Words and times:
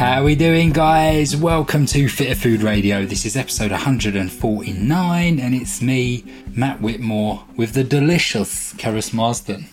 How 0.00 0.22
are 0.22 0.24
we 0.24 0.34
doing, 0.34 0.70
guys? 0.70 1.36
Welcome 1.36 1.84
to 1.84 2.08
Fitter 2.08 2.34
Food 2.34 2.62
Radio. 2.62 3.04
This 3.04 3.26
is 3.26 3.36
episode 3.36 3.70
149, 3.70 5.38
and 5.38 5.54
it's 5.54 5.82
me, 5.82 6.24
Matt 6.54 6.80
Whitmore, 6.80 7.44
with 7.54 7.74
the 7.74 7.84
delicious 7.84 8.72
Keris 8.72 9.12
Marsden. 9.12 9.66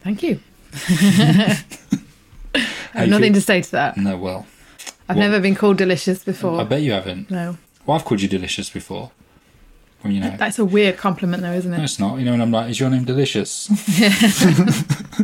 Thank 0.00 0.22
you. 0.22 0.40
I 0.88 1.58
have 2.94 3.10
nothing 3.10 3.34
to 3.34 3.42
say 3.42 3.60
to 3.60 3.70
that. 3.72 3.98
No, 3.98 4.16
well, 4.16 4.46
I've 5.06 5.18
What? 5.18 5.22
never 5.22 5.38
been 5.38 5.54
called 5.54 5.76
delicious 5.76 6.24
before. 6.24 6.62
I 6.62 6.64
bet 6.64 6.80
you 6.80 6.92
haven't. 6.92 7.30
No. 7.30 7.58
Well, 7.84 7.98
I've 7.98 8.06
called 8.06 8.22
you 8.22 8.28
delicious 8.28 8.70
before. 8.70 9.10
Well, 10.02 10.12
you 10.12 10.20
know, 10.20 10.36
That's 10.36 10.58
a 10.60 10.64
weird 10.64 10.96
compliment, 10.96 11.42
though, 11.42 11.52
isn't 11.52 11.70
no, 11.70 11.78
it? 11.78 11.82
it's 11.84 11.98
not. 11.98 12.18
You 12.18 12.24
know, 12.24 12.32
and 12.32 12.42
I'm 12.42 12.52
like, 12.52 12.70
is 12.70 12.78
your 12.78 12.88
name 12.88 13.04
delicious? 13.04 13.66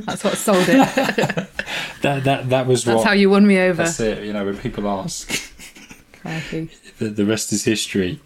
That's 0.04 0.25
what 0.25 0.36
sold 0.36 0.68
it. 0.68 0.76
that 2.03 2.25
that 2.25 2.48
that 2.50 2.67
was 2.67 2.84
That's 2.84 2.98
what. 2.98 3.07
how 3.07 3.12
you 3.12 3.31
won 3.31 3.46
me 3.46 3.58
over. 3.61 3.84
That's 3.84 4.00
it. 4.00 4.25
You 4.25 4.32
know, 4.32 4.45
when 4.45 4.58
people 4.58 4.89
ask, 4.89 5.53
the, 6.25 6.68
the 6.98 7.25
rest 7.25 7.53
is 7.53 7.64
history. 7.64 8.21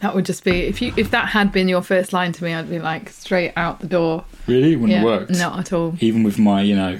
That 0.00 0.14
would 0.14 0.24
just 0.26 0.44
be 0.44 0.62
if 0.62 0.82
you 0.82 0.92
if 0.96 1.10
that 1.10 1.28
had 1.28 1.52
been 1.52 1.68
your 1.68 1.82
first 1.82 2.12
line 2.12 2.32
to 2.32 2.44
me, 2.44 2.54
I'd 2.54 2.70
be 2.70 2.78
like 2.78 3.08
straight 3.08 3.52
out 3.56 3.80
the 3.80 3.86
door. 3.86 4.24
Really, 4.46 4.72
it 4.74 4.76
wouldn't 4.76 4.98
yeah, 4.98 5.04
work. 5.04 5.30
not 5.30 5.58
at 5.58 5.72
all. 5.72 5.96
Even 6.00 6.22
with 6.22 6.38
my, 6.38 6.62
you 6.62 6.76
know, 6.76 6.98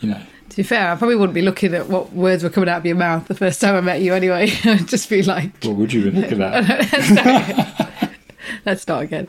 you 0.00 0.10
know, 0.10 0.22
To 0.52 0.56
be 0.58 0.62
fair, 0.62 0.92
I 0.92 0.96
probably 0.96 1.16
wouldn't 1.16 1.34
be 1.34 1.42
looking 1.42 1.74
at 1.74 1.88
what 1.88 2.12
words 2.12 2.42
were 2.44 2.50
coming 2.50 2.68
out 2.68 2.78
of 2.78 2.86
your 2.86 2.94
mouth 2.96 3.26
the 3.26 3.34
first 3.34 3.60
time 3.60 3.74
I 3.74 3.80
met 3.80 4.02
you 4.02 4.12
anyway. 4.14 4.50
I'd 4.64 4.86
just 4.86 5.08
be 5.10 5.22
like, 5.22 5.50
what 5.64 5.76
would 5.76 5.92
you 5.92 6.10
look 6.10 6.30
at 6.30 6.38
that? 6.38 8.12
let's 8.66 8.82
start 8.82 9.04
again. 9.04 9.28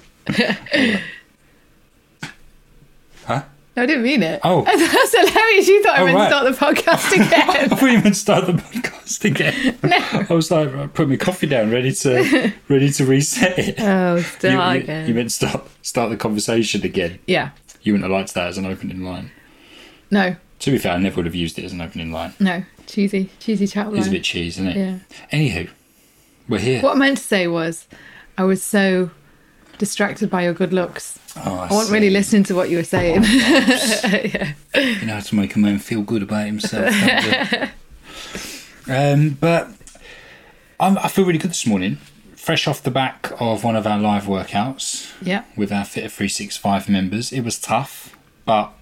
huh? 3.26 3.44
No, 3.76 3.82
I 3.84 3.86
didn't 3.88 4.04
mean 4.04 4.22
it. 4.22 4.40
Oh. 4.44 4.62
That's 4.66 5.18
hilarious. 5.18 5.68
You 5.68 5.82
thought 5.82 5.98
I 5.98 6.02
Oh, 6.02 6.06
meant 6.06 6.18
right. 6.18 6.28
start 6.30 6.46
the 6.46 6.52
podcast 6.66 7.12
I 7.20 7.26
again. 7.26 7.70
thought 7.70 7.92
you 7.92 8.00
meant 8.02 8.16
start 8.16 8.46
the 8.46 8.54
podcast 8.54 9.26
again. 9.26 9.80
no. 9.82 10.26
I 10.30 10.34
was 10.34 10.52
like, 10.52 10.74
I 10.76 10.88
put 10.88 11.10
my 11.10 11.16
coffee 11.16 11.48
down, 11.48 11.72
ready 11.72 11.92
to 11.94 12.54
ready 12.70 12.92
to 12.92 13.06
reset 13.06 13.58
it. 13.58 13.80
Oh, 13.80 14.20
start 14.22 14.76
you, 14.78 14.84
again. 14.84 15.08
you 15.08 15.14
meant 15.16 15.32
start 15.32 15.68
start 15.82 16.10
the 16.12 16.18
conversation 16.18 16.84
again. 16.84 17.20
yeah. 17.28 17.50
You 17.82 17.94
wouldn't 17.94 18.10
have 18.10 18.18
liked 18.18 18.34
that 18.36 18.48
as 18.48 18.58
an 18.58 18.66
opening 18.66 19.02
line. 19.04 19.32
No, 20.12 20.36
To 20.64 20.72
be 20.72 20.78
fair, 20.78 20.94
I 20.94 20.98
never 20.98 21.18
would 21.18 21.26
have 21.26 21.36
used 21.36 21.60
it 21.60 21.66
as 21.66 21.74
an 21.74 21.82
opening 21.82 22.12
line. 22.14 22.34
no. 22.40 22.64
Cheesy, 22.86 23.30
cheesy 23.40 23.66
chat 23.68 23.88
line. 23.88 23.98
It's 23.98 24.08
a 24.08 24.12
bit 24.12 24.24
cheesy, 24.24 24.48
isn't 24.62 24.68
it? 24.68 24.76
Yeah. 24.78 25.00
Anywho, 25.32 25.70
we're 26.50 26.60
here. 26.60 26.82
What 26.82 26.96
I 26.96 27.00
meant 27.00 27.18
to 27.18 27.24
say 27.24 27.48
was, 27.48 27.88
I 28.38 28.44
was 28.44 28.62
so 28.64 29.10
distracted 29.78 30.30
by 30.30 30.44
your 30.44 30.54
good 30.54 30.72
looks. 30.74 31.18
Oh, 31.38 31.60
I 31.60 31.68
wasn't 31.74 31.94
really 31.94 32.10
listening 32.10 32.44
to 32.46 32.56
what 32.56 32.70
you 32.70 32.78
were 32.78 32.84
saying. 32.84 33.24
yeah. 33.24 34.54
You 34.76 35.06
know 35.06 35.14
how 35.16 35.20
to 35.22 35.36
make 35.36 35.56
a 35.56 35.60
man 35.60 35.80
feel 35.80 36.02
good 36.02 36.22
about 36.24 36.46
himself. 36.46 36.94
um, 38.90 39.32
but 39.40 39.70
I'm, 40.80 40.98
I 40.98 41.08
feel 41.08 41.26
really 41.26 41.40
good 41.40 41.52
this 41.52 41.66
morning. 41.66 41.98
Fresh 42.36 42.68
off 42.68 42.84
the 42.84 42.92
back 42.92 43.32
of 43.40 43.64
one 43.64 43.76
of 43.78 43.88
our 43.88 43.98
live 44.00 44.26
workouts 44.26 45.12
Yeah. 45.22 45.44
with 45.56 45.72
our 45.72 45.86
Fitter 45.86 46.10
365 46.10 46.90
members. 46.90 47.32
It 47.32 47.42
was 47.42 47.58
tough, 47.60 48.16
but 48.46 48.74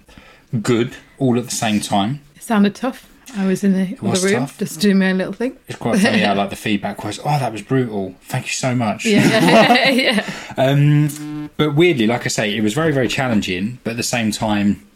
good 0.60 0.96
all 1.22 1.38
at 1.38 1.44
the 1.44 1.54
same 1.54 1.80
time. 1.80 2.20
It 2.34 2.42
sounded 2.42 2.74
tough. 2.74 3.08
I 3.34 3.46
was 3.46 3.64
in 3.64 3.72
the 3.72 3.96
was 4.02 4.22
other 4.22 4.34
room 4.34 4.42
tough. 4.42 4.58
just 4.58 4.80
doing 4.80 4.98
my 4.98 5.10
own 5.10 5.18
little 5.18 5.32
thing. 5.32 5.56
It's 5.68 5.78
quite 5.78 6.00
funny 6.00 6.18
how 6.18 6.34
like 6.34 6.50
the 6.50 6.56
feedback 6.68 7.02
was, 7.04 7.18
oh, 7.20 7.38
that 7.38 7.52
was 7.52 7.62
brutal. 7.62 8.14
Thank 8.22 8.46
you 8.46 8.52
so 8.52 8.74
much. 8.74 9.06
Yeah. 9.06 9.88
yeah. 9.88 10.54
Um, 10.58 11.50
but 11.56 11.74
weirdly, 11.74 12.06
like 12.06 12.26
I 12.26 12.28
say, 12.28 12.54
it 12.54 12.60
was 12.60 12.74
very, 12.74 12.92
very 12.92 13.08
challenging. 13.08 13.78
But 13.84 13.92
at 13.92 13.96
the 13.96 14.02
same 14.02 14.32
time, 14.32 14.86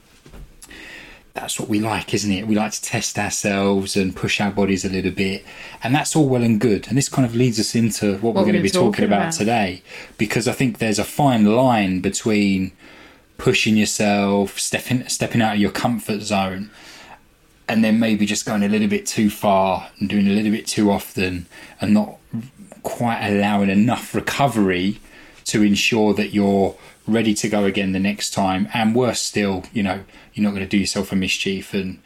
that's 1.32 1.60
what 1.60 1.68
we 1.68 1.80
like, 1.80 2.12
isn't 2.12 2.32
it? 2.32 2.46
We 2.46 2.54
like 2.54 2.72
to 2.72 2.82
test 2.82 3.18
ourselves 3.18 3.96
and 3.96 4.16
push 4.16 4.40
our 4.40 4.50
bodies 4.50 4.84
a 4.84 4.88
little 4.88 5.12
bit, 5.12 5.44
and 5.82 5.94
that's 5.94 6.16
all 6.16 6.28
well 6.28 6.42
and 6.42 6.60
good. 6.60 6.88
And 6.88 6.96
this 6.96 7.08
kind 7.08 7.26
of 7.26 7.34
leads 7.34 7.60
us 7.60 7.74
into 7.74 8.14
what, 8.18 8.34
we're 8.34 8.40
we're 8.40 8.52
going 8.52 8.56
to 8.56 8.62
be 8.62 8.70
talking 8.70 8.92
talking 8.92 9.04
about, 9.04 9.20
about. 9.20 9.32
today, 9.32 9.82
because 10.18 10.48
I 10.48 10.52
think 10.52 10.78
there's 10.78 10.98
a 10.98 11.04
fine 11.04 11.44
line 11.44 12.00
between 12.00 12.72
pushing 13.38 13.76
yourself, 13.76 14.58
stepping 14.58 15.08
stepping 15.08 15.42
out 15.42 15.54
of 15.54 15.60
your 15.60 15.70
comfort 15.70 16.20
zone, 16.22 16.70
and 17.68 17.84
then 17.84 17.98
maybe 17.98 18.26
just 18.26 18.46
going 18.46 18.62
a 18.62 18.68
little 18.68 18.88
bit 18.88 19.06
too 19.06 19.30
far 19.30 19.90
and 19.98 20.08
doing 20.08 20.26
a 20.26 20.30
little 20.30 20.52
bit 20.52 20.66
too 20.66 20.90
often, 20.90 21.46
and 21.80 21.94
not 21.94 22.16
quite 22.82 23.26
allowing 23.26 23.70
enough 23.70 24.14
recovery 24.14 25.00
to 25.44 25.62
ensure 25.62 26.12
that 26.14 26.32
you're 26.32 26.76
ready 27.06 27.34
to 27.34 27.48
go 27.48 27.64
again 27.64 27.92
the 27.92 28.00
next 28.00 28.30
time. 28.30 28.68
And 28.74 28.94
worse 28.94 29.20
still, 29.20 29.64
you 29.72 29.82
know, 29.82 30.04
you're 30.34 30.44
not 30.44 30.50
going 30.50 30.62
to 30.62 30.68
do 30.68 30.78
yourself 30.78 31.12
a 31.12 31.16
mischief 31.16 31.74
and 31.74 32.00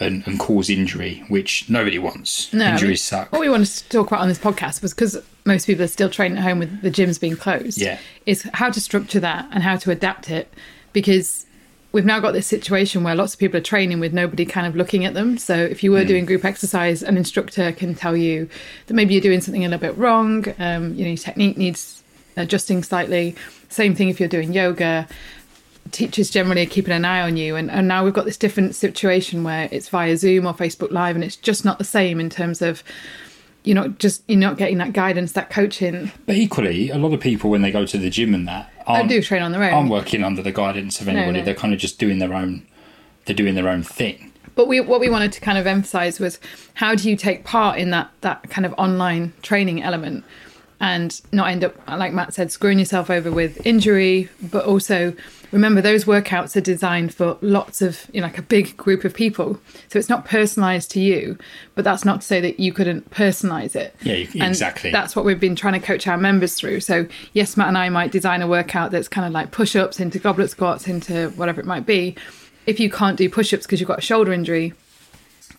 and, 0.00 0.26
and 0.26 0.40
cause 0.40 0.68
injury, 0.68 1.22
which 1.28 1.70
nobody 1.70 1.98
wants. 1.98 2.52
No, 2.52 2.72
Injuries 2.72 3.02
suck. 3.02 3.30
What 3.30 3.40
we 3.40 3.48
wanted 3.48 3.68
to 3.68 3.88
talk 3.88 4.08
about 4.08 4.20
on 4.20 4.28
this 4.28 4.38
podcast 4.38 4.82
was 4.82 4.92
because 4.92 5.22
most 5.44 5.66
people 5.66 5.84
are 5.84 5.88
still 5.88 6.10
training 6.10 6.38
at 6.38 6.44
home 6.44 6.58
with 6.58 6.82
the 6.82 6.90
gyms 6.90 7.20
being 7.20 7.36
closed. 7.36 7.78
Yeah. 7.78 7.98
Is 8.26 8.48
how 8.54 8.70
to 8.70 8.80
structure 8.80 9.20
that 9.20 9.48
and 9.52 9.62
how 9.62 9.76
to 9.76 9.90
adapt 9.90 10.30
it 10.30 10.52
because 10.92 11.46
we've 11.92 12.04
now 12.04 12.18
got 12.18 12.32
this 12.32 12.46
situation 12.46 13.04
where 13.04 13.14
lots 13.14 13.34
of 13.34 13.40
people 13.40 13.58
are 13.58 13.62
training 13.62 14.00
with 14.00 14.12
nobody 14.12 14.44
kind 14.44 14.66
of 14.66 14.74
looking 14.74 15.04
at 15.04 15.14
them. 15.14 15.38
So 15.38 15.54
if 15.54 15.84
you 15.84 15.92
were 15.92 16.04
doing 16.04 16.24
group 16.24 16.44
exercise, 16.44 17.02
an 17.02 17.16
instructor 17.16 17.72
can 17.72 17.94
tell 17.94 18.16
you 18.16 18.48
that 18.86 18.94
maybe 18.94 19.14
you're 19.14 19.22
doing 19.22 19.40
something 19.40 19.64
a 19.64 19.68
little 19.68 19.80
bit 19.80 19.96
wrong. 19.96 20.46
Um, 20.58 20.94
you 20.94 21.04
know, 21.04 21.10
your 21.10 21.16
technique 21.16 21.56
needs 21.56 22.02
adjusting 22.36 22.82
slightly. 22.82 23.36
Same 23.68 23.94
thing 23.94 24.08
if 24.08 24.18
you're 24.18 24.28
doing 24.28 24.52
yoga 24.52 25.06
teachers 25.90 26.30
generally 26.30 26.62
are 26.62 26.66
keeping 26.66 26.94
an 26.94 27.04
eye 27.04 27.20
on 27.20 27.36
you 27.36 27.56
and, 27.56 27.70
and 27.70 27.86
now 27.86 28.02
we've 28.02 28.14
got 28.14 28.24
this 28.24 28.38
different 28.38 28.74
situation 28.74 29.44
where 29.44 29.68
it's 29.70 29.88
via 29.90 30.16
zoom 30.16 30.46
or 30.46 30.54
facebook 30.54 30.90
live 30.90 31.14
and 31.14 31.22
it's 31.22 31.36
just 31.36 31.64
not 31.64 31.78
the 31.78 31.84
same 31.84 32.18
in 32.18 32.30
terms 32.30 32.62
of 32.62 32.82
you're 33.64 33.74
not 33.74 33.98
just 33.98 34.22
you're 34.28 34.38
not 34.38 34.56
getting 34.58 34.78
that 34.78 34.92
guidance 34.92 35.32
that 35.32 35.50
coaching 35.50 36.12
But 36.26 36.36
equally, 36.36 36.90
a 36.90 36.98
lot 36.98 37.12
of 37.12 37.20
people 37.20 37.50
when 37.50 37.62
they 37.62 37.70
go 37.72 37.84
to 37.86 37.98
the 37.98 38.10
gym 38.10 38.34
and 38.34 38.46
that 38.46 38.70
i 38.86 38.98
aren't, 38.98 39.08
do 39.08 39.22
train 39.22 39.42
on 39.42 39.52
their 39.52 39.64
own 39.64 39.72
aren't 39.74 39.90
working 39.90 40.22
under 40.22 40.42
the 40.42 40.52
guidance 40.52 41.00
of 41.00 41.08
anybody. 41.08 41.38
no. 41.38 41.44
They're 41.44 41.54
kind 41.54 41.72
of 41.74 41.80
just 41.80 41.98
doing 41.98 42.18
their 42.18 42.34
own. 42.34 42.66
They're 43.24 43.34
doing 43.34 43.54
their 43.54 43.68
own 43.68 43.82
thing. 43.82 44.30
but 44.54 44.68
we 44.68 44.80
what 44.80 45.00
we 45.00 45.08
wanted 45.08 45.32
to 45.32 45.40
kind 45.40 45.56
of 45.58 45.66
emphasize 45.66 46.20
was 46.20 46.38
how 46.74 46.94
do 46.94 47.08
you 47.08 47.16
take 47.16 47.44
part 47.44 47.78
in 47.78 47.90
that 47.90 48.10
that 48.20 48.48
kind 48.50 48.66
of 48.66 48.74
online 48.76 49.32
training 49.42 49.82
element 49.82 50.24
and 50.80 51.20
not 51.32 51.48
end 51.48 51.64
up 51.64 51.74
like 51.88 52.12
matt 52.12 52.34
said 52.34 52.50
screwing 52.52 52.78
yourself 52.78 53.10
over 53.10 53.30
with 53.30 53.64
injury. 53.66 54.28
But 54.42 54.64
also 54.64 55.14
remember 55.52 55.80
those 55.80 56.04
workouts 56.04 56.56
are 56.56 56.60
designed 56.60 57.14
for 57.14 57.38
lots 57.40 57.80
of 57.80 58.10
you 58.12 58.20
know 58.20 58.26
like 58.26 58.38
a 58.38 58.42
big 58.42 58.76
group 58.76 59.04
of 59.04 59.14
people. 59.14 59.58
So 59.88 59.98
it's 59.98 60.08
not 60.08 60.24
personalized 60.24 60.90
to 60.92 61.00
you 61.00 61.38
but 61.74 61.84
that's 61.84 62.04
not 62.04 62.20
to 62.20 62.26
say 62.26 62.40
that 62.40 62.60
you 62.60 62.72
couldn't 62.72 63.10
personalize 63.10 63.74
it. 63.76 63.94
Yeah, 64.02 64.14
you- 64.14 64.44
exactly. 64.44 64.90
that's 64.90 65.14
what 65.16 65.24
we've 65.24 65.40
been 65.40 65.56
trying 65.56 65.74
to 65.80 65.86
coach 65.86 66.06
our 66.06 66.16
members 66.18 66.54
through. 66.54 66.80
So 66.80 67.06
yes 67.32 67.56
matt 67.56 67.68
and 67.68 67.78
i 67.78 67.88
might 67.88 68.12
design 68.12 68.42
a 68.42 68.46
workout 68.46 68.90
that's 68.90 69.08
kind 69.08 69.26
of 69.26 69.32
like 69.32 69.50
push-ups 69.52 70.00
into 70.00 70.18
goblet 70.18 70.50
squats 70.50 70.86
into 70.88 71.30
whatever 71.30 71.60
it 71.60 71.66
might 71.66 71.86
be. 71.86 72.16
If 72.66 72.80
you 72.80 72.90
can't 72.90 73.16
do 73.18 73.28
push-ups 73.28 73.66
because 73.66 73.78
you've 73.80 73.88
got 73.88 73.98
a 73.98 74.02
shoulder 74.02 74.32
injury 74.32 74.72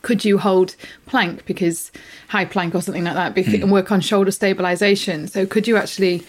could 0.06 0.24
you 0.24 0.38
hold 0.38 0.76
plank? 1.08 1.48
Because 1.48 1.92
high 2.28 2.46
plank 2.46 2.76
or 2.76 2.82
something 2.82 3.04
like 3.04 3.16
that 3.16 3.34
bec- 3.34 3.48
and 3.48 3.64
hmm. 3.64 3.72
work 3.72 3.92
on 3.92 4.02
shoulder 4.02 4.30
stabilization. 4.30 5.28
So 5.28 5.48
could 5.48 5.68
you 5.68 5.78
actually 5.78 6.24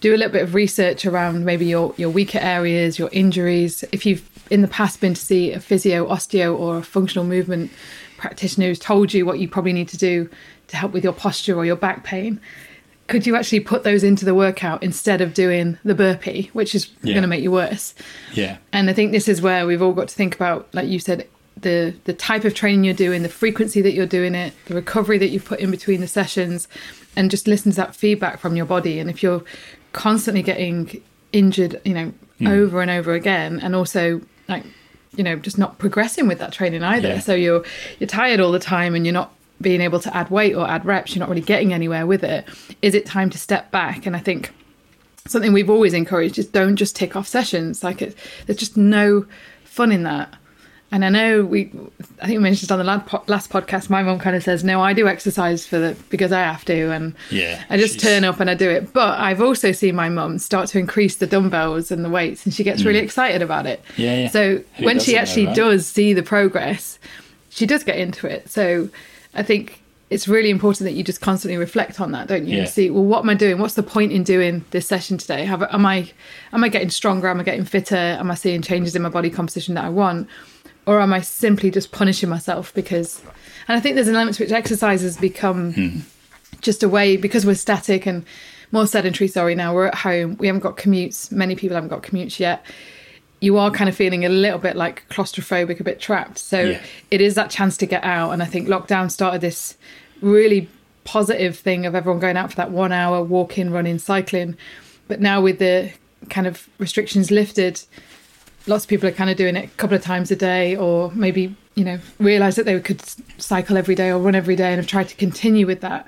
do 0.00 0.12
a 0.12 0.16
little 0.16 0.32
bit 0.32 0.42
of 0.42 0.54
research 0.54 1.06
around 1.06 1.44
maybe 1.44 1.64
your 1.64 1.94
your 1.96 2.10
weaker 2.10 2.40
areas 2.40 2.98
your 2.98 3.10
injuries? 3.12 3.84
If 3.92 4.04
you've 4.04 4.28
in 4.50 4.60
the 4.60 4.66
past 4.66 5.00
been 5.00 5.14
to 5.14 5.20
see 5.20 5.52
a 5.52 5.60
physio 5.60 6.08
osteo 6.08 6.58
or 6.58 6.78
a 6.78 6.82
functional 6.82 7.24
movement 7.24 7.70
practitioner 8.16 8.66
who's 8.66 8.80
told 8.80 9.14
you 9.14 9.24
what 9.24 9.38
you 9.38 9.48
probably 9.48 9.72
need 9.72 9.88
to 9.90 9.96
do 9.96 10.28
to 10.66 10.76
help 10.76 10.92
with 10.92 11.04
your 11.04 11.12
posture 11.12 11.56
or 11.56 11.64
your 11.64 11.76
back 11.76 12.02
pain 12.02 12.40
could 13.08 13.26
you 13.26 13.36
actually 13.36 13.60
put 13.60 13.82
those 13.82 14.04
into 14.04 14.24
the 14.24 14.34
workout 14.34 14.82
instead 14.82 15.20
of 15.20 15.34
doing 15.34 15.78
the 15.84 15.94
burpee 15.94 16.50
which 16.52 16.74
is 16.74 16.88
Yeah. 17.02 17.14
going 17.14 17.22
to 17.22 17.28
make 17.28 17.42
you 17.42 17.50
worse? 17.50 17.94
Yeah. 18.32 18.56
and 18.72 18.88
I 18.90 18.92
think 18.92 19.12
this 19.12 19.28
is 19.28 19.42
where 19.42 19.66
we've 19.66 19.82
all 19.82 19.92
got 19.92 20.08
to 20.08 20.14
think 20.14 20.34
about, 20.34 20.68
like 20.72 20.88
you 20.88 20.98
said, 20.98 21.26
the 21.62 21.94
the 22.04 22.12
type 22.12 22.44
of 22.44 22.54
training 22.54 22.84
you're 22.84 22.94
doing, 22.94 23.22
the 23.22 23.28
frequency 23.28 23.80
that 23.82 23.92
you're 23.92 24.06
doing 24.06 24.34
it, 24.34 24.54
the 24.66 24.74
recovery 24.74 25.18
that 25.18 25.28
you've 25.28 25.44
put 25.44 25.60
in 25.60 25.70
between 25.70 26.00
the 26.00 26.08
sessions, 26.08 26.68
and 27.16 27.30
just 27.30 27.46
listen 27.46 27.72
to 27.72 27.76
that 27.76 27.96
feedback 27.96 28.38
from 28.38 28.56
your 28.56 28.66
body. 28.66 28.98
And 28.98 29.08
if 29.08 29.22
you're 29.22 29.42
constantly 29.92 30.42
getting 30.42 31.02
injured, 31.32 31.80
you 31.84 31.94
know, 31.94 32.12
hmm. 32.38 32.46
over 32.46 32.82
and 32.82 32.90
over 32.90 33.14
again, 33.14 33.60
and 33.60 33.74
also 33.74 34.20
like, 34.48 34.64
you 35.16 35.24
know, 35.24 35.36
just 35.36 35.58
not 35.58 35.78
progressing 35.78 36.28
with 36.28 36.38
that 36.38 36.52
training 36.52 36.82
either. 36.82 37.08
Yeah. 37.08 37.20
So 37.20 37.34
you're 37.34 37.64
you're 37.98 38.08
tired 38.08 38.40
all 38.40 38.52
the 38.52 38.58
time, 38.58 38.94
and 38.94 39.06
you're 39.06 39.12
not 39.12 39.34
being 39.60 39.80
able 39.80 40.00
to 40.00 40.14
add 40.16 40.30
weight 40.30 40.54
or 40.54 40.68
add 40.68 40.84
reps. 40.84 41.14
You're 41.14 41.20
not 41.20 41.28
really 41.28 41.40
getting 41.40 41.72
anywhere 41.72 42.06
with 42.06 42.24
it. 42.24 42.46
Is 42.82 42.94
it 42.94 43.06
time 43.06 43.30
to 43.30 43.38
step 43.38 43.70
back? 43.70 44.06
And 44.06 44.16
I 44.16 44.18
think 44.18 44.52
something 45.26 45.52
we've 45.52 45.70
always 45.70 45.94
encouraged 45.94 46.38
is 46.38 46.46
don't 46.46 46.76
just 46.76 46.96
tick 46.96 47.16
off 47.16 47.28
sessions. 47.28 47.84
Like 47.84 48.02
it, 48.02 48.16
there's 48.46 48.58
just 48.58 48.76
no 48.76 49.26
fun 49.64 49.92
in 49.92 50.02
that. 50.02 50.34
And 50.92 51.06
I 51.06 51.08
know 51.08 51.42
we, 51.42 51.72
I 52.20 52.26
think 52.26 52.36
we 52.36 52.42
mentioned 52.42 52.70
on 52.70 52.78
the 52.78 52.84
last 52.84 53.50
podcast, 53.50 53.88
my 53.88 54.02
mum 54.02 54.18
kind 54.18 54.36
of 54.36 54.42
says, 54.42 54.62
no, 54.62 54.82
I 54.82 54.92
do 54.92 55.08
exercise 55.08 55.66
for 55.66 55.78
the, 55.78 55.96
because 56.10 56.32
I 56.32 56.40
have 56.40 56.66
to. 56.66 56.92
And 56.92 57.14
Yeah, 57.30 57.64
I 57.70 57.78
just 57.78 57.98
turn 57.98 58.24
up 58.24 58.40
and 58.40 58.50
I 58.50 58.54
do 58.54 58.68
it. 58.68 58.92
But 58.92 59.18
I've 59.18 59.40
also 59.40 59.72
seen 59.72 59.94
my 59.96 60.10
mum 60.10 60.38
start 60.38 60.68
to 60.68 60.78
increase 60.78 61.16
the 61.16 61.26
dumbbells 61.26 61.90
and 61.90 62.04
the 62.04 62.10
weights 62.10 62.44
and 62.44 62.52
she 62.52 62.62
gets 62.62 62.84
really 62.84 62.98
excited 62.98 63.40
about 63.40 63.64
it. 63.64 63.82
Mm. 63.94 63.98
Yeah, 63.98 64.16
yeah. 64.18 64.28
So 64.28 64.62
Who 64.76 64.84
when 64.84 65.00
she 65.00 65.16
actually 65.16 65.46
though, 65.46 65.50
right? 65.52 65.56
does 65.56 65.86
see 65.86 66.12
the 66.12 66.22
progress, 66.22 66.98
she 67.48 67.64
does 67.64 67.84
get 67.84 67.96
into 67.96 68.26
it. 68.26 68.50
So 68.50 68.90
I 69.34 69.42
think 69.42 69.82
it's 70.10 70.28
really 70.28 70.50
important 70.50 70.84
that 70.86 70.92
you 70.92 71.02
just 71.02 71.22
constantly 71.22 71.56
reflect 71.56 72.02
on 72.02 72.12
that, 72.12 72.28
don't 72.28 72.46
you? 72.46 72.58
Yeah. 72.58 72.64
See, 72.66 72.90
well, 72.90 73.04
what 73.04 73.20
am 73.20 73.30
I 73.30 73.34
doing? 73.34 73.58
What's 73.58 73.74
the 73.74 73.82
point 73.82 74.12
in 74.12 74.24
doing 74.24 74.62
this 74.72 74.86
session 74.86 75.16
today? 75.16 75.46
Have 75.46 75.62
am 75.62 75.86
I 75.86 76.10
am 76.52 76.62
I 76.62 76.68
getting 76.68 76.90
stronger? 76.90 77.28
Am 77.28 77.40
I 77.40 77.44
getting 77.44 77.64
fitter? 77.64 77.96
Am 77.96 78.30
I 78.30 78.34
seeing 78.34 78.60
changes 78.60 78.94
in 78.94 79.00
my 79.00 79.08
body 79.08 79.30
composition 79.30 79.74
that 79.76 79.84
I 79.84 79.88
want? 79.88 80.28
Or 80.86 81.00
am 81.00 81.12
I 81.12 81.20
simply 81.20 81.70
just 81.70 81.92
punishing 81.92 82.28
myself 82.28 82.74
because 82.74 83.22
and 83.68 83.76
I 83.76 83.80
think 83.80 83.94
there's 83.94 84.08
an 84.08 84.16
element 84.16 84.36
to 84.36 84.44
which 84.44 84.52
exercise 84.52 85.02
has 85.02 85.16
become 85.16 85.72
hmm. 85.72 85.98
just 86.60 86.82
a 86.82 86.88
way 86.88 87.16
because 87.16 87.46
we're 87.46 87.54
static 87.54 88.06
and 88.06 88.24
more 88.72 88.86
sedentary, 88.86 89.28
sorry, 89.28 89.54
now 89.54 89.74
we're 89.74 89.86
at 89.86 89.94
home, 89.94 90.36
we 90.38 90.46
haven't 90.46 90.62
got 90.62 90.76
commutes, 90.76 91.30
many 91.30 91.54
people 91.54 91.74
haven't 91.74 91.90
got 91.90 92.02
commutes 92.02 92.38
yet. 92.38 92.64
You 93.40 93.58
are 93.58 93.70
kind 93.70 93.88
of 93.88 93.96
feeling 93.96 94.24
a 94.24 94.28
little 94.28 94.58
bit 94.58 94.76
like 94.76 95.06
claustrophobic, 95.10 95.78
a 95.78 95.84
bit 95.84 96.00
trapped. 96.00 96.38
So 96.38 96.60
Yeah. 96.60 96.80
it 97.10 97.20
is 97.20 97.34
that 97.34 97.50
chance 97.50 97.76
to 97.78 97.86
get 97.86 98.02
out. 98.04 98.30
And 98.30 98.42
I 98.42 98.46
think 98.46 98.68
lockdown 98.68 99.10
started 99.10 99.40
this 99.40 99.76
really 100.20 100.68
positive 101.04 101.58
thing 101.58 101.84
of 101.84 101.94
everyone 101.94 102.20
going 102.20 102.36
out 102.36 102.50
for 102.50 102.56
that 102.56 102.70
one 102.70 102.92
hour 102.92 103.22
walking, 103.22 103.70
running, 103.70 103.98
cycling. 103.98 104.56
But 105.08 105.20
now 105.20 105.40
with 105.40 105.58
the 105.58 105.90
kind 106.30 106.46
of 106.46 106.68
restrictions 106.78 107.30
lifted, 107.30 107.82
lots 108.66 108.84
of 108.84 108.88
people 108.88 109.08
are 109.08 109.12
kind 109.12 109.30
of 109.30 109.36
doing 109.36 109.56
it 109.56 109.64
a 109.64 109.68
couple 109.76 109.96
of 109.96 110.02
times 110.02 110.30
a 110.30 110.36
day 110.36 110.76
or 110.76 111.10
maybe, 111.12 111.54
you 111.74 111.84
know, 111.84 111.98
realize 112.18 112.56
that 112.56 112.64
they 112.66 112.78
could 112.80 113.02
cycle 113.38 113.76
every 113.76 113.94
day 113.94 114.10
or 114.10 114.18
run 114.18 114.34
every 114.34 114.56
day 114.56 114.68
and 114.72 114.76
have 114.76 114.86
tried 114.86 115.08
to 115.08 115.16
continue 115.16 115.66
with 115.66 115.80
that. 115.80 116.06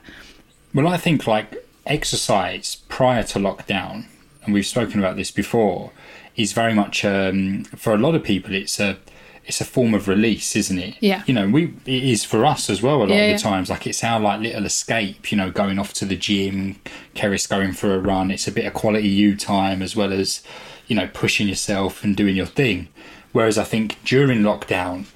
Well, 0.75 0.89
I 0.89 0.97
think 0.97 1.27
like 1.27 1.65
exercise 1.87 2.77
prior 2.89 3.23
to 3.25 3.39
lockdown, 3.39 4.07
and 4.45 4.53
we've 4.55 4.67
spoken 4.67 4.99
about 4.99 5.17
this 5.17 5.31
before, 5.31 5.93
is 6.37 6.53
very 6.53 6.75
much 6.75 7.05
um, 7.05 7.65
for 7.65 7.95
a 7.95 7.99
lot 7.99 8.15
of 8.15 8.23
people. 8.23 8.55
It's 8.55 8.81
a 8.81 8.99
it's 9.47 9.61
a 9.61 9.65
form 9.65 9.93
of 9.93 10.09
release, 10.09 10.57
isn't 10.57 10.79
it? 10.79 10.95
Yeah. 11.01 11.23
You 11.27 11.35
know, 11.35 11.49
we 11.49 11.75
it 11.87 12.03
is 12.05 12.25
for 12.25 12.45
us 12.47 12.71
as 12.71 12.83
well. 12.83 12.97
A 12.97 13.05
lot 13.05 13.11
Yeah, 13.11 13.15
of 13.17 13.31
yeah. 13.31 13.37
the 13.37 13.43
times, 13.43 13.71
like 13.71 13.87
it's 13.87 14.03
our 14.03 14.19
like 14.19 14.41
little 14.41 14.65
escape. 14.65 15.31
You 15.31 15.37
know, 15.39 15.51
going 15.51 15.79
off 15.79 15.93
to 15.95 16.05
the 16.05 16.17
gym, 16.17 16.81
Keris 17.15 17.49
going 17.49 17.73
for 17.73 17.95
a 17.95 17.99
run. 17.99 18.31
It's 18.31 18.49
a 18.49 18.53
bit 18.53 18.65
of 18.67 18.75
quality 18.75 19.09
you 19.09 19.37
time 19.37 19.83
as 19.83 19.95
well 19.95 20.13
as 20.13 20.43
you 20.87 20.97
know 20.97 21.09
pushing 21.13 21.49
yourself 21.49 22.05
and 22.05 22.17
doing 22.17 22.37
your 22.37 22.47
thing. 22.47 22.89
Whereas 23.33 23.59
I 23.59 23.65
think 23.65 23.99
during 24.05 24.41
lockdown, 24.43 25.07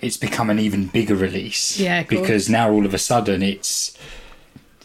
it's 0.00 0.16
become 0.16 0.50
an 0.50 0.58
even 0.58 0.86
bigger 0.86 1.14
release. 1.14 1.78
Yeah, 1.78 2.02
course. 2.02 2.20
because 2.20 2.48
now 2.48 2.70
all 2.72 2.84
of 2.86 2.94
a 2.94 2.98
sudden 2.98 3.42
it's 3.42 3.96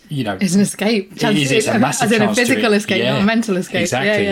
you 0.10 0.24
know 0.24 0.38
It's 0.40 0.54
an 0.54 0.62
escape. 0.62 1.14
it 1.14 1.24
is, 1.24 1.52
it's 1.52 1.68
a 1.68 1.80
massive 1.80 2.12
as 2.12 2.18
in 2.18 2.22
a 2.22 2.36
physical 2.36 2.74
escape, 2.74 3.02
Yeah, 3.02 3.14
not 3.14 3.22
a 3.22 3.26
mental 3.26 3.58
escape. 3.58 3.82
Exactly, 3.82 4.26
Yeah, 4.26 4.32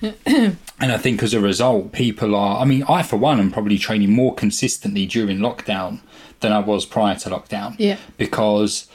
yeah. 0.00 0.12
and 0.24 0.56
and 0.80 0.92
I 0.92 0.98
think 0.98 1.22
as 1.22 1.34
a 1.34 1.40
result, 1.40 1.92
people 1.92 2.34
are. 2.34 2.60
I 2.60 2.64
mean, 2.64 2.82
I 2.88 3.02
for 3.02 3.16
one 3.16 3.38
am 3.38 3.52
probably 3.52 3.78
training 3.78 4.10
more 4.10 4.34
consistently 4.34 5.06
during 5.06 5.38
lockdown 5.38 6.00
than 6.40 6.52
I 6.52 6.58
was 6.58 6.84
prior 6.84 7.14
to 7.16 7.30
lockdown. 7.30 7.76
Yeah. 7.78 7.96
because 8.18 8.86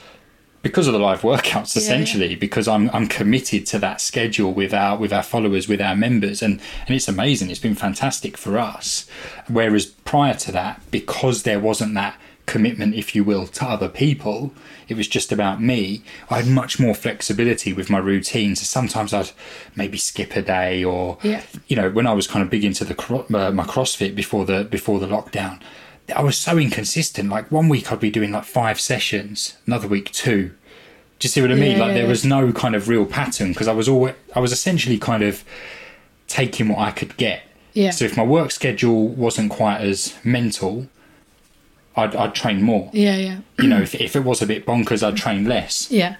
because 0.62 0.86
of 0.86 0.92
the 0.92 0.98
live 0.98 1.22
workouts, 1.22 1.74
yeah. 1.74 1.82
essentially, 1.82 2.34
because 2.34 2.68
I'm 2.68 2.90
I'm 2.90 3.06
committed 3.08 3.66
to 3.68 3.78
that 3.78 4.00
schedule 4.00 4.52
with 4.52 4.74
our 4.74 4.96
with 4.96 5.12
our 5.12 5.22
followers, 5.22 5.68
with 5.68 5.80
our 5.80 5.96
members, 5.96 6.42
and 6.42 6.60
and 6.86 6.94
it's 6.94 7.08
amazing. 7.08 7.50
It's 7.50 7.60
been 7.60 7.74
fantastic 7.74 8.36
for 8.36 8.58
us. 8.58 9.06
Whereas 9.48 9.86
prior 9.86 10.34
to 10.34 10.52
that, 10.52 10.82
because 10.90 11.42
there 11.44 11.60
wasn't 11.60 11.94
that 11.94 12.18
commitment, 12.46 12.94
if 12.96 13.14
you 13.14 13.22
will, 13.22 13.46
to 13.46 13.64
other 13.64 13.88
people, 13.88 14.52
it 14.88 14.96
was 14.96 15.06
just 15.06 15.30
about 15.30 15.62
me. 15.62 16.02
I 16.28 16.38
had 16.38 16.48
much 16.48 16.80
more 16.80 16.94
flexibility 16.94 17.72
with 17.72 17.88
my 17.88 17.98
routine. 17.98 18.56
So 18.56 18.64
sometimes 18.64 19.14
I'd 19.14 19.30
maybe 19.76 19.98
skip 19.98 20.34
a 20.34 20.42
day, 20.42 20.82
or 20.82 21.16
Yeah. 21.22 21.42
you 21.68 21.76
know, 21.76 21.90
when 21.90 22.08
I 22.08 22.12
was 22.12 22.26
kind 22.26 22.42
of 22.42 22.50
big 22.50 22.64
into 22.64 22.84
the 22.84 22.94
uh, 22.94 23.52
my 23.52 23.64
CrossFit 23.64 24.14
before 24.16 24.44
the 24.44 24.64
before 24.64 24.98
the 24.98 25.06
lockdown, 25.06 25.60
I 26.12 26.22
was 26.22 26.36
so 26.36 26.58
inconsistent. 26.58 27.28
Like 27.28 27.50
one 27.50 27.68
week 27.68 27.90
I'd 27.90 28.00
be 28.00 28.10
doing 28.10 28.32
like 28.32 28.44
five 28.44 28.80
sessions, 28.80 29.56
another 29.66 29.88
week 29.88 30.10
two. 30.12 30.48
Do 31.18 31.26
you 31.26 31.28
see 31.28 31.42
what 31.42 31.52
I 31.52 31.54
mean? 31.54 31.76
Yeah, 31.76 31.84
like 31.84 31.94
there 31.94 32.08
was 32.08 32.24
no 32.24 32.52
kind 32.52 32.74
of 32.74 32.88
real 32.88 33.04
pattern 33.04 33.52
because 33.52 33.68
I 33.68 33.72
was 33.72 33.88
always 33.88 34.14
I 34.34 34.40
was 34.40 34.52
essentially 34.52 34.98
kind 34.98 35.22
of 35.22 35.44
taking 36.28 36.68
what 36.68 36.78
I 36.78 36.90
could 36.90 37.16
get. 37.16 37.42
Yeah. 37.74 37.90
So 37.90 38.04
if 38.04 38.16
my 38.16 38.22
work 38.22 38.50
schedule 38.50 39.08
wasn't 39.08 39.50
quite 39.50 39.80
as 39.80 40.14
mental, 40.24 40.88
I'd, 41.96 42.16
I'd 42.16 42.34
train 42.34 42.62
more. 42.62 42.90
Yeah, 42.92 43.16
yeah. 43.16 43.40
You 43.58 43.68
know, 43.68 43.80
if, 43.80 43.94
if 43.94 44.16
it 44.16 44.24
was 44.24 44.40
a 44.42 44.46
bit 44.46 44.66
bonkers, 44.66 45.06
I'd 45.06 45.16
train 45.16 45.44
less. 45.44 45.90
Yeah. 45.90 46.16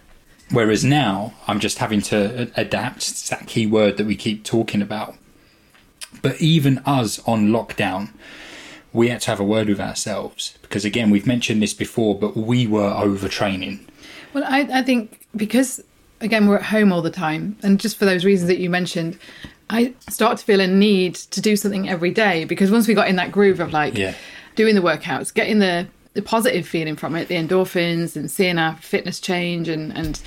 Whereas 0.51 0.85
now, 0.85 1.33
I'm 1.47 1.61
just 1.61 1.79
having 1.79 2.03
to 2.03 2.51
adapt. 2.57 2.99
It's 2.99 3.29
that 3.31 3.47
key 3.47 3.67
word 3.67 3.97
that 3.97 4.07
we 4.07 4.17
keep 4.17 4.45
talking 4.45 4.83
about. 4.83 5.15
But 6.23 6.41
even 6.41 6.79
us 6.79 7.21
on 7.21 7.49
lockdown, 7.51 8.11
we 8.93 9.09
had 9.09 9.21
to 9.23 9.31
have 9.31 9.41
a 9.41 9.45
word 9.45 9.69
with 9.69 9.81
ourselves 9.81 10.57
because, 10.63 10.85
again, 10.85 11.11
we've 11.11 11.27
mentioned 11.27 11.63
this 11.63 11.75
before, 11.75 12.19
but 12.19 12.37
we 12.37 12.67
were 12.67 12.91
overtraining. 12.91 13.81
Well, 14.33 14.45
I, 14.47 14.61
I 14.73 14.83
think 14.83 15.27
because 15.37 15.83
again 16.21 16.47
we're 16.49 16.57
at 16.57 16.65
home 16.65 16.93
all 16.93 17.03
the 17.03 17.11
time, 17.11 17.57
and 17.63 17.79
just 17.81 17.97
for 17.97 18.05
those 18.05 18.25
reasons 18.25 18.49
that 18.49 18.59
you 18.59 18.71
mentioned, 18.71 19.19
I 19.71 19.95
start 20.09 20.39
to 20.39 20.45
feel 20.45 20.61
a 20.61 20.67
need 20.67 21.15
to 21.17 21.41
do 21.41 21.57
something 21.57 21.89
every 21.89 22.11
day 22.11 22.45
because 22.45 22.71
once 22.71 22.89
we 22.89 22.95
got 22.95 23.09
in 23.09 23.17
that 23.17 23.31
groove 23.33 23.61
of 23.61 23.73
like 23.73 23.97
Yeah. 23.97 24.15
doing 24.57 24.75
the 24.75 24.81
workouts, 24.83 25.33
getting 25.33 25.59
the 25.61 25.87
the 26.15 26.23
positive 26.23 26.67
feeling 26.67 26.97
from 26.97 27.15
it, 27.15 27.29
the 27.29 27.37
endorphins, 27.37 28.17
and 28.17 28.29
seeing 28.29 28.59
our 28.59 28.75
fitness 28.79 29.21
change, 29.21 29.69
and 29.69 29.97
and 29.97 30.21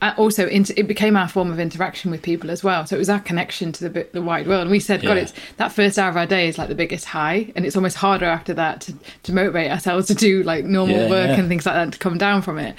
also 0.00 0.46
inter- 0.46 0.74
it 0.76 0.86
became 0.86 1.16
our 1.16 1.28
form 1.28 1.50
of 1.50 1.58
interaction 1.58 2.10
with 2.10 2.22
people 2.22 2.50
as 2.50 2.62
well. 2.62 2.86
So 2.86 2.96
it 2.96 2.98
was 3.00 3.10
our 3.10 3.20
connection 3.20 3.72
to 3.72 3.88
the 3.88 4.06
the 4.12 4.22
wide 4.22 4.46
world. 4.46 4.62
And 4.62 4.70
we 4.70 4.80
said, 4.80 5.02
God, 5.02 5.16
Yeah. 5.16 5.22
it's 5.24 5.32
that 5.56 5.72
first 5.72 5.98
hour 5.98 6.08
of 6.10 6.16
our 6.16 6.26
day 6.26 6.48
is 6.48 6.56
like 6.58 6.68
the 6.68 6.74
biggest 6.74 7.04
high, 7.06 7.52
and 7.56 7.66
it's 7.66 7.76
almost 7.76 7.96
harder 7.96 8.26
after 8.26 8.54
that 8.54 8.80
to 8.82 8.94
to 9.24 9.32
motivate 9.32 9.70
ourselves 9.70 10.06
to 10.08 10.14
do 10.14 10.42
like 10.44 10.64
normal 10.64 10.96
Yeah, 10.96 11.10
work 11.10 11.28
yeah. 11.30 11.34
and 11.40 11.48
things 11.48 11.66
like 11.66 11.74
that 11.74 11.92
to 11.92 11.98
come 11.98 12.16
down 12.18 12.42
from 12.42 12.58
it. 12.58 12.76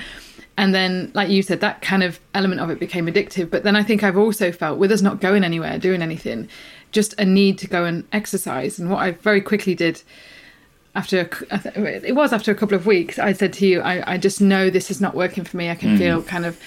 And 0.57 0.75
then, 0.75 1.11
like 1.13 1.29
you 1.29 1.41
said, 1.41 1.61
that 1.61 1.81
kind 1.81 2.03
of 2.03 2.19
element 2.33 2.59
of 2.59 2.69
it 2.69 2.79
became 2.81 3.05
addictive. 3.07 3.49
But 3.49 3.63
then 3.63 3.77
I 3.77 3.83
think 3.83 4.03
I've 4.03 4.17
also 4.17 4.51
felt, 4.51 4.77
with 4.77 4.91
us 4.91 5.01
not 5.01 5.21
going 5.21 5.45
anywhere, 5.45 5.77
doing 5.79 6.01
anything, 6.01 6.49
just 6.91 7.13
a 7.17 7.23
need 7.23 7.57
to 7.59 7.67
go 7.67 7.85
and 7.85 8.03
exercise. 8.11 8.77
And 8.77 8.89
what 8.89 8.99
I 8.99 9.11
very 9.11 9.39
quickly 9.39 9.73
did 9.73 10.01
after, 10.95 11.21
a 11.21 11.25
cou- 11.25 11.45
I 11.49 11.57
th- 11.59 12.03
it 12.03 12.13
was 12.13 12.33
after 12.33 12.51
a 12.51 12.55
couple 12.55 12.75
of 12.75 12.85
weeks, 12.85 13.17
I 13.17 13.31
said 13.31 13.53
to 13.53 13.65
you, 13.65 13.79
I, 13.79 14.15
I 14.15 14.17
just 14.17 14.41
know 14.41 14.69
this 14.69 14.91
is 14.91 14.99
not 14.99 15.15
working 15.15 15.45
for 15.45 15.55
me. 15.55 15.69
I 15.69 15.75
Mm. 15.75 15.79
can 15.79 15.97
feel 15.97 16.23
kind 16.23 16.45
of 16.45 16.59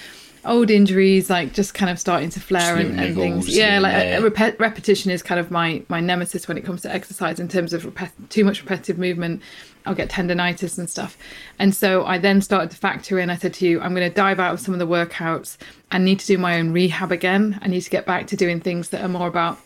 old 0.45 0.69
injuries, 0.69 1.29
like 1.29 1.53
just 1.53 1.73
kind 1.73 1.89
of 1.89 1.99
starting 1.99 2.29
to 2.31 2.39
flare 2.39 2.75
and, 2.77 2.99
and 2.99 3.15
things. 3.15 3.55
Yeah, 3.55 3.75
yeah, 3.75 3.79
like 3.79 3.93
uh, 3.93 3.97
yeah. 3.97 4.17
A, 4.17 4.25
a 4.25 4.29
repet- 4.29 4.59
repetition 4.59 5.11
is 5.11 5.23
kind 5.23 5.39
of 5.39 5.51
my, 5.51 5.83
my 5.89 5.99
nemesis 5.99 6.47
when 6.47 6.57
it 6.57 6.65
comes 6.65 6.81
to 6.81 6.93
exercise 6.93 7.39
in 7.39 7.47
terms 7.47 7.73
of 7.73 7.83
repet- 7.83 8.11
too 8.29 8.43
much 8.43 8.61
repetitive 8.61 8.97
movement. 8.97 9.41
I'll 9.85 9.95
get 9.95 10.09
tendonitis 10.09 10.77
and 10.77 10.89
stuff. 10.89 11.17
And 11.59 11.75
so 11.75 12.05
I 12.05 12.17
then 12.17 12.41
started 12.41 12.71
to 12.71 12.77
factor 12.77 13.19
in. 13.19 13.29
I 13.29 13.35
said 13.35 13.53
to 13.55 13.67
you, 13.67 13.81
I'm 13.81 13.93
going 13.93 14.09
to 14.09 14.15
dive 14.15 14.39
out 14.39 14.53
of 14.53 14.59
some 14.59 14.73
of 14.73 14.79
the 14.79 14.87
workouts. 14.87 15.57
I 15.91 15.97
need 15.97 16.19
to 16.19 16.25
do 16.25 16.37
my 16.37 16.57
own 16.57 16.71
rehab 16.71 17.11
again. 17.11 17.59
I 17.61 17.67
need 17.67 17.81
to 17.81 17.89
get 17.89 18.05
back 18.05 18.27
to 18.27 18.37
doing 18.37 18.61
things 18.61 18.89
that 18.89 19.01
are 19.01 19.09
more 19.09 19.27
about 19.27 19.59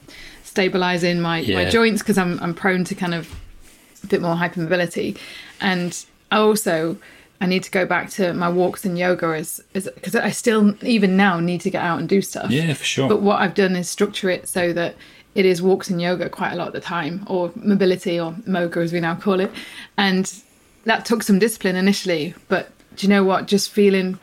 stabilizing 0.43 1.21
my, 1.21 1.41
my 1.41 1.69
joints 1.69 2.01
because 2.01 2.17
I'm, 2.17 2.39
I'm 2.39 2.55
prone 2.55 2.83
to 2.85 2.95
kind 2.95 3.13
of 3.13 3.31
a 4.03 4.07
bit 4.07 4.21
more 4.21 4.35
hypermobility. 4.35 5.19
And 5.61 6.03
I 6.31 6.37
also 6.37 6.97
I 7.39 7.45
need 7.45 7.63
to 7.63 7.71
go 7.71 7.85
back 7.85 8.09
to 8.11 8.33
my 8.33 8.49
walks 8.49 8.83
and 8.83 8.97
yoga 8.97 9.27
as 9.27 9.61
because 9.73 10.15
I 10.15 10.31
still 10.31 10.75
even 10.83 11.15
now 11.15 11.39
need 11.39 11.61
to 11.61 11.69
get 11.69 11.83
out 11.83 11.99
and 11.99 12.09
do 12.09 12.21
stuff. 12.21 12.49
Yeah, 12.49 12.73
for 12.73 12.83
sure. 12.83 13.07
But 13.07 13.21
what 13.21 13.41
I've 13.41 13.53
done 13.53 13.75
is 13.75 13.89
structure 13.89 14.29
it 14.29 14.47
so 14.47 14.73
that 14.73 14.95
it 15.35 15.45
is 15.45 15.61
walks 15.61 15.89
and 15.89 16.01
yoga 16.01 16.29
quite 16.29 16.53
a 16.53 16.55
lot 16.55 16.67
of 16.67 16.73
the 16.73 16.81
time, 16.81 17.23
or 17.27 17.51
mobility, 17.55 18.19
or 18.19 18.35
moga 18.47 18.79
as 18.79 18.91
we 18.91 18.99
now 18.99 19.15
call 19.15 19.39
it. 19.39 19.51
And 19.97 20.33
that 20.85 21.05
took 21.05 21.21
some 21.21 21.37
discipline 21.37 21.75
initially, 21.75 22.33
but 22.47 22.71
do 22.95 23.05
you 23.05 23.09
know 23.09 23.23
what? 23.23 23.45
Just 23.45 23.69
feeling 23.69 24.17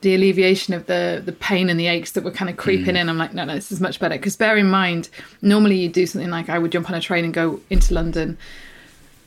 the 0.00 0.14
alleviation 0.14 0.74
of 0.74 0.86
the 0.86 1.22
the 1.24 1.32
pain 1.32 1.68
and 1.68 1.78
the 1.78 1.86
aches 1.86 2.12
that 2.12 2.24
were 2.24 2.30
kind 2.30 2.50
of 2.50 2.56
creeping 2.56 2.94
mm. 2.94 3.00
in. 3.00 3.08
I'm 3.08 3.18
like, 3.18 3.34
no, 3.34 3.44
no, 3.44 3.54
this 3.54 3.72
is 3.72 3.80
much 3.80 4.00
better. 4.00 4.16
Because 4.16 4.36
bear 4.36 4.56
in 4.56 4.70
mind, 4.70 5.10
normally 5.42 5.76
you 5.76 5.88
do 5.88 6.06
something 6.06 6.30
like 6.30 6.48
I 6.48 6.58
would 6.58 6.72
jump 6.72 6.88
on 6.88 6.96
a 6.96 7.00
train 7.00 7.24
and 7.24 7.34
go 7.34 7.60
into 7.68 7.92
London, 7.92 8.38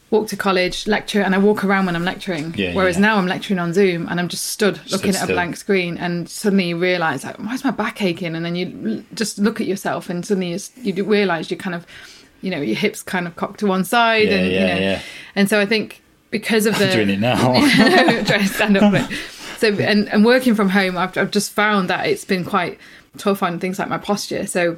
walk 0.10 0.28
to 0.30 0.38
college, 0.38 0.88
lecture, 0.88 1.22
and 1.22 1.36
I 1.36 1.38
walk 1.38 1.64
around 1.66 1.86
when 1.86 1.96
I'm 1.96 2.06
lecturing. 2.06 2.54
Yeah, 2.58 2.74
Whereas 2.74 2.96
yeah. 2.96 3.02
now 3.02 3.18
I'm 3.18 3.28
lecturing 3.28 3.60
on 3.60 3.74
Zoom 3.74 4.08
and 4.10 4.20
I'm 4.20 4.30
just 4.30 4.46
stood 4.46 4.80
looking 4.92 5.14
at 5.16 5.24
a 5.30 5.34
blank 5.34 5.58
screen, 5.58 5.98
and 5.98 6.30
suddenly 6.30 6.70
you 6.70 6.78
realise 6.78 7.24
like, 7.24 7.38
why 7.40 7.54
is 7.54 7.64
my 7.64 7.72
back 7.72 8.02
aching? 8.02 8.36
And 8.36 8.46
then 8.46 8.56
you 8.56 9.04
just 9.14 9.38
look 9.40 9.60
at 9.60 9.68
yourself, 9.68 10.10
and 10.10 10.26
suddenly 10.26 10.50
you, 10.50 10.56
s- 10.56 10.72
you 10.82 10.94
do 10.94 11.04
realise 11.04 11.52
you 11.52 11.58
kind 11.58 11.76
of, 11.76 11.86
you 12.42 12.50
know, 12.52 12.62
your 12.62 12.76
hips 12.76 13.04
kind 13.04 13.28
of 13.28 13.36
cocked 13.36 13.60
to 13.62 13.68
one 13.68 13.84
side, 13.84 14.28
Yeah, 14.30 14.36
and 14.36 14.52
you 14.52 14.60
know, 14.60 15.00
and 15.36 15.50
so 15.50 15.60
I 15.60 15.66
think 15.66 16.02
because 16.32 16.66
of 16.66 16.78
the 16.80 16.86
I'm 16.88 16.94
doing 16.94 17.10
it 17.10 17.20
now. 17.20 17.54
trying 18.24 18.42
to 18.42 18.48
stand 18.48 18.78
up. 18.78 18.92
But, 18.94 19.12
so 19.58 19.70
and, 19.74 20.08
and 20.10 20.24
working 20.24 20.54
from 20.56 20.70
home, 20.70 20.98
I've, 20.98 21.18
I've 21.18 21.32
just 21.32 21.52
found 21.52 21.90
that 21.90 22.06
it's 22.08 22.24
been 22.26 22.46
quite 22.46 22.78
tough 23.18 23.42
on 23.42 23.60
things 23.60 23.80
like 23.80 23.90
my 23.90 23.98
posture. 23.98 24.46
So 24.46 24.78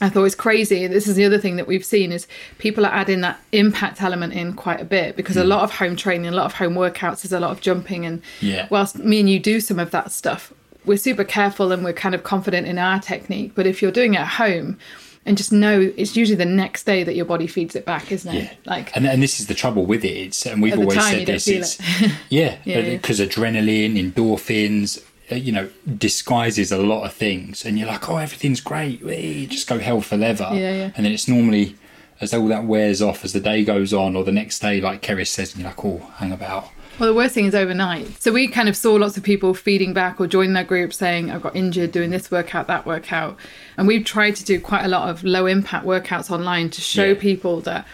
I 0.00 0.08
thought 0.08 0.24
it's 0.24 0.34
crazy. 0.34 0.86
This 0.86 1.06
is 1.06 1.14
the 1.16 1.24
other 1.24 1.38
thing 1.38 1.56
that 1.56 1.66
we've 1.66 1.84
seen 1.84 2.10
is 2.10 2.26
people 2.58 2.86
are 2.86 2.92
adding 2.92 3.20
that 3.20 3.38
impact 3.52 4.00
element 4.00 4.32
in 4.32 4.54
quite 4.54 4.80
a 4.80 4.84
bit 4.84 5.14
because 5.16 5.36
Hmm. 5.36 5.42
a 5.42 5.44
lot 5.44 5.62
of 5.62 5.72
home 5.72 5.94
training, 5.96 6.26
a 6.28 6.32
lot 6.32 6.46
of 6.46 6.54
home 6.54 6.74
workouts, 6.74 7.22
there's 7.22 7.32
a 7.32 7.40
lot 7.40 7.50
of 7.50 7.60
jumping, 7.60 8.06
and 8.06 8.22
Yeah. 8.40 8.66
whilst 8.70 8.98
me 8.98 9.20
and 9.20 9.28
you 9.28 9.38
do 9.38 9.60
some 9.60 9.78
of 9.78 9.90
that 9.90 10.10
stuff, 10.10 10.52
we're 10.86 10.96
super 10.96 11.24
careful 11.24 11.70
and 11.72 11.84
we're 11.84 11.92
kind 11.92 12.14
of 12.14 12.22
confident 12.24 12.66
in 12.66 12.78
our 12.78 12.98
technique. 12.98 13.52
But 13.54 13.66
if 13.66 13.82
you're 13.82 13.90
doing 13.90 14.14
it 14.14 14.20
at 14.20 14.26
home, 14.28 14.78
and 15.26 15.36
just 15.36 15.52
know 15.52 15.92
it's 15.98 16.16
usually 16.16 16.34
the 16.36 16.46
next 16.46 16.84
day 16.86 17.04
that 17.04 17.14
your 17.14 17.26
body 17.26 17.46
feeds 17.46 17.76
it 17.76 17.84
back, 17.84 18.10
isn't 18.10 18.34
it? 18.34 18.42
Yeah. 18.44 18.50
Like 18.64 18.96
and 18.96 19.06
and 19.06 19.22
this 19.22 19.38
is 19.38 19.48
the 19.48 19.54
trouble 19.54 19.84
with 19.84 20.02
it. 20.02 20.16
It's 20.16 20.46
and 20.46 20.62
we've 20.62 20.78
always 20.78 20.96
time, 20.96 21.18
said 21.18 21.26
this. 21.26 21.46
It's 21.46 21.78
it. 21.78 22.10
yeah, 22.30 22.56
Yeah, 22.64 22.78
yeah. 22.78 22.90
because 22.96 23.20
adrenaline, 23.20 23.96
endorphins, 24.02 25.02
Uh, 25.30 25.36
you 25.36 25.52
know, 25.52 25.68
disguises 25.98 26.72
a 26.72 26.78
lot 26.78 27.04
of 27.04 27.12
things, 27.12 27.64
and 27.64 27.78
you're 27.78 27.86
like, 27.88 28.08
oh, 28.08 28.16
everything's 28.16 28.60
great. 28.60 29.02
Whee, 29.04 29.46
just 29.46 29.68
go 29.68 29.78
hell 29.78 30.00
for 30.00 30.16
leather. 30.16 30.48
Yeah, 30.52 30.72
yeah. 30.72 30.90
And 30.96 31.04
then 31.06 31.12
it's 31.12 31.28
normally 31.28 31.76
as 32.20 32.34
all 32.34 32.48
that 32.48 32.64
wears 32.64 33.00
off 33.00 33.24
as 33.24 33.32
the 33.32 33.40
day 33.40 33.64
goes 33.64 33.92
on, 33.94 34.16
or 34.16 34.24
the 34.24 34.32
next 34.32 34.58
day, 34.58 34.80
like 34.80 35.02
Keris 35.02 35.28
says, 35.28 35.52
and 35.52 35.62
you're 35.62 35.70
like, 35.70 35.84
oh, 35.84 35.98
hang 36.16 36.32
about. 36.32 36.68
Well, 36.98 37.08
the 37.08 37.14
worst 37.14 37.34
thing 37.34 37.46
is 37.46 37.54
overnight. 37.54 38.20
So 38.20 38.30
we 38.30 38.46
kind 38.46 38.68
of 38.68 38.76
saw 38.76 38.92
lots 38.94 39.16
of 39.16 39.22
people 39.22 39.54
feeding 39.54 39.94
back 39.94 40.20
or 40.20 40.26
joining 40.26 40.52
their 40.52 40.64
group 40.64 40.92
saying, 40.92 41.30
I've 41.30 41.40
got 41.40 41.56
injured 41.56 41.92
doing 41.92 42.10
this 42.10 42.30
workout, 42.30 42.66
that 42.66 42.84
workout. 42.84 43.38
And 43.78 43.88
we've 43.88 44.04
tried 44.04 44.36
to 44.36 44.44
do 44.44 44.60
quite 44.60 44.84
a 44.84 44.88
lot 44.88 45.08
of 45.08 45.24
low 45.24 45.46
impact 45.46 45.86
workouts 45.86 46.30
online 46.30 46.68
to 46.70 46.82
show 46.82 47.06
Yeah. 47.12 47.14
people 47.18 47.62
that 47.62 47.86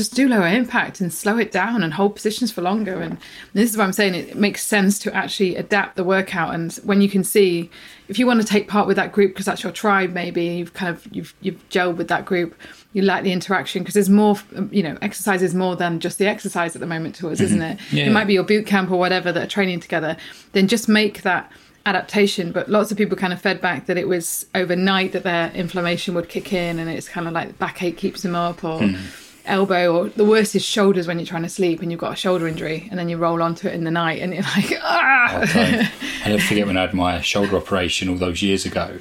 just 0.00 0.14
do 0.14 0.26
lower 0.26 0.46
impact 0.46 1.02
and 1.02 1.12
slow 1.12 1.36
it 1.36 1.52
down 1.52 1.82
and 1.82 1.92
hold 1.92 2.14
positions 2.14 2.50
for 2.50 2.62
longer. 2.62 3.02
And 3.02 3.18
this 3.52 3.68
is 3.68 3.76
what 3.76 3.84
I'm 3.84 3.92
saying. 3.92 4.14
It 4.14 4.34
makes 4.34 4.64
sense 4.64 4.98
to 5.00 5.14
actually 5.14 5.56
adapt 5.56 5.96
the 5.96 6.04
workout. 6.04 6.54
And 6.54 6.72
when 6.84 7.02
you 7.02 7.10
can 7.10 7.22
see, 7.22 7.68
if 8.08 8.18
you 8.18 8.26
want 8.26 8.40
to 8.40 8.46
take 8.46 8.66
part 8.66 8.86
with 8.86 8.96
that 8.96 9.12
group 9.12 9.32
because 9.32 9.44
that's 9.44 9.62
your 9.62 9.72
tribe, 9.72 10.14
maybe 10.14 10.42
you've 10.42 10.72
kind 10.72 10.88
of 10.88 11.06
you've 11.14 11.34
you've 11.42 11.68
gelled 11.68 11.96
with 11.96 12.08
that 12.08 12.24
group. 12.24 12.54
You 12.94 13.02
like 13.02 13.24
the 13.24 13.32
interaction 13.32 13.82
because 13.82 13.92
there's 13.92 14.08
more, 14.08 14.36
you 14.70 14.82
know, 14.82 14.96
exercise 15.02 15.42
is 15.42 15.54
more 15.54 15.76
than 15.76 16.00
just 16.00 16.16
the 16.16 16.26
exercise 16.26 16.74
at 16.74 16.80
the 16.80 16.86
moment 16.86 17.14
to 17.16 17.28
us, 17.28 17.36
mm-hmm. 17.36 17.44
isn't 17.44 17.62
it? 17.62 17.78
Yeah. 17.92 18.06
It 18.06 18.12
might 18.12 18.24
be 18.24 18.32
your 18.32 18.44
boot 18.44 18.64
camp 18.66 18.90
or 18.90 18.98
whatever 18.98 19.32
that 19.32 19.42
are 19.42 19.50
training 19.50 19.80
together. 19.80 20.16
Then 20.52 20.66
just 20.66 20.88
make 20.88 21.20
that 21.22 21.52
adaptation. 21.84 22.52
But 22.52 22.70
lots 22.70 22.90
of 22.90 22.96
people 22.96 23.18
kind 23.18 23.34
of 23.34 23.40
fed 23.40 23.60
back 23.60 23.84
that 23.84 23.98
it 23.98 24.08
was 24.08 24.46
overnight 24.54 25.12
that 25.12 25.24
their 25.24 25.50
inflammation 25.50 26.14
would 26.14 26.30
kick 26.30 26.54
in, 26.54 26.78
and 26.78 26.88
it's 26.88 27.08
kind 27.08 27.26
of 27.26 27.34
like 27.34 27.48
the 27.48 27.54
backache 27.54 27.98
keeps 27.98 28.22
them 28.22 28.34
up, 28.34 28.64
or 28.64 28.80
mm-hmm. 28.80 29.29
Elbow, 29.50 29.94
or 29.94 30.08
the 30.08 30.24
worst 30.24 30.54
is 30.54 30.64
shoulders 30.64 31.06
when 31.06 31.18
you're 31.18 31.26
trying 31.26 31.42
to 31.42 31.48
sleep 31.48 31.80
and 31.82 31.90
you've 31.90 32.00
got 32.00 32.12
a 32.12 32.16
shoulder 32.16 32.46
injury, 32.48 32.88
and 32.90 32.98
then 32.98 33.08
you 33.08 33.16
roll 33.16 33.42
onto 33.42 33.68
it 33.68 33.74
in 33.74 33.84
the 33.84 33.90
night, 33.90 34.22
and 34.22 34.32
you're 34.32 34.42
like, 34.56 34.72
ah. 34.82 35.42
Okay. 35.42 35.88
I 36.24 36.28
never 36.28 36.42
forget 36.42 36.66
when 36.66 36.76
I 36.76 36.82
had 36.82 36.94
my 36.94 37.20
shoulder 37.20 37.56
operation 37.56 38.08
all 38.08 38.16
those 38.16 38.42
years 38.42 38.64
ago, 38.64 38.98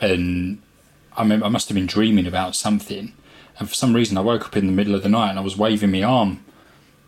and 0.00 0.60
I 1.16 1.22
remember 1.22 1.46
I 1.46 1.50
must 1.50 1.68
have 1.68 1.74
been 1.74 1.86
dreaming 1.86 2.26
about 2.26 2.56
something, 2.56 3.12
and 3.58 3.68
for 3.68 3.74
some 3.74 3.94
reason 3.94 4.16
I 4.16 4.22
woke 4.22 4.46
up 4.46 4.56
in 4.56 4.66
the 4.66 4.72
middle 4.72 4.94
of 4.94 5.02
the 5.02 5.08
night 5.08 5.30
and 5.30 5.38
I 5.38 5.42
was 5.42 5.56
waving 5.56 5.90
my 5.90 6.02
arm 6.02 6.42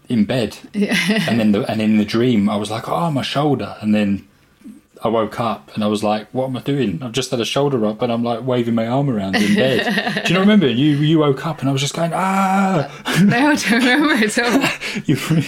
in 0.09 0.25
bed, 0.25 0.59
and 0.75 1.41
then 1.41 1.53
the, 1.53 1.71
and 1.71 1.81
in 1.81 1.97
the 1.97 2.05
dream 2.05 2.49
I 2.49 2.57
was 2.57 2.71
like, 2.71 2.89
oh 2.89 3.11
my 3.11 3.23
shoulder, 3.23 3.77
and 3.81 3.95
then 3.95 4.29
I 5.05 5.09
woke 5.09 5.41
up 5.41 5.75
and 5.75 5.83
I 5.83 5.89
was 5.89 6.05
like, 6.05 6.29
what 6.33 6.47
am 6.47 6.57
I 6.57 6.61
doing? 6.61 7.03
I've 7.03 7.13
just 7.13 7.33
had 7.33 7.41
a 7.41 7.45
shoulder 7.45 7.85
up 7.87 8.03
and 8.03 8.13
I'm 8.13 8.23
like 8.23 8.47
waving 8.47 8.75
my 8.75 8.87
arm 8.87 9.11
around 9.11 9.35
in 9.35 9.55
bed. 9.55 10.25
Do 10.27 10.29
you 10.29 10.35
know 10.35 10.41
remember 10.41 10.69
you 10.69 10.97
you 10.97 11.19
woke 11.19 11.45
up 11.45 11.61
and 11.61 11.69
I 11.69 11.73
was 11.73 11.81
just 11.81 11.95
going 11.95 12.13
ah 12.15 12.89
no, 13.25 13.37
I 13.37 13.55
don't 13.57 13.71
remember 13.71 14.15
at 14.15 14.39
all. 14.39 15.03
you 15.07 15.17
were, 15.29 15.43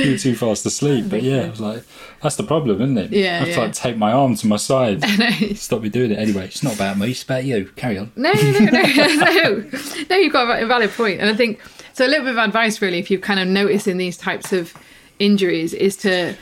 you 0.00 0.12
were 0.12 0.18
too 0.18 0.34
fast 0.34 0.66
asleep. 0.66 1.06
But 1.08 1.22
yeah, 1.22 1.42
I 1.42 1.50
was 1.50 1.60
like, 1.60 1.84
that's 2.22 2.36
the 2.36 2.42
problem, 2.42 2.80
isn't 2.82 2.98
it? 2.98 3.12
Yeah, 3.12 3.36
I 3.36 3.38
have 3.38 3.44
to 3.46 3.50
yeah. 3.52 3.60
like 3.60 3.72
tape 3.72 3.96
my 3.96 4.12
arm 4.12 4.34
to 4.34 4.46
my 4.46 4.56
side. 4.56 5.04
Stop 5.56 5.82
me 5.82 5.88
doing 5.88 6.10
it 6.10 6.18
anyway. 6.18 6.46
It's 6.46 6.62
not 6.62 6.74
about 6.74 6.98
me. 6.98 7.12
It's 7.12 7.22
about 7.22 7.44
you. 7.44 7.70
Carry 7.76 7.98
on. 7.98 8.12
No, 8.16 8.32
no, 8.32 8.58
no, 8.58 8.70
no, 8.70 9.06
no. 9.06 9.70
No, 10.10 10.16
you've 10.16 10.32
got 10.32 10.62
a 10.62 10.66
valid. 10.66 10.90
And 10.98 11.30
I 11.30 11.34
think 11.34 11.60
so. 11.92 12.04
A 12.04 12.08
little 12.08 12.24
bit 12.24 12.32
of 12.32 12.38
advice, 12.38 12.82
really, 12.82 12.98
if 12.98 13.10
you're 13.10 13.20
kind 13.20 13.40
of 13.40 13.46
noticing 13.46 13.98
these 13.98 14.16
types 14.16 14.52
of 14.52 14.74
injuries, 15.18 15.74
is 15.74 15.96
to 15.98 16.34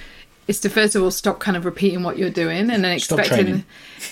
is 0.48 0.58
to 0.60 0.68
first 0.68 0.94
of 0.96 1.02
all 1.02 1.10
stop 1.10 1.38
kind 1.38 1.56
of 1.56 1.64
repeating 1.64 2.02
what 2.02 2.18
you're 2.18 2.30
doing 2.30 2.70
and 2.70 2.82
then 2.84 2.98
Stop 2.98 3.20
expecting 3.20 3.64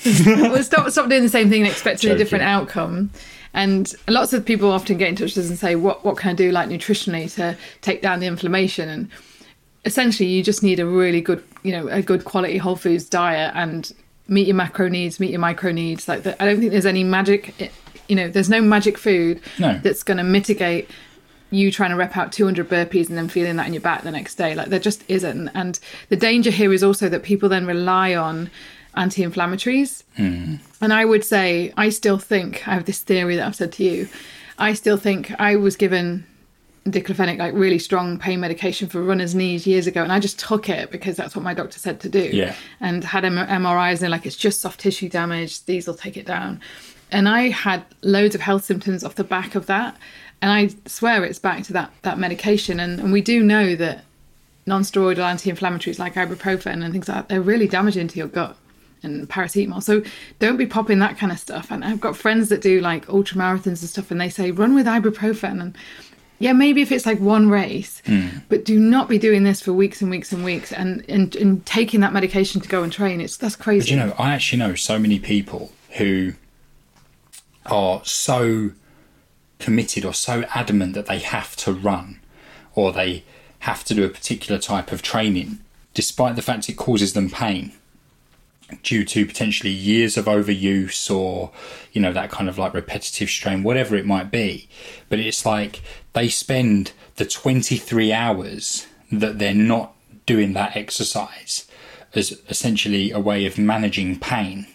well, 0.26 0.62
stop 0.62 0.90
stop 0.90 1.08
doing 1.08 1.22
the 1.22 1.28
same 1.28 1.48
thing 1.50 1.62
and 1.62 1.70
expecting 1.70 2.10
a 2.10 2.16
different 2.16 2.44
outcome. 2.44 3.10
And 3.54 3.92
lots 4.06 4.32
of 4.34 4.44
people 4.44 4.70
often 4.70 4.98
get 4.98 5.08
in 5.08 5.16
touch 5.16 5.34
with 5.34 5.44
us 5.46 5.48
and 5.48 5.58
say, 5.58 5.76
"What 5.76 6.04
what 6.04 6.18
can 6.18 6.30
I 6.30 6.34
do, 6.34 6.52
like 6.52 6.68
nutritionally, 6.68 7.32
to 7.36 7.56
take 7.80 8.02
down 8.02 8.20
the 8.20 8.26
inflammation?" 8.26 8.88
And 8.90 9.08
essentially, 9.86 10.28
you 10.28 10.42
just 10.42 10.62
need 10.62 10.78
a 10.78 10.84
really 10.86 11.22
good, 11.22 11.42
you 11.62 11.72
know, 11.72 11.88
a 11.88 12.02
good 12.02 12.24
quality 12.26 12.58
whole 12.58 12.76
foods 12.76 13.08
diet 13.08 13.52
and 13.54 13.90
meet 14.28 14.46
your 14.46 14.56
macro 14.56 14.88
needs, 14.88 15.18
meet 15.20 15.30
your 15.30 15.40
micro 15.40 15.72
needs. 15.72 16.06
Like, 16.06 16.24
the, 16.24 16.40
I 16.42 16.44
don't 16.44 16.58
think 16.58 16.72
there's 16.72 16.84
any 16.84 17.02
magic. 17.02 17.72
You 18.08 18.16
know, 18.16 18.28
there's 18.28 18.50
no 18.50 18.60
magic 18.60 18.98
food 18.98 19.40
No. 19.58 19.78
that's 19.78 20.02
going 20.02 20.18
to 20.18 20.24
mitigate 20.24 20.90
you 21.50 21.70
trying 21.70 21.90
to 21.90 21.96
rep 21.96 22.16
out 22.16 22.32
200 22.32 22.68
burpees 22.68 23.08
and 23.08 23.16
then 23.16 23.28
feeling 23.28 23.56
that 23.56 23.66
in 23.66 23.72
your 23.72 23.82
back 23.82 24.02
the 24.02 24.10
next 24.10 24.34
day. 24.34 24.54
Like, 24.54 24.68
there 24.68 24.80
just 24.80 25.04
isn't. 25.08 25.48
And 25.48 25.78
the 26.08 26.16
danger 26.16 26.50
here 26.50 26.72
is 26.72 26.82
also 26.82 27.08
that 27.08 27.22
people 27.22 27.48
then 27.48 27.66
rely 27.66 28.14
on 28.14 28.50
anti-inflammatories. 28.94 30.02
Hmm. 30.16 30.56
And 30.80 30.92
I 30.92 31.04
would 31.04 31.24
say, 31.24 31.72
I 31.76 31.90
still 31.90 32.18
think 32.18 32.66
I 32.66 32.74
have 32.74 32.86
this 32.86 33.00
theory 33.00 33.36
that 33.36 33.46
I've 33.46 33.54
said 33.54 33.72
to 33.72 33.84
you. 33.84 34.08
I 34.58 34.72
still 34.72 34.96
think 34.96 35.32
I 35.38 35.56
was 35.56 35.76
given 35.76 36.26
diclofenac, 36.86 37.38
like 37.38 37.54
really 37.54 37.78
strong 37.78 38.18
pain 38.18 38.40
medication 38.40 38.88
for 38.88 39.02
runner's 39.02 39.34
knees 39.34 39.66
years 39.66 39.86
ago, 39.86 40.02
and 40.02 40.12
I 40.12 40.20
just 40.20 40.38
took 40.38 40.68
it 40.68 40.90
because 40.90 41.16
that's 41.16 41.34
what 41.34 41.42
my 41.42 41.52
doctor 41.52 41.78
said 41.78 42.00
to 42.00 42.08
do. 42.08 42.30
Yeah. 42.32 42.54
And 42.80 43.04
had 43.04 43.24
M- 43.24 43.36
MRIs, 43.36 44.02
and 44.02 44.10
like, 44.10 44.26
it's 44.26 44.36
just 44.36 44.60
soft 44.60 44.80
tissue 44.80 45.08
damage. 45.08 45.64
These 45.64 45.86
will 45.86 45.94
take 45.94 46.16
it 46.16 46.26
down. 46.26 46.60
And 47.10 47.28
I 47.28 47.50
had 47.50 47.84
loads 48.02 48.34
of 48.34 48.40
health 48.40 48.64
symptoms 48.64 49.04
off 49.04 49.14
the 49.14 49.24
back 49.24 49.54
of 49.54 49.66
that, 49.66 49.96
and 50.42 50.50
I 50.50 50.88
swear 50.88 51.24
it's 51.24 51.38
back 51.38 51.64
to 51.64 51.72
that 51.74 51.92
that 52.02 52.18
medication. 52.18 52.80
And, 52.80 53.00
and 53.00 53.12
we 53.12 53.20
do 53.20 53.42
know 53.42 53.74
that 53.76 54.04
non-steroidal 54.66 55.18
anti-inflammatories 55.18 55.98
like 55.98 56.14
ibuprofen 56.14 56.84
and 56.84 56.92
things 56.92 57.08
like 57.08 57.16
that, 57.16 57.28
they're 57.28 57.40
really 57.40 57.68
damaging 57.68 58.08
to 58.08 58.18
your 58.18 58.28
gut 58.28 58.56
and 59.02 59.28
paracetamol. 59.28 59.82
So 59.82 60.02
don't 60.38 60.56
be 60.56 60.66
popping 60.66 60.98
that 60.98 61.16
kind 61.16 61.30
of 61.30 61.38
stuff. 61.38 61.70
And 61.70 61.84
I've 61.84 62.00
got 62.00 62.16
friends 62.16 62.48
that 62.48 62.60
do 62.60 62.80
like 62.80 63.08
ultra 63.08 63.38
marathons 63.38 63.66
and 63.66 63.78
stuff 63.78 64.10
and 64.10 64.20
they 64.20 64.28
say 64.28 64.50
run 64.50 64.74
with 64.74 64.86
ibuprofen 64.86 65.60
and 65.60 65.76
yeah, 66.38 66.52
maybe 66.52 66.82
if 66.82 66.92
it's 66.92 67.06
like 67.06 67.18
one 67.18 67.48
race, 67.48 68.02
hmm. 68.04 68.28
but 68.50 68.64
do 68.64 68.78
not 68.78 69.08
be 69.08 69.18
doing 69.18 69.44
this 69.44 69.62
for 69.62 69.72
weeks 69.72 70.02
and 70.02 70.10
weeks 70.10 70.32
and 70.32 70.44
weeks 70.44 70.70
and, 70.70 71.02
and, 71.08 71.34
and 71.34 71.64
taking 71.64 72.00
that 72.00 72.12
medication 72.12 72.60
to 72.60 72.68
go 72.68 72.82
and 72.82 72.92
train. 72.92 73.22
It's 73.22 73.38
that's 73.38 73.56
crazy. 73.56 73.86
But 73.86 73.90
you 73.90 73.96
know, 73.96 74.14
I 74.18 74.34
actually 74.34 74.58
know 74.58 74.74
so 74.74 74.98
many 74.98 75.18
people 75.18 75.72
who 75.92 76.34
are 77.64 78.02
so 78.04 78.72
committed 79.58 80.04
or 80.04 80.14
so 80.14 80.44
adamant 80.54 80.94
that 80.94 81.06
they 81.06 81.18
have 81.18 81.56
to 81.56 81.72
run 81.72 82.20
or 82.74 82.92
they 82.92 83.24
have 83.60 83.84
to 83.84 83.94
do 83.94 84.04
a 84.04 84.08
particular 84.08 84.60
type 84.60 84.92
of 84.92 85.02
training, 85.02 85.58
despite 85.94 86.36
the 86.36 86.42
fact 86.42 86.68
it 86.68 86.74
causes 86.76 87.14
them 87.14 87.30
pain 87.30 87.72
due 88.82 89.04
to 89.04 89.24
potentially 89.24 89.70
years 89.70 90.16
of 90.16 90.24
overuse 90.24 91.14
or 91.14 91.52
you 91.92 92.00
know 92.00 92.12
that 92.12 92.30
kind 92.30 92.48
of 92.48 92.58
like 92.58 92.74
repetitive 92.74 93.30
strain 93.30 93.62
whatever 93.62 93.94
it 93.94 94.04
might 94.04 94.28
be 94.28 94.68
but 95.08 95.20
it's 95.20 95.46
like 95.46 95.80
they 96.14 96.28
spend 96.28 96.90
the 97.14 97.24
23 97.24 98.12
hours 98.12 98.88
that 99.12 99.38
they're 99.38 99.54
not 99.54 99.94
doing 100.26 100.52
that 100.52 100.76
exercise 100.76 101.68
as 102.14 102.40
essentially 102.48 103.12
a 103.12 103.20
way 103.20 103.46
of 103.46 103.56
managing 103.56 104.18
pain 104.18 104.66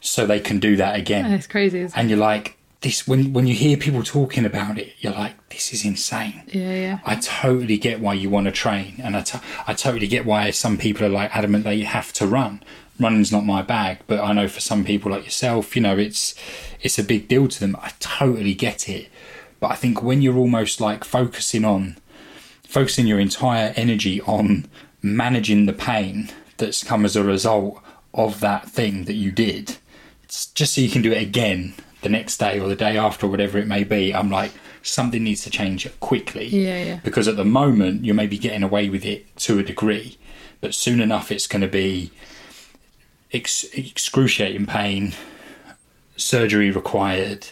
so 0.00 0.26
they 0.26 0.40
can 0.40 0.58
do 0.58 0.74
that 0.76 0.96
again 0.96 1.32
it's 1.32 1.46
crazy. 1.46 1.80
Isn't 1.80 1.96
it? 1.96 2.00
and 2.00 2.10
you're 2.10 2.18
like 2.18 2.56
this 2.86 3.06
when 3.08 3.32
when 3.32 3.46
you 3.46 3.54
hear 3.54 3.76
people 3.76 4.02
talking 4.02 4.44
about 4.44 4.78
it 4.78 4.92
you're 5.00 5.12
like 5.24 5.34
this 5.50 5.72
is 5.74 5.84
insane 5.84 6.42
Yeah, 6.52 6.74
yeah. 6.86 6.98
I 7.04 7.14
totally 7.16 7.78
get 7.78 8.00
why 8.00 8.14
you 8.14 8.28
want 8.30 8.46
to 8.46 8.52
train, 8.52 8.90
and 9.04 9.16
I, 9.16 9.22
to- 9.30 9.42
I 9.66 9.72
totally 9.74 10.06
get 10.14 10.24
why 10.26 10.50
some 10.50 10.76
people 10.78 11.04
are 11.06 11.14
like 11.20 11.34
adamant 11.36 11.64
that 11.64 11.76
you 11.80 11.86
have 11.86 12.12
to 12.14 12.26
run. 12.26 12.62
Running's 13.00 13.32
not 13.32 13.44
my 13.44 13.62
bag, 13.62 13.94
but 14.06 14.20
I 14.20 14.32
know 14.32 14.48
for 14.48 14.60
some 14.60 14.82
people 14.84 15.10
like 15.12 15.24
yourself, 15.24 15.74
you 15.76 15.82
know, 15.82 15.96
it's 15.98 16.34
it's 16.84 16.98
a 16.98 17.04
big 17.12 17.28
deal 17.28 17.46
to 17.48 17.60
them. 17.60 17.74
I 17.86 17.90
totally 18.00 18.54
get 18.54 18.88
it, 18.88 19.08
but 19.60 19.68
I 19.70 19.76
think 19.82 20.02
when 20.02 20.22
you're 20.22 20.38
almost 20.44 20.80
like 20.80 21.02
focusing 21.04 21.64
on 21.64 21.96
focusing 22.76 23.06
your 23.06 23.20
entire 23.20 23.72
energy 23.76 24.20
on 24.22 24.66
managing 25.02 25.66
the 25.66 25.72
pain 25.90 26.30
that's 26.58 26.82
come 26.84 27.04
as 27.04 27.16
a 27.16 27.22
result 27.24 27.80
of 28.14 28.40
that 28.40 28.68
thing 28.70 29.04
that 29.04 29.14
you 29.24 29.30
did, 29.30 29.76
it's 30.24 30.46
just 30.58 30.74
so 30.74 30.80
you 30.80 30.90
can 30.90 31.02
do 31.02 31.12
it 31.12 31.22
again 31.22 31.74
the 32.02 32.08
next 32.08 32.38
day 32.38 32.58
or 32.60 32.68
the 32.68 32.76
day 32.76 32.96
after, 32.98 33.26
or 33.26 33.28
whatever 33.30 33.58
it 33.58 33.66
may 33.66 33.84
be. 33.84 34.14
I'm 34.14 34.30
like, 34.30 34.52
something 34.82 35.22
needs 35.24 35.42
to 35.44 35.50
change 35.50 35.88
quickly. 36.00 36.46
Yeah, 36.46 36.84
yeah. 36.84 37.00
Because 37.02 37.26
at 37.28 37.36
the 37.36 37.44
moment, 37.44 38.04
you're 38.04 38.14
maybe 38.14 38.38
getting 38.38 38.62
away 38.62 38.88
with 38.88 39.04
it 39.04 39.34
to 39.38 39.58
a 39.58 39.62
degree, 39.62 40.18
but 40.60 40.74
soon 40.74 41.00
enough, 41.00 41.32
it's 41.32 41.46
going 41.46 41.62
to 41.62 41.68
be 41.68 42.10
ex- 43.32 43.64
excruciating 43.72 44.66
pain, 44.66 45.14
surgery 46.16 46.70
required, 46.70 47.48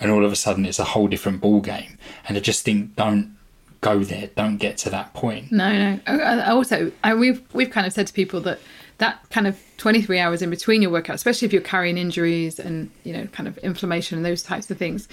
and 0.00 0.10
all 0.10 0.24
of 0.24 0.32
a 0.32 0.36
sudden, 0.36 0.66
it's 0.66 0.78
a 0.78 0.84
whole 0.84 1.06
different 1.08 1.40
ball 1.40 1.60
game. 1.60 1.98
And 2.26 2.36
I 2.36 2.40
just 2.40 2.64
think, 2.64 2.96
don't 2.96 3.36
go 3.80 4.00
there. 4.00 4.28
Don't 4.36 4.56
get 4.58 4.76
to 4.78 4.90
that 4.90 5.12
point. 5.14 5.52
No, 5.52 5.70
no. 5.72 6.00
I- 6.06 6.50
Also, 6.50 6.90
I, 7.04 7.14
we've 7.14 7.40
we've 7.52 7.70
kind 7.70 7.86
of 7.86 7.92
said 7.92 8.06
to 8.08 8.12
people 8.12 8.40
that 8.42 8.58
that 9.02 9.28
kind 9.30 9.48
of 9.48 9.58
23 9.78 10.20
hours 10.20 10.42
in 10.42 10.48
between 10.48 10.80
your 10.80 10.90
workout, 10.90 11.16
especially 11.16 11.46
if 11.46 11.52
you're 11.52 11.60
carrying 11.60 11.98
injuries 11.98 12.60
and 12.60 12.88
you 13.02 13.12
know 13.12 13.26
kind 13.26 13.48
of 13.48 13.58
inflammation 13.58 14.16
and 14.16 14.24
those 14.24 14.44
types 14.44 14.70
of 14.70 14.78
things, 14.78 15.08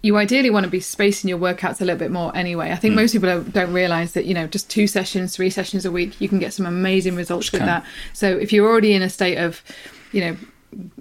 you 0.00 0.16
ideally 0.16 0.48
want 0.48 0.64
to 0.64 0.70
be 0.70 0.80
spacing 0.80 1.28
your 1.28 1.38
workouts 1.38 1.82
a 1.82 1.84
little 1.84 1.98
bit 1.98 2.10
more 2.10 2.34
anyway. 2.34 2.72
I 2.72 2.76
think 2.76 2.92
hmm. 2.92 3.00
most 3.00 3.12
people 3.12 3.42
don't 3.42 3.72
realize 3.72 4.14
that 4.14 4.24
you 4.24 4.32
know 4.32 4.46
just 4.46 4.70
two 4.70 4.86
sessions, 4.86 5.36
three 5.36 5.50
sessions 5.50 5.84
a 5.84 5.92
week, 5.92 6.18
you 6.22 6.28
can 6.28 6.38
get 6.38 6.54
some 6.54 6.64
amazing 6.64 7.16
results 7.16 7.52
with 7.52 7.60
that. 7.60 7.84
So 8.14 8.34
if 8.34 8.50
you're 8.50 8.66
already 8.66 8.94
in 8.94 9.02
a 9.02 9.10
state 9.10 9.36
of, 9.36 9.62
you 10.10 10.22
know, 10.22 10.36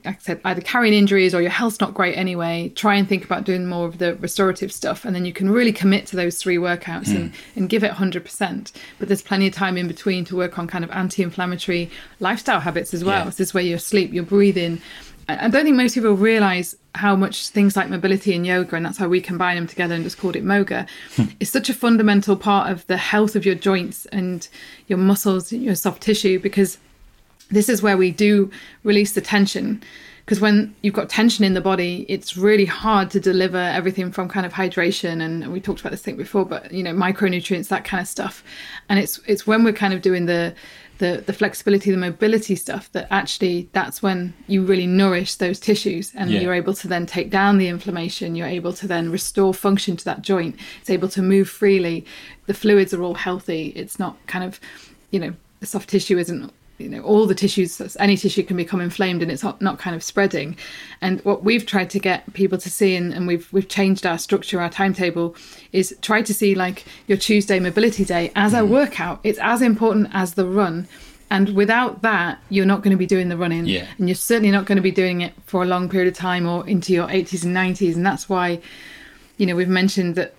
like 0.05 0.15
I 0.15 0.19
said, 0.19 0.41
either 0.45 0.61
carrying 0.61 0.93
injuries 0.93 1.35
or 1.35 1.41
your 1.41 1.51
health's 1.51 1.79
not 1.79 1.93
great 1.93 2.15
anyway, 2.15 2.71
try 2.75 2.95
and 2.95 3.07
think 3.07 3.25
about 3.25 3.43
doing 3.43 3.65
more 3.65 3.85
of 3.85 3.97
the 3.97 4.15
restorative 4.15 4.71
stuff. 4.71 5.03
And 5.03 5.13
then 5.13 5.25
you 5.25 5.33
can 5.33 5.49
really 5.49 5.73
commit 5.73 6.05
to 6.07 6.15
those 6.15 6.37
three 6.37 6.57
workouts 6.57 7.09
and, 7.09 7.31
hmm. 7.31 7.59
and 7.59 7.69
give 7.69 7.83
it 7.83 7.91
100%. 7.91 8.71
But 8.99 9.07
there's 9.07 9.21
plenty 9.21 9.47
of 9.47 9.53
time 9.53 9.77
in 9.77 9.87
between 9.87 10.23
to 10.25 10.35
work 10.35 10.57
on 10.57 10.67
kind 10.67 10.83
of 10.83 10.91
anti 10.91 11.21
inflammatory 11.21 11.89
lifestyle 12.19 12.61
habits 12.61 12.93
as 12.93 13.03
well. 13.03 13.19
Yeah. 13.19 13.25
This 13.25 13.39
is 13.39 13.53
where 13.53 13.63
your 13.63 13.79
sleep, 13.79 14.13
your 14.13 14.23
breathing. 14.23 14.81
I 15.27 15.45
I 15.45 15.49
don't 15.49 15.65
think 15.65 15.75
most 15.75 15.93
people 15.93 16.13
realize 16.13 16.75
how 16.95 17.15
much 17.15 17.49
things 17.49 17.75
like 17.75 17.89
mobility 17.89 18.33
and 18.33 18.47
yoga, 18.47 18.75
and 18.75 18.85
that's 18.85 18.97
how 18.97 19.09
we 19.09 19.19
combine 19.21 19.57
them 19.57 19.67
together 19.67 19.93
and 19.93 20.03
just 20.03 20.17
called 20.17 20.35
it 20.35 20.43
Moga, 20.43 20.87
hmm. 21.15 21.25
is 21.39 21.51
such 21.51 21.69
a 21.69 21.73
fundamental 21.73 22.37
part 22.37 22.71
of 22.71 22.87
the 22.87 22.97
health 22.97 23.35
of 23.35 23.45
your 23.45 23.55
joints 23.55 24.05
and 24.07 24.47
your 24.87 24.97
muscles, 24.97 25.51
your 25.51 25.75
soft 25.75 26.01
tissue, 26.01 26.39
because 26.39 26.77
this 27.49 27.69
is 27.69 27.81
where 27.81 27.97
we 27.97 28.11
do 28.11 28.51
release 28.83 29.13
the 29.13 29.21
tension. 29.21 29.81
Because 30.25 30.41
when 30.41 30.75
you've 30.81 30.93
got 30.93 31.07
tension 31.09 31.45
in 31.45 31.53
the 31.53 31.61
body 31.61 32.05
it's 32.09 32.35
really 32.35 32.65
hard 32.65 33.09
to 33.11 33.19
deliver 33.21 33.57
everything 33.57 34.11
from 34.11 34.27
kind 34.27 34.45
of 34.45 34.51
hydration 34.51 35.21
and 35.23 35.53
we 35.53 35.61
talked 35.61 35.79
about 35.79 35.91
this 35.91 36.01
thing 36.01 36.17
before 36.17 36.43
but 36.45 36.69
you 36.69 36.83
know 36.83 36.93
micronutrients 36.93 37.69
that 37.69 37.85
kind 37.85 38.01
of 38.01 38.07
stuff. 38.09 38.43
And 38.89 38.99
it's 38.99 39.19
it's 39.25 39.47
when 39.47 39.63
we're 39.63 39.71
kind 39.73 39.93
of 39.93 40.01
doing 40.01 40.25
the 40.25 40.53
the, 40.97 41.23
the 41.25 41.31
flexibility 41.31 41.91
the 41.91 41.97
mobility 41.97 42.55
stuff 42.55 42.91
that 42.91 43.07
actually 43.11 43.69
that's 43.71 44.01
when 44.01 44.33
you 44.47 44.65
really 44.65 44.87
nourish 44.87 45.35
those 45.35 45.59
tissues 45.61 46.11
and 46.15 46.29
Yeah. 46.31 46.41
you're 46.41 46.55
able 46.55 46.73
to 46.73 46.87
then 46.89 47.05
take 47.05 47.29
down 47.29 47.57
the 47.59 47.67
inflammation 47.69 48.35
you're 48.35 48.47
able 48.47 48.73
to 48.73 48.85
then 48.87 49.11
restore 49.11 49.53
function 49.53 49.95
to 49.95 50.03
that 50.05 50.23
joint. 50.23 50.55
It's 50.81 50.89
able 50.89 51.07
to 51.09 51.21
move 51.21 51.47
freely. 51.47 52.03
The 52.47 52.53
fluids 52.53 52.93
are 52.93 53.01
all 53.01 53.13
healthy. 53.13 53.71
It's 53.77 53.97
not 53.97 54.17
kind 54.27 54.43
of 54.43 54.59
you 55.11 55.19
know 55.21 55.33
the 55.61 55.67
soft 55.67 55.87
tissue 55.89 56.17
isn't 56.17 56.51
you 56.77 56.89
know 56.89 57.01
all 57.01 57.25
the 57.25 57.33
tissues 57.35 57.95
any 57.99 58.15
tissue 58.17 58.43
can 58.43 58.55
become 58.57 58.79
inflamed 58.81 59.21
and 59.23 59.31
it's 59.31 59.43
not, 59.43 59.61
not 59.61 59.79
kind 59.79 59.95
of 59.95 60.03
spreading. 60.03 60.55
And 61.01 61.21
what 61.21 61.43
we've 61.43 61.65
tried 61.65 61.89
to 61.91 61.99
get 61.99 62.31
people 62.33 62.57
to 62.59 62.69
see 62.69 62.95
and, 62.95 63.13
and 63.13 63.27
we've 63.27 63.51
we've 63.51 63.67
changed 63.67 64.05
our 64.05 64.17
structure 64.17 64.61
our 64.61 64.69
timetable 64.69 65.35
is 65.71 65.95
try 66.01 66.21
to 66.21 66.33
see 66.33 66.55
like 66.55 66.85
your 67.07 67.17
tuesday 67.17 67.59
mobility 67.59 68.05
day 68.05 68.31
as 68.35 68.53
Mm. 68.53 68.59
a 68.59 68.65
workout. 68.65 69.19
It's 69.23 69.39
as 69.39 69.61
important 69.61 70.09
as 70.13 70.33
the 70.35 70.45
run. 70.45 70.87
And 71.29 71.55
without 71.55 72.03
that 72.03 72.39
you're 72.49 72.65
not 72.65 72.83
going 72.83 72.91
to 72.91 72.97
be 72.97 73.05
doing 73.05 73.27
the 73.29 73.37
running. 73.37 73.65
Yeah. 73.65 73.85
and 73.97 74.07
you're 74.07 74.15
certainly 74.15 74.51
not 74.51 74.65
going 74.65 74.77
to 74.77 74.81
be 74.81 74.91
doing 74.91 75.21
it 75.21 75.33
for 75.45 75.63
a 75.63 75.65
long 75.65 75.89
period 75.89 76.07
of 76.07 76.15
time 76.17 76.47
or 76.47 76.65
into 76.67 76.93
your 76.93 77.07
80s 77.07 77.43
and 77.43 77.55
90s 77.55 77.95
and 77.95 78.05
that's 78.05 78.29
why 78.29 78.59
you 79.37 79.45
know 79.45 79.55
we've 79.55 79.67
mentioned 79.67 80.15
that 80.15 80.33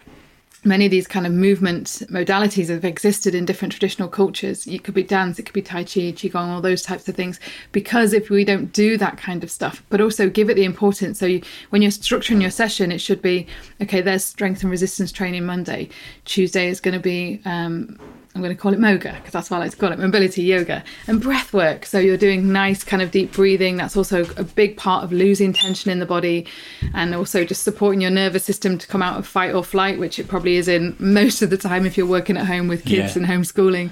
many 0.68 0.84
of 0.84 0.90
these 0.90 1.08
kind 1.08 1.26
of 1.26 1.32
movement 1.32 1.86
modalities 2.10 2.68
have 2.68 2.84
existed 2.84 3.34
in 3.34 3.44
different 3.44 3.72
traditional 3.72 4.08
cultures. 4.08 4.66
It 4.66 4.84
could 4.84 4.94
be 4.94 5.02
dance, 5.02 5.38
it 5.38 5.44
could 5.44 5.54
be 5.54 5.62
Tai 5.62 5.84
Chi, 5.84 6.12
Qigong, 6.12 6.48
all 6.48 6.60
those 6.60 6.82
types 6.82 7.08
of 7.08 7.16
things. 7.16 7.40
Because 7.72 8.12
if 8.12 8.30
we 8.30 8.44
don't 8.44 8.72
do 8.72 8.96
that 8.98 9.16
kind 9.16 9.42
of 9.42 9.50
stuff, 9.50 9.82
but 9.88 10.00
also 10.00 10.28
give 10.28 10.50
it 10.50 10.54
the 10.54 10.64
importance. 10.64 11.18
So 11.18 11.26
you, 11.26 11.42
when 11.70 11.82
you're 11.82 11.90
structuring 11.90 12.42
your 12.42 12.50
session, 12.50 12.92
it 12.92 13.00
should 13.00 13.22
be 13.22 13.46
okay, 13.80 14.00
there's 14.00 14.24
strength 14.24 14.62
and 14.62 14.70
resistance 14.70 15.10
training 15.10 15.44
Monday. 15.46 15.88
Tuesday 16.26 16.68
is 16.68 16.80
going 16.80 16.94
to 16.94 17.00
be, 17.00 17.40
um, 17.44 17.98
I'm 18.38 18.44
going 18.44 18.54
to 18.54 18.60
call 18.62 18.72
it 18.72 18.78
Moga 18.78 19.14
because 19.16 19.32
that's 19.32 19.50
what 19.50 19.56
I 19.56 19.60
like 19.60 19.72
to 19.72 19.76
call 19.76 19.90
it 19.90 19.98
mobility 19.98 20.44
yoga 20.44 20.84
and 21.08 21.20
breath 21.20 21.52
work. 21.52 21.84
So 21.84 21.98
you're 21.98 22.16
doing 22.16 22.52
nice 22.52 22.84
kind 22.84 23.02
of 23.02 23.10
deep 23.10 23.32
breathing. 23.32 23.76
That's 23.76 23.96
also 23.96 24.24
a 24.36 24.44
big 24.44 24.76
part 24.76 25.02
of 25.02 25.10
losing 25.12 25.52
tension 25.52 25.90
in 25.90 25.98
the 25.98 26.06
body 26.06 26.46
and 26.94 27.16
also 27.16 27.44
just 27.44 27.64
supporting 27.64 28.00
your 28.00 28.12
nervous 28.12 28.44
system 28.44 28.78
to 28.78 28.86
come 28.86 29.02
out 29.02 29.18
of 29.18 29.26
fight 29.26 29.52
or 29.52 29.64
flight, 29.64 29.98
which 29.98 30.20
it 30.20 30.28
probably 30.28 30.54
is 30.54 30.68
in 30.68 30.94
most 31.00 31.42
of 31.42 31.50
the 31.50 31.56
time 31.58 31.84
if 31.84 31.96
you're 31.98 32.06
working 32.06 32.36
at 32.36 32.46
home 32.46 32.68
with 32.68 32.84
kids 32.84 33.16
Yeah. 33.16 33.22
and 33.24 33.26
homeschooling. 33.26 33.90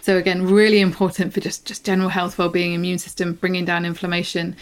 So 0.00 0.16
again, 0.16 0.46
really 0.46 0.78
important 0.80 1.34
for 1.34 1.40
just 1.40 1.66
just 1.66 1.84
general 1.84 2.08
health, 2.08 2.38
well-being, 2.38 2.72
immune 2.74 2.98
system, 2.98 3.32
bringing 3.34 3.64
down 3.64 3.84
inflammation, 3.84 4.54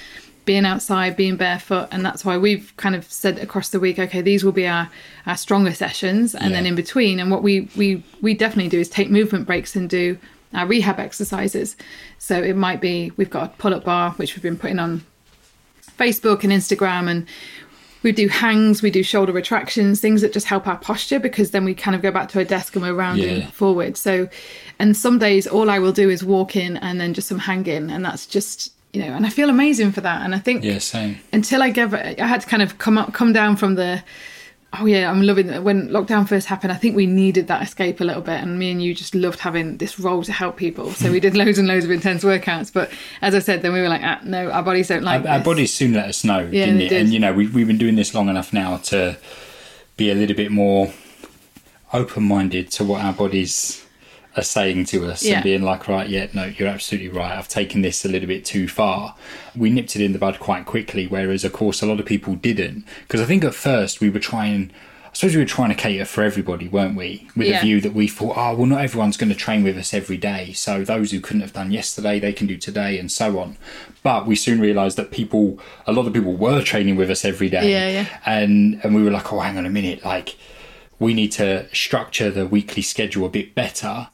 being 0.47 0.65
outside, 0.65 1.17
being 1.17 1.37
barefoot, 1.37 1.88
and 1.91 2.03
that's 2.05 2.25
why 2.25 2.38
we've 2.38 2.73
kind 2.79 2.95
of 2.95 3.05
said 3.12 3.38
across 3.38 3.69
the 3.69 3.79
week, 3.81 3.99
okay, 3.99 4.23
these 4.23 4.43
will 4.43 4.53
be 4.53 4.67
our 4.67 4.88
our 5.26 5.37
stronger 5.37 5.75
sessions, 5.75 6.35
and 6.35 6.55
then 6.55 6.65
in 6.65 6.75
between, 6.75 7.21
and 7.21 7.31
what 7.31 7.43
we 7.43 7.69
we 7.76 8.03
we 8.23 8.33
definitely 8.33 8.71
do 8.71 8.80
is 8.80 8.89
take 8.89 9.11
movement 9.11 9.47
breaks 9.47 9.76
and 9.76 9.91
do 9.91 10.17
our 10.54 10.67
rehab 10.67 10.99
exercises. 10.99 11.76
So 12.19 12.43
it 12.43 12.56
might 12.56 12.80
be 12.80 13.13
we've 13.19 13.28
got 13.28 13.45
a 13.45 13.49
pull-up 13.59 13.85
bar 13.85 14.13
which 14.13 14.35
we've 14.35 14.43
been 14.43 14.56
putting 14.56 14.78
on 14.78 15.04
Facebook 15.99 16.45
and 16.45 16.52
Instagram 16.52 17.11
and 17.11 17.26
we 18.02 18.13
do 18.13 18.28
hangs, 18.28 18.82
we 18.82 18.91
do 18.91 19.02
shoulder 19.02 19.32
retractions, 19.32 20.00
things 20.00 20.23
that 20.23 20.32
just 20.32 20.47
help 20.47 20.69
our 20.69 20.76
posture 20.78 21.19
because 21.19 21.50
then 21.50 21.65
we 21.65 21.75
kind 21.75 21.97
of 21.97 22.02
go 22.02 22.13
back 22.13 22.28
to 22.28 22.39
our 22.39 22.45
desk 22.45 22.76
and 22.76 22.85
we're 22.85 22.95
rounding 22.95 23.41
Yeah. 23.41 23.50
forward. 23.50 23.97
So, 23.97 24.28
and 24.78 24.97
some 24.97 25.19
days 25.19 25.47
all 25.49 25.69
I 25.69 25.80
will 25.80 25.93
do 25.93 26.09
is 26.09 26.23
walk 26.23 26.54
in 26.54 26.76
and 26.76 27.00
then 27.00 27.15
just 27.15 27.26
some 27.26 27.41
hanging, 27.41 27.91
and 27.91 28.04
that's 28.04 28.25
just 28.26 28.73
you 28.97 29.02
know, 29.02 29.13
and 29.15 29.26
I 29.26 29.28
feel 29.28 29.50
amazing 29.50 29.93
for 29.93 30.00
that. 30.00 30.23
And 30.23 30.35
I 30.35 30.39
think 30.39 30.65
Yeah, 30.65 30.78
same. 30.78 31.19
until 31.30 31.63
I 31.63 31.69
gave, 31.69 31.93
I 31.93 32.15
had 32.19 32.41
to 32.41 32.47
kind 32.47 32.63
of 32.63 32.78
come 32.78 32.97
up, 32.97 33.13
come 33.13 33.32
down 33.35 33.56
from 33.56 33.75
the. 33.75 34.02
Oh 34.78 34.87
yeah, 34.87 35.11
I'm 35.11 35.23
loving 35.23 35.49
it. 35.50 35.63
When 35.63 35.89
lockdown 35.91 36.26
first 36.28 36.47
happened, 36.49 36.73
I 36.73 36.76
think 36.76 36.97
we 36.97 37.06
needed 37.06 37.47
that 37.49 37.63
escape 37.63 38.00
a 38.00 38.04
little 38.04 38.23
bit, 38.23 38.41
and 38.43 38.59
me 38.59 38.71
and 38.71 38.82
you 38.82 38.95
just 38.95 39.15
loved 39.15 39.39
having 39.41 39.76
this 39.76 39.99
role 40.00 40.23
to 40.25 40.32
help 40.32 40.56
people. 40.56 40.93
So 40.93 41.11
we 41.11 41.21
did 41.21 41.37
loads 41.43 41.59
and 41.59 41.69
loads 41.69 41.85
of 41.85 41.91
intense 41.91 42.25
workouts. 42.25 42.73
But 42.73 42.91
as 43.21 43.35
I 43.35 43.39
said, 43.41 43.61
then 43.63 43.73
we 43.75 43.80
were 43.82 43.89
like, 43.89 44.02
ah, 44.02 44.21
no, 44.25 44.50
our 44.50 44.63
bodies 44.63 44.89
don't 44.89 45.02
like 45.04 45.25
Our, 45.25 45.28
our 45.32 45.41
bodies 45.41 45.73
soon 45.75 45.93
let 45.93 46.06
us 46.09 46.25
know, 46.25 46.41
Yeah, 46.41 46.65
didn't 46.67 46.80
it? 46.80 46.89
did. 46.89 47.00
And 47.02 47.13
you 47.13 47.19
know, 47.21 47.32
we, 47.35 47.47
we've 47.49 47.67
been 47.67 47.78
doing 47.78 47.97
this 47.97 48.15
long 48.15 48.28
enough 48.30 48.52
now 48.52 48.78
to 48.78 49.17
be 49.99 50.11
a 50.11 50.15
little 50.15 50.37
bit 50.37 50.50
more 50.50 50.91
open-minded 51.93 52.71
to 52.73 52.85
what 52.85 53.02
our 53.04 53.13
bodies 53.13 53.86
are 54.37 54.43
saying 54.43 54.85
to 54.87 55.07
us 55.11 55.25
Yeah. 55.25 55.37
and 55.37 55.45
being 55.45 55.63
like, 55.63 55.89
right, 55.89 56.09
yeah, 56.09 56.27
no, 56.35 56.45
you're 56.45 56.69
absolutely 56.69 57.09
right. 57.09 57.33
I've 57.33 57.49
taken 57.49 57.81
this 57.83 58.05
a 58.05 58.09
little 58.09 58.29
bit 58.29 58.45
too 58.45 58.69
far. 58.69 59.15
We 59.57 59.71
nipped 59.71 59.97
it 59.97 60.03
in 60.03 60.13
the 60.13 60.19
bud 60.19 60.39
quite 60.39 60.67
quickly, 60.67 61.07
whereas, 61.07 61.43
of 61.45 61.53
course, 61.53 61.81
a 61.83 61.87
lot 61.87 62.01
of 62.01 62.07
people 62.07 62.35
didn't. 62.35 62.85
Because 63.03 63.21
I 63.21 63.25
think 63.25 63.45
at 63.45 63.55
first 63.55 64.01
we 64.01 64.11
were 64.11 64.19
trying. 64.21 64.71
I 65.07 65.19
suppose 65.19 65.35
we 65.35 65.41
were 65.41 65.47
trying 65.49 65.71
to 65.71 65.75
cater 65.75 66.05
for 66.05 66.23
everybody, 66.23 66.69
weren't 66.69 66.95
we? 66.95 67.27
With 67.35 67.47
Yeah. 67.49 67.61
a 67.61 67.63
view 67.63 67.81
that 67.81 67.95
we 67.95 68.07
thought, 68.07 68.35
oh, 68.37 68.55
well, 68.55 68.67
not 68.67 68.83
everyone's 68.83 69.17
going 69.17 69.31
to 69.31 69.35
train 69.35 69.65
with 69.65 69.79
us 69.79 69.95
every 69.95 70.19
day. 70.19 70.53
So 70.53 70.85
those 70.85 71.11
who 71.11 71.21
couldn't 71.21 71.41
have 71.41 71.55
done 71.55 71.71
yesterday, 71.71 72.21
they 72.21 72.35
can 72.35 72.47
do 72.47 72.59
today, 72.59 72.99
and 72.99 73.11
so 73.11 73.39
on. 73.39 73.57
But 74.03 74.27
we 74.27 74.37
soon 74.37 74.61
realised 74.61 74.99
that 74.99 75.11
people, 75.11 75.59
a 75.87 75.93
lot 75.95 76.07
of 76.07 76.13
people 76.13 76.35
were 76.35 76.61
training 76.61 76.97
with 76.97 77.11
us 77.11 77.25
every 77.25 77.49
day. 77.49 77.71
Yeah, 77.73 77.89
yeah. 77.89 78.07
And 78.27 78.79
and 78.83 78.95
we 78.95 79.03
were 79.03 79.11
like, 79.11 79.33
oh, 79.33 79.41
hang 79.41 79.57
on 79.57 79.65
a 79.65 79.71
minute, 79.71 80.05
like 80.05 80.37
we 80.99 81.15
need 81.15 81.33
to 81.33 81.67
structure 81.75 82.31
the 82.31 82.47
weekly 82.47 82.83
schedule 82.83 83.25
a 83.25 83.31
bit 83.31 83.55
better. 83.55 84.09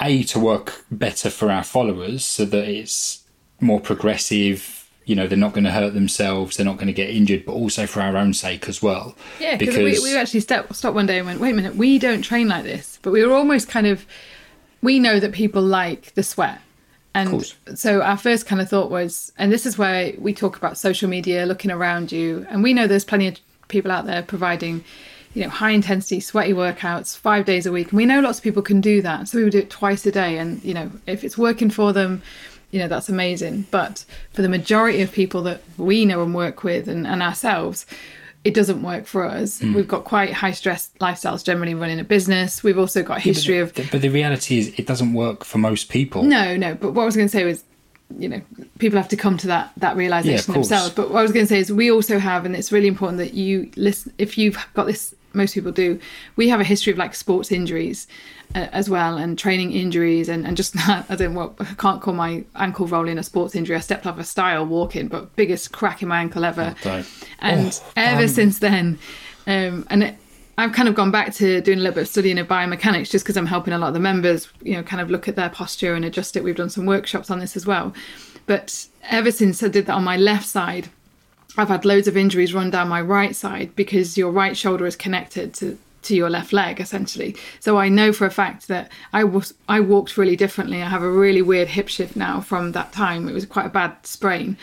A 0.00 0.22
to 0.24 0.38
work 0.38 0.84
better 0.90 1.30
for 1.30 1.50
our 1.50 1.64
followers, 1.64 2.24
so 2.24 2.44
that 2.44 2.68
it's 2.68 3.24
more 3.60 3.80
progressive. 3.80 4.88
You 5.06 5.14
know, 5.14 5.26
they're 5.26 5.36
not 5.36 5.52
going 5.52 5.64
to 5.64 5.70
hurt 5.70 5.92
themselves, 5.92 6.56
they're 6.56 6.64
not 6.64 6.76
going 6.76 6.86
to 6.86 6.92
get 6.94 7.10
injured, 7.10 7.44
but 7.44 7.52
also 7.52 7.86
for 7.86 8.00
our 8.00 8.16
own 8.16 8.32
sake 8.32 8.68
as 8.70 8.80
well. 8.80 9.14
Yeah, 9.38 9.56
because 9.56 9.76
we, 9.76 10.00
we 10.00 10.16
actually 10.16 10.40
stopped, 10.40 10.74
stopped 10.74 10.94
one 10.94 11.04
day 11.04 11.18
and 11.18 11.26
went, 11.26 11.40
wait 11.40 11.50
a 11.50 11.54
minute, 11.54 11.76
we 11.76 11.98
don't 11.98 12.22
train 12.22 12.48
like 12.48 12.64
this. 12.64 12.98
But 13.02 13.10
we 13.12 13.22
were 13.22 13.34
almost 13.34 13.68
kind 13.68 13.86
of, 13.86 14.06
we 14.80 14.98
know 14.98 15.20
that 15.20 15.32
people 15.32 15.60
like 15.60 16.14
the 16.14 16.22
sweat. 16.22 16.58
And 17.14 17.44
so 17.74 18.00
our 18.00 18.16
first 18.16 18.46
kind 18.46 18.62
of 18.62 18.68
thought 18.70 18.90
was, 18.90 19.30
and 19.36 19.52
this 19.52 19.66
is 19.66 19.76
where 19.76 20.14
we 20.18 20.32
talk 20.32 20.56
about 20.56 20.78
social 20.78 21.08
media, 21.08 21.44
looking 21.44 21.70
around 21.70 22.10
you. 22.10 22.46
And 22.48 22.62
we 22.62 22.72
know 22.72 22.86
there's 22.86 23.04
plenty 23.04 23.28
of 23.28 23.38
people 23.68 23.92
out 23.92 24.06
there 24.06 24.22
providing, 24.22 24.82
you 25.34 25.42
know, 25.42 25.48
high 25.48 25.70
intensity, 25.70 26.20
sweaty 26.20 26.52
workouts 26.52 27.16
five 27.16 27.44
days 27.44 27.66
a 27.66 27.72
week. 27.72 27.88
And 27.90 27.96
we 27.96 28.06
know 28.06 28.20
lots 28.20 28.38
of 28.38 28.44
people 28.44 28.62
can 28.62 28.80
do 28.80 29.02
that. 29.02 29.28
So 29.28 29.38
we 29.38 29.44
would 29.44 29.52
do 29.52 29.58
it 29.58 29.70
twice 29.70 30.06
a 30.06 30.12
day. 30.12 30.38
And, 30.38 30.64
you 30.64 30.74
know, 30.74 30.90
if 31.06 31.24
it's 31.24 31.36
working 31.36 31.70
for 31.70 31.92
them, 31.92 32.22
you 32.70 32.78
know, 32.78 32.88
that's 32.88 33.08
amazing. 33.08 33.66
But 33.70 34.04
for 34.32 34.42
the 34.42 34.48
majority 34.48 35.02
of 35.02 35.12
people 35.12 35.42
that 35.42 35.62
we 35.76 36.04
know 36.04 36.22
and 36.22 36.34
work 36.34 36.64
with 36.64 36.88
and, 36.88 37.06
and 37.06 37.22
ourselves, 37.22 37.84
it 38.44 38.54
doesn't 38.54 38.82
work 38.82 39.06
for 39.06 39.24
us. 39.24 39.60
Hmm. 39.60 39.74
We've 39.74 39.88
got 39.88 40.04
quite 40.04 40.32
high 40.32 40.52
stress 40.52 40.90
lifestyles 41.00 41.44
generally 41.44 41.74
running 41.74 41.98
a 41.98 42.04
business. 42.04 42.62
We've 42.62 42.78
also 42.78 43.02
got 43.02 43.16
a 43.16 43.20
history 43.20 43.58
of 43.58 43.74
but 43.74 44.02
the 44.02 44.10
reality 44.10 44.58
is, 44.58 44.74
it 44.76 44.86
doesn't 44.86 45.14
work 45.14 45.44
for 45.44 45.58
most 45.58 45.88
people. 45.88 46.22
no, 46.22 46.56
no. 46.56 46.74
But 46.74 46.92
what 46.92 47.02
I 47.02 47.06
was 47.06 47.16
going 47.16 47.28
to 47.28 47.32
say 47.32 47.44
was, 47.44 47.64
you 48.18 48.28
know, 48.28 48.42
people 48.78 48.98
have 48.98 49.08
to 49.08 49.16
come 49.16 49.38
to 49.38 49.46
that 49.46 49.72
that 49.78 49.96
realization 49.96 50.52
course. 50.54 50.68
themselves. 50.68 50.94
But 50.94 51.10
what 51.10 51.20
I 51.20 51.22
was 51.22 51.32
going 51.32 51.46
to 51.46 51.48
say 51.48 51.58
is, 51.58 51.72
we 51.72 51.90
also 51.90 52.18
have, 52.18 52.44
and 52.44 52.54
it's 52.54 52.70
really 52.70 52.86
important 52.86 53.18
that 53.18 53.34
you 53.34 53.70
listen. 53.76 54.12
If 54.18 54.36
you've 54.36 54.58
got 54.74 54.86
this, 54.86 55.14
most 55.34 55.54
people 55.54 55.72
do. 55.72 55.98
We 56.36 56.48
have 56.48 56.60
a 56.60 56.64
history 56.64 56.92
of 56.92 56.98
like 56.98 57.14
sports 57.14 57.50
injuries 57.52 58.06
uh, 58.54 58.68
as 58.72 58.88
well, 58.88 59.16
and 59.16 59.38
training 59.38 59.72
injuries, 59.72 60.28
and 60.28 60.46
and 60.46 60.56
just 60.56 60.76
I 60.88 61.14
don't 61.16 61.34
what 61.34 61.54
I 61.60 61.64
can't 61.74 62.00
call 62.00 62.14
my 62.14 62.44
ankle 62.56 62.86
rolling 62.86 63.18
a 63.18 63.22
sports 63.22 63.54
injury. 63.54 63.76
I 63.76 63.80
stepped 63.80 64.06
off 64.06 64.18
a 64.18 64.24
stile 64.24 64.64
walking, 64.66 65.08
but 65.08 65.34
biggest 65.36 65.72
crack 65.72 66.02
in 66.02 66.08
my 66.08 66.20
ankle 66.20 66.44
ever. 66.44 66.74
And 67.40 67.68
Oh, 67.72 67.92
ever 67.96 68.28
since 68.28 68.58
then, 68.58 68.98
um, 69.46 69.86
and 69.90 70.02
it, 70.04 70.16
I've 70.56 70.72
kind 70.72 70.88
of 70.88 70.94
gone 70.94 71.10
back 71.10 71.34
to 71.34 71.60
doing 71.60 71.78
a 71.78 71.82
little 71.82 71.96
bit 71.96 72.02
of 72.02 72.08
studying 72.08 72.38
of 72.38 72.46
biomechanics 72.46 73.10
just 73.10 73.24
because 73.24 73.36
I'm 73.36 73.46
helping 73.46 73.74
a 73.74 73.78
lot 73.78 73.88
of 73.88 73.94
the 73.94 74.00
members, 74.00 74.48
you 74.62 74.74
know, 74.74 74.82
kind 74.84 75.02
of 75.02 75.10
look 75.10 75.26
at 75.26 75.34
their 75.34 75.48
posture 75.50 75.94
and 75.94 76.04
adjust 76.04 76.36
it. 76.36 76.44
We've 76.44 76.54
done 76.54 76.70
some 76.70 76.86
workshops 76.86 77.28
on 77.30 77.40
this 77.40 77.56
as 77.56 77.66
well. 77.66 77.92
But 78.46 78.86
ever 79.10 79.32
since 79.32 79.62
I 79.62 79.68
did 79.68 79.86
that 79.86 79.94
on 79.94 80.04
my 80.04 80.16
left 80.16 80.46
side, 80.46 80.90
I've 81.56 81.68
had 81.68 81.84
loads 81.84 82.08
of 82.08 82.16
injuries 82.16 82.54
run 82.54 82.70
down 82.70 82.88
my 82.88 83.00
right 83.00 83.34
side 83.34 83.74
because 83.76 84.18
your 84.18 84.30
right 84.30 84.56
shoulder 84.56 84.86
is 84.86 84.96
connected 84.96 85.54
to 85.54 85.78
to 86.02 86.14
your 86.14 86.28
left 86.28 86.52
leg 86.52 86.80
essentially. 86.80 87.34
So 87.60 87.78
I 87.78 87.88
know 87.88 88.12
for 88.12 88.26
a 88.26 88.30
fact 88.30 88.68
that 88.68 88.90
I 89.12 89.24
was 89.24 89.54
I 89.68 89.80
walked 89.80 90.16
really 90.16 90.36
differently. 90.36 90.82
I 90.82 90.88
have 90.88 91.02
a 91.02 91.10
really 91.10 91.42
weird 91.42 91.68
hip 91.68 91.88
shift 91.88 92.16
now 92.16 92.40
from 92.40 92.72
that 92.72 92.92
time. 92.92 93.28
It 93.28 93.32
was 93.32 93.46
quite 93.46 93.66
a 93.66 93.70
bad 93.70 93.94
sprain. 94.06 94.56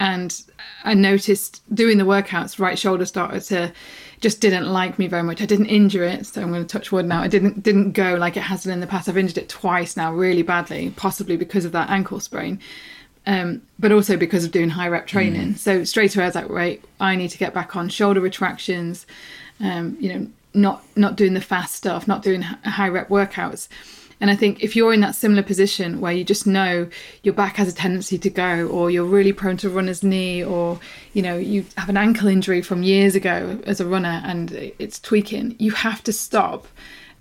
and 0.00 0.42
I 0.82 0.94
noticed 0.94 1.62
doing 1.72 1.98
the 1.98 2.04
workouts, 2.04 2.58
right 2.58 2.76
shoulder 2.76 3.06
started 3.06 3.42
to 3.44 3.72
just 4.20 4.40
didn't 4.40 4.66
like 4.66 4.98
me 4.98 5.06
very 5.06 5.22
much. 5.22 5.40
I 5.40 5.46
didn't 5.46 5.66
injure 5.66 6.04
it, 6.04 6.26
so 6.26 6.42
I'm 6.42 6.50
going 6.50 6.66
to 6.66 6.68
touch 6.68 6.90
wood 6.90 7.06
now. 7.06 7.22
I 7.22 7.28
didn't 7.28 7.62
didn't 7.62 7.92
go 7.92 8.14
like 8.14 8.36
it 8.36 8.40
has 8.42 8.66
in 8.66 8.80
the 8.80 8.86
past. 8.86 9.08
I've 9.08 9.16
injured 9.16 9.38
it 9.38 9.48
twice 9.48 9.96
now, 9.96 10.12
really 10.12 10.42
badly, 10.42 10.90
possibly 10.96 11.36
because 11.36 11.64
of 11.64 11.72
that 11.72 11.88
ankle 11.90 12.18
sprain, 12.18 12.58
um, 13.26 13.62
but 13.78 13.92
also 13.92 14.16
because 14.16 14.44
of 14.44 14.50
doing 14.50 14.70
high 14.70 14.88
rep 14.88 15.06
training. 15.06 15.54
Mm. 15.54 15.58
So 15.58 15.84
straight 15.84 16.14
away 16.14 16.24
I 16.24 16.28
was 16.28 16.34
like, 16.34 16.48
right, 16.48 16.82
I 17.00 17.16
need 17.16 17.28
to 17.30 17.38
get 17.38 17.54
back 17.54 17.76
on 17.76 17.88
shoulder 17.88 18.20
retractions. 18.20 19.06
Um, 19.60 19.96
you 20.00 20.12
know, 20.12 20.26
not 20.54 20.84
not 20.96 21.16
doing 21.16 21.34
the 21.34 21.40
fast 21.40 21.74
stuff, 21.74 22.08
not 22.08 22.22
doing 22.22 22.42
high 22.42 22.88
rep 22.88 23.08
workouts. 23.08 23.68
And 24.20 24.30
I 24.30 24.36
think 24.36 24.62
if 24.62 24.76
you're 24.76 24.92
in 24.92 25.00
that 25.00 25.16
similar 25.16 25.42
position 25.42 26.00
where 26.00 26.12
you 26.12 26.22
just 26.22 26.46
know 26.46 26.88
your 27.24 27.34
back 27.34 27.56
has 27.56 27.66
a 27.66 27.74
tendency 27.74 28.18
to 28.18 28.30
go, 28.30 28.68
or 28.68 28.88
you're 28.88 29.04
really 29.04 29.32
prone 29.32 29.56
to 29.58 29.68
runner's 29.68 30.04
knee, 30.04 30.44
or 30.44 30.78
you 31.12 31.22
know 31.22 31.36
you 31.36 31.64
have 31.76 31.88
an 31.88 31.96
ankle 31.96 32.28
injury 32.28 32.62
from 32.62 32.82
years 32.82 33.14
ago 33.14 33.58
as 33.66 33.80
a 33.80 33.86
runner 33.86 34.22
and 34.24 34.52
it's 34.78 35.00
tweaking, 35.00 35.56
you 35.58 35.72
have 35.72 36.02
to 36.04 36.12
stop 36.12 36.66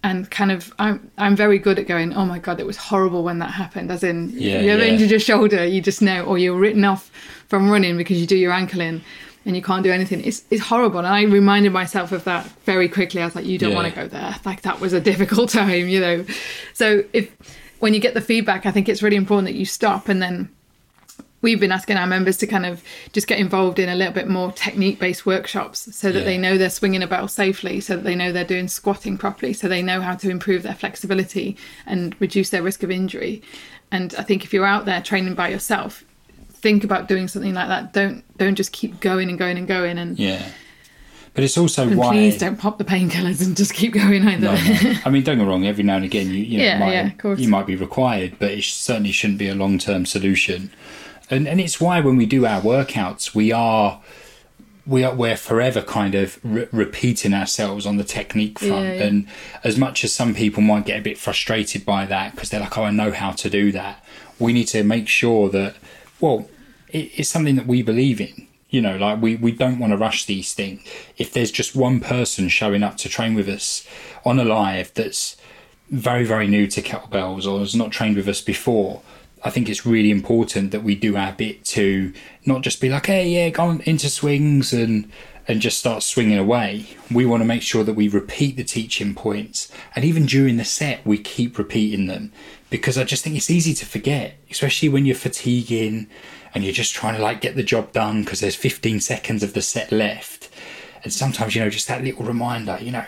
and 0.04 0.30
kind 0.32 0.52
of 0.52 0.74
I'm 0.80 1.12
I'm 1.18 1.36
very 1.36 1.60
good 1.60 1.78
at 1.80 1.88
going, 1.88 2.14
oh 2.14 2.26
my 2.26 2.40
god, 2.40 2.60
it 2.60 2.66
was 2.66 2.78
horrible 2.78 3.24
when 3.24 3.40
that 3.40 3.52
happened. 3.52 3.92
As 3.92 4.04
in, 4.04 4.30
yeah, 4.32 4.60
you 4.62 4.72
ever 4.72 4.84
yeah. 4.86 4.92
injured 4.94 5.12
your 5.12 5.20
shoulder, 5.20 5.66
you 5.66 5.82
just 5.82 6.02
know, 6.02 6.24
or 6.26 6.38
you're 6.38 6.58
written 6.58 6.84
off 6.86 7.12
from 7.48 7.70
running 7.70 7.98
because 7.98 8.20
you 8.20 8.26
do 8.28 8.38
your 8.38 8.52
ankle 8.52 8.82
in 8.82 9.02
and 9.46 9.56
you 9.56 9.62
can't 9.62 9.84
do 9.84 9.92
anything. 9.92 10.24
It's 10.24 10.44
it's 10.50 10.62
horrible. 10.64 11.00
And 11.00 11.08
I 11.08 11.24
reminded 11.24 11.72
myself 11.72 12.12
of 12.12 12.24
that 12.24 12.46
very 12.66 12.90
quickly. 12.90 13.22
I 13.22 13.26
was 13.26 13.36
like, 13.36 13.46
you 13.46 13.58
don't 13.58 13.72
Yeah. 13.72 13.76
want 13.76 13.94
to 13.94 13.96
go 13.96 14.08
there. 14.08 14.36
Like 14.46 14.62
that 14.64 14.80
was 14.80 14.94
a 14.94 15.02
difficult 15.02 15.50
time, 15.60 15.88
you 15.88 16.00
know. 16.00 16.26
So 16.74 17.04
if 17.14 17.32
when 17.80 17.94
you 17.94 18.00
get 18.00 18.14
the 18.14 18.22
feedback, 18.22 18.66
I 18.66 18.72
think 18.72 18.90
it's 18.90 19.02
really 19.04 19.16
important 19.18 19.48
that 19.48 19.56
you 19.58 19.66
stop 19.66 20.08
and 20.10 20.22
then 20.22 20.50
we've 21.42 21.60
been 21.60 21.72
asking 21.72 21.98
our 21.98 22.06
members 22.08 22.38
to 22.38 22.48
kind 22.48 22.66
of 22.66 22.84
just 23.14 23.28
get 23.28 23.40
involved 23.40 23.80
in 23.80 23.90
a 23.90 23.96
little 23.96 24.14
bit 24.14 24.28
more 24.28 24.52
technique 24.52 25.00
based 25.00 25.26
workshops 25.26 25.94
so 25.96 26.12
that 26.12 26.20
Yeah. 26.20 26.26
they 26.26 26.38
know 26.38 26.58
they're 26.58 26.70
swinging 26.70 27.02
a 27.04 27.08
bell 27.08 27.28
safely 27.28 27.80
so 27.82 27.96
that 27.96 28.04
they 28.04 28.16
know 28.16 28.32
they're 28.32 28.44
doing 28.44 28.68
squatting 28.68 29.18
properly 29.18 29.54
so 29.54 29.68
they 29.68 29.82
know 29.82 30.02
how 30.02 30.16
to 30.16 30.30
improve 30.30 30.64
their 30.64 30.76
flexibility 30.76 31.58
and 31.86 32.16
reduce 32.20 32.50
their 32.52 32.62
risk 32.64 32.84
of 32.84 32.92
injury 32.92 33.42
and 33.92 34.14
i 34.18 34.24
think 34.24 34.44
if 34.44 34.54
you're 34.54 34.66
out 34.66 34.86
there 34.86 35.02
training 35.02 35.34
by 35.34 35.50
yourself 35.50 36.04
think 36.50 36.84
about 36.84 37.08
doing 37.08 37.28
something 37.28 37.54
like 37.56 37.68
that 37.70 37.92
don't 37.94 38.24
don't 38.38 38.56
just 38.56 38.72
keep 38.72 39.00
going 39.00 39.30
and 39.30 39.40
going 39.40 39.58
and 39.58 39.68
going 39.68 39.98
and, 39.98 40.20
Yeah. 40.20 40.48
But 41.34 41.46
it's 41.46 41.58
also 41.58 41.88
and 41.88 41.96
why. 41.96 42.12
please 42.12 42.38
don't 42.38 42.58
pop 42.58 42.78
the 42.78 42.84
painkillers 42.84 43.42
and 43.44 43.56
just 43.56 43.74
keep 43.74 43.94
going 43.94 44.28
either 44.28 44.48
No, 44.48 44.54
no. 44.54 44.96
I 45.06 45.10
mean, 45.10 45.24
don't 45.24 45.38
get 45.38 45.44
me 45.46 45.50
wrong. 45.50 45.66
Every 45.66 45.82
now 45.82 45.96
and 45.96 46.04
again, 46.04 46.28
you, 46.28 46.34
you 46.34 46.58
know, 46.58 46.64
Yeah, 46.66 46.78
might, 46.80 46.92
yeah, 46.92 47.36
you 47.36 47.48
might 47.48 47.66
be 47.66 47.78
required, 47.78 48.34
but 48.38 48.52
it 48.52 48.64
certainly 48.66 49.14
shouldn't 49.14 49.40
be 49.40 49.48
a 49.48 49.56
long-term 49.56 50.06
solution. 50.06 50.72
And 51.32 51.48
and 51.48 51.60
it's 51.60 51.80
why 51.80 52.02
when 52.02 52.18
we 52.18 52.26
do 52.26 52.46
our 52.46 52.62
workouts, 52.62 53.34
we 53.34 53.52
are 53.52 54.02
we 54.86 55.04
are 55.04 55.16
we're 55.16 55.38
forever 55.38 55.82
kind 55.82 56.14
of 56.14 56.40
re- 56.44 56.68
repeating 56.72 57.34
ourselves 57.34 57.86
on 57.86 57.98
the 57.98 58.04
technique 58.04 58.60
front. 58.60 58.86
Yeah, 58.86 58.94
yeah. 58.94 59.04
And 59.04 59.28
as 59.64 59.78
much 59.78 60.04
as 60.04 60.14
some 60.14 60.36
people 60.36 60.62
might 60.62 60.86
get 60.86 61.00
a 61.00 61.04
bit 61.04 61.18
frustrated 61.18 61.86
by 61.86 62.06
that 62.06 62.34
because 62.34 62.50
they're 62.50 62.60
like, 62.60 62.78
"Oh, 62.78 62.84
I 62.84 62.92
know 62.92 63.12
how 63.12 63.32
to 63.32 63.50
do 63.50 63.72
that," 63.72 64.04
we 64.38 64.52
need 64.54 64.68
to 64.68 64.84
make 64.84 65.08
sure 65.08 65.50
that 65.50 65.76
well, 66.20 66.50
it, 66.90 67.12
it's 67.16 67.30
something 67.30 67.56
that 67.56 67.66
we 67.66 67.82
believe 67.82 68.20
in. 68.20 68.48
You 68.70 68.82
know, 68.82 68.98
like 68.98 69.22
we, 69.22 69.36
we 69.36 69.52
don't 69.52 69.80
want 69.80 69.92
to 69.92 69.98
rush 69.98 70.26
these 70.26 70.54
things. 70.54 70.82
If 71.18 71.34
there's 71.34 71.52
just 71.52 71.76
one 71.76 72.00
person 72.00 72.48
showing 72.48 72.84
up 72.84 72.96
to 72.98 73.10
train 73.10 73.34
with 73.34 73.50
us 73.50 73.86
on 74.24 74.40
a 74.40 74.46
live 74.46 74.94
that's 74.94 75.36
very, 75.90 76.24
very 76.24 76.48
new 76.48 76.68
to 76.68 76.82
kettlebells 76.82 77.46
or 77.46 77.60
has 77.60 77.76
not 77.76 77.92
trained 77.92 78.16
with 78.16 78.30
us 78.30 78.40
before, 78.40 79.02
I 79.44 79.50
think 79.50 79.70
it's 79.70 79.86
really 79.86 80.12
important 80.12 80.72
that 80.72 80.84
we 80.84 80.96
do 80.96 81.18
our 81.18 81.32
bit 81.32 81.66
to 81.66 82.14
not 82.46 82.62
just 82.62 82.80
be 82.80 82.90
like, 82.90 83.08
hey, 83.08 83.28
yeah, 83.28 83.50
go 83.50 83.64
on 83.64 83.82
into 83.82 84.10
swings 84.10 84.74
and 84.74 85.12
and 85.48 85.60
just 85.60 85.80
start 85.80 86.04
swinging 86.04 86.38
away. 86.38 86.86
We 87.12 87.26
want 87.26 87.42
to 87.42 87.48
make 87.48 87.64
sure 87.64 87.84
that 87.84 87.96
we 87.96 88.08
repeat 88.08 88.56
the 88.56 88.64
teaching 88.64 89.16
points, 89.16 89.72
and 89.96 90.06
even 90.06 90.26
during 90.26 90.58
the 90.58 90.66
set, 90.66 91.06
we 91.06 91.18
keep 91.18 91.58
repeating 91.58 92.06
them 92.06 92.32
because 92.70 92.98
I 92.98 93.04
just 93.04 93.24
think 93.24 93.36
it's 93.36 93.50
easy 93.50 93.74
to 93.74 93.86
forget, 93.86 94.36
especially 94.50 94.90
when 94.90 95.06
you're 95.06 95.16
fatiguing 95.16 96.08
and 96.54 96.64
you're 96.64 96.74
just 96.74 96.94
trying 96.94 97.16
to 97.16 97.22
like 97.22 97.42
get 97.42 97.56
the 97.56 97.64
job 97.64 97.92
done 97.92 98.24
because 98.24 98.40
there's 98.40 98.56
15 98.56 99.00
seconds 99.00 99.42
of 99.44 99.54
the 99.54 99.62
set 99.62 99.92
left, 99.92 100.50
and 101.04 101.12
sometimes 101.12 101.56
you 101.56 101.64
know 101.64 101.70
just 101.70 101.88
that 101.88 102.04
little 102.04 102.26
reminder, 102.26 102.78
you 102.80 102.92
know. 102.92 103.06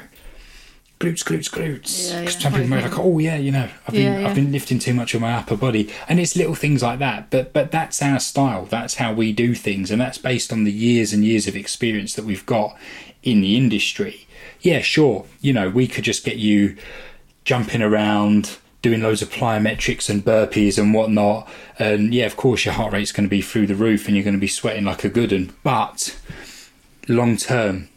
Glutes, 1.04 1.22
glutes, 1.22 1.50
glutes. 1.50 2.12
Yeah, 2.12 2.22
yeah, 2.22 2.30
some 2.30 2.54
people 2.54 2.70
might 2.70 2.84
like, 2.84 2.98
oh 2.98 3.20
yeah, 3.20 3.36
you 3.36 3.52
know, 3.52 3.68
I've 3.86 3.94
been 3.94 4.22
yeah. 4.22 4.26
I've 4.26 4.36
been 4.36 4.54
lifting 4.54 4.80
too 4.80 4.94
much 4.94 5.14
of 5.14 5.20
my 5.20 5.34
upper 5.34 5.58
body, 5.58 5.92
and 6.08 6.18
it's 6.18 6.38
little 6.38 6.56
things 6.56 6.82
like 6.82 7.00
that. 7.00 7.30
But 7.30 7.52
but 7.52 7.74
that's 7.74 8.02
our 8.02 8.22
style. 8.22 8.64
That's 8.68 8.96
how 8.96 9.12
we 9.12 9.34
do 9.34 9.54
things, 9.54 9.92
and 9.92 10.00
that's 10.00 10.18
based 10.18 10.54
on 10.54 10.64
the 10.64 10.72
years 10.72 11.12
and 11.12 11.26
years 11.26 11.46
of 11.46 11.58
experience 11.58 12.14
that 12.14 12.24
we've 12.24 12.46
got 12.46 12.78
in 13.22 13.42
the 13.42 13.58
industry. 13.58 14.28
Yeah, 14.62 14.80
sure. 14.80 15.26
You 15.42 15.52
know, 15.52 15.70
we 15.70 15.88
could 15.88 16.06
just 16.06 16.24
get 16.24 16.38
you 16.38 16.78
jumping 17.44 17.82
around, 17.82 18.58
doing 18.82 19.02
loads 19.02 19.22
of 19.22 19.30
plyometrics 19.30 20.10
and 20.10 20.24
burpees 20.24 20.82
and 20.82 20.94
whatnot, 20.94 21.50
and 21.78 22.14
yeah, 22.14 22.28
of 22.28 22.38
course 22.38 22.64
your 22.64 22.76
heart 22.76 22.94
rate's 22.94 23.12
going 23.12 23.26
to 23.26 23.30
be 23.30 23.42
through 23.42 23.68
the 23.68 23.76
roof, 23.76 24.08
and 24.08 24.16
you're 24.16 24.24
going 24.24 24.36
to 24.36 24.40
be 24.40 24.48
sweating 24.48 24.86
like 24.86 25.04
a 25.04 25.10
good 25.10 25.34
one. 25.34 25.54
But 25.64 26.18
long 27.10 27.36
term, 27.36 27.90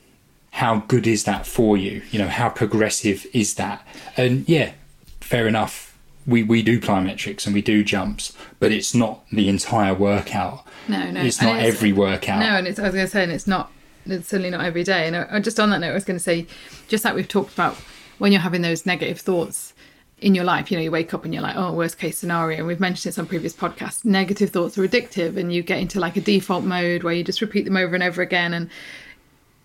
how 0.56 0.78
good 0.88 1.06
is 1.06 1.24
that 1.24 1.46
for 1.46 1.76
you? 1.76 2.00
You 2.10 2.18
know, 2.18 2.28
how 2.28 2.48
progressive 2.48 3.26
is 3.34 3.56
that? 3.56 3.86
And 4.16 4.48
yeah, 4.48 4.72
fair 5.20 5.46
enough. 5.46 5.94
We 6.26 6.42
we 6.42 6.62
do 6.62 6.80
plyometrics 6.80 7.44
and 7.44 7.54
we 7.54 7.60
do 7.60 7.84
jumps, 7.84 8.34
but 8.58 8.72
it's 8.72 8.94
not 8.94 9.22
the 9.30 9.50
entire 9.50 9.92
workout. 9.92 10.64
No, 10.88 11.10
no. 11.10 11.20
It's 11.20 11.42
not 11.42 11.60
every 11.60 11.92
workout. 11.92 12.40
No, 12.40 12.56
and 12.56 12.66
it's, 12.66 12.78
I 12.78 12.84
was 12.84 12.94
going 12.94 13.04
to 13.06 13.10
say, 13.10 13.22
and 13.22 13.32
it's 13.32 13.46
not, 13.46 13.70
it's 14.06 14.28
certainly 14.28 14.50
not 14.50 14.64
every 14.64 14.82
day. 14.82 15.06
And 15.06 15.16
I, 15.16 15.40
just 15.40 15.60
on 15.60 15.68
that 15.70 15.80
note, 15.80 15.90
I 15.90 15.94
was 15.94 16.04
going 16.04 16.16
to 16.16 16.22
say, 16.22 16.46
just 16.88 17.04
like 17.04 17.14
we've 17.14 17.28
talked 17.28 17.52
about, 17.52 17.76
when 18.18 18.32
you're 18.32 18.40
having 18.40 18.62
those 18.62 18.86
negative 18.86 19.20
thoughts 19.20 19.74
in 20.18 20.34
your 20.34 20.44
life, 20.44 20.70
you 20.70 20.78
know, 20.78 20.82
you 20.82 20.90
wake 20.90 21.12
up 21.12 21.24
and 21.26 21.34
you're 21.34 21.42
like, 21.42 21.56
oh, 21.56 21.72
worst 21.72 21.98
case 21.98 22.16
scenario. 22.16 22.58
And 22.58 22.66
we've 22.66 22.80
mentioned 22.80 23.10
this 23.10 23.18
on 23.18 23.26
previous 23.26 23.52
podcasts. 23.52 24.06
Negative 24.06 24.48
thoughts 24.48 24.78
are 24.78 24.88
addictive, 24.88 25.36
and 25.36 25.52
you 25.52 25.62
get 25.62 25.80
into 25.80 26.00
like 26.00 26.16
a 26.16 26.22
default 26.22 26.64
mode 26.64 27.02
where 27.02 27.12
you 27.12 27.22
just 27.22 27.42
repeat 27.42 27.66
them 27.66 27.76
over 27.76 27.94
and 27.94 28.02
over 28.02 28.22
again. 28.22 28.54
And 28.54 28.70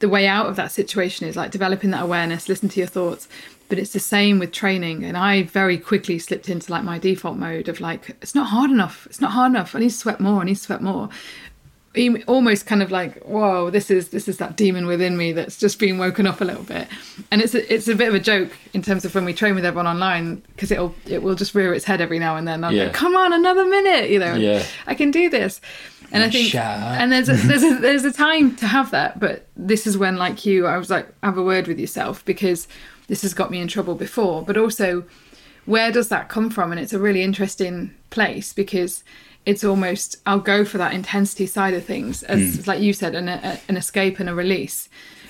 the 0.01 0.09
way 0.09 0.27
out 0.27 0.47
of 0.47 0.55
that 0.57 0.71
situation 0.71 1.27
is 1.27 1.35
like 1.35 1.51
developing 1.51 1.91
that 1.91 2.03
awareness, 2.03 2.49
listen 2.49 2.69
to 2.69 2.79
your 2.79 2.87
thoughts. 2.87 3.27
But 3.69 3.79
it's 3.79 3.93
the 3.93 3.99
same 4.01 4.37
with 4.37 4.51
training. 4.51 5.05
And 5.05 5.15
I 5.15 5.43
very 5.43 5.77
quickly 5.77 6.19
slipped 6.19 6.49
into 6.49 6.69
like 6.71 6.83
my 6.83 6.99
default 6.99 7.37
mode 7.37 7.69
of 7.69 7.79
like, 7.79 8.09
it's 8.21 8.35
not 8.35 8.47
hard 8.49 8.69
enough. 8.69 9.07
It's 9.09 9.21
not 9.21 9.31
hard 9.31 9.51
enough. 9.53 9.73
I 9.73 9.79
need 9.79 9.91
to 9.91 9.95
sweat 9.95 10.19
more. 10.19 10.41
I 10.41 10.43
need 10.43 10.55
to 10.55 10.61
sweat 10.61 10.81
more. 10.81 11.07
Almost 12.25 12.65
kind 12.67 12.81
of 12.81 12.89
like, 12.89 13.21
whoa, 13.23 13.69
this 13.69 13.91
is 13.91 14.09
this 14.09 14.29
is 14.29 14.37
that 14.37 14.55
demon 14.55 14.85
within 14.87 15.17
me 15.17 15.33
that's 15.33 15.57
just 15.57 15.77
been 15.77 15.97
woken 15.97 16.25
up 16.25 16.39
a 16.39 16.45
little 16.45 16.63
bit, 16.63 16.87
and 17.31 17.41
it's 17.41 17.53
a, 17.53 17.73
it's 17.73 17.89
a 17.89 17.95
bit 17.95 18.07
of 18.07 18.15
a 18.15 18.19
joke 18.19 18.49
in 18.73 18.81
terms 18.81 19.03
of 19.03 19.13
when 19.13 19.25
we 19.25 19.33
train 19.33 19.55
with 19.55 19.65
everyone 19.65 19.87
online 19.87 20.37
because 20.55 20.71
it'll 20.71 20.95
it 21.05 21.21
will 21.21 21.35
just 21.35 21.53
rear 21.53 21.73
its 21.73 21.83
head 21.83 21.99
every 21.99 22.17
now 22.17 22.37
and 22.37 22.47
then. 22.47 22.63
I'm 22.63 22.73
Yeah. 22.73 22.85
like, 22.85 22.93
come 22.93 23.13
on, 23.17 23.33
another 23.33 23.65
minute, 23.65 24.09
you 24.09 24.19
know, 24.19 24.35
Yeah. 24.35 24.63
I 24.87 24.95
can 24.95 25.11
do 25.11 25.29
this, 25.29 25.59
and 26.11 26.23
I 26.23 26.29
think 26.29 26.53
and 26.55 27.11
there's 27.11 27.29
a, 27.29 27.33
there's 27.47 27.63
a 27.63 27.75
there's 27.75 28.03
a 28.05 28.11
time 28.11 28.55
to 28.57 28.67
have 28.67 28.91
that 28.91 29.19
but 29.19 29.47
this 29.55 29.87
is 29.87 29.97
when 29.97 30.17
like 30.17 30.45
you 30.45 30.65
i 30.65 30.77
was 30.77 30.89
like 30.89 31.07
have 31.23 31.37
a 31.37 31.43
word 31.43 31.67
with 31.67 31.79
yourself 31.79 32.23
because 32.25 32.67
this 33.11 33.23
has 33.23 33.33
got 33.33 33.51
me 33.51 33.59
in 33.59 33.67
trouble 33.67 33.95
before. 33.95 34.41
But 34.41 34.55
also 34.55 35.03
where 35.65 35.91
does 35.91 36.07
that 36.07 36.29
come 36.29 36.49
from? 36.49 36.71
And 36.71 36.79
it's 36.79 36.93
a 36.93 36.99
really 36.99 37.21
interesting 37.21 37.93
place 38.09 38.53
because 38.53 39.03
it's 39.45 39.63
almost 39.63 40.17
i'll 40.25 40.39
go 40.39 40.63
for 40.63 40.77
that 40.77 40.93
intensity 40.93 41.47
side 41.47 41.73
of 41.73 41.83
things 41.83 42.23
as 42.23 42.57
hmm. 42.57 42.69
like 42.69 42.79
you 42.79 42.93
said 42.93 43.15
an, 43.15 43.27
a, 43.27 43.59
an 43.67 43.75
escape 43.75 44.19
and 44.19 44.29
a 44.29 44.33
release. 44.33 44.87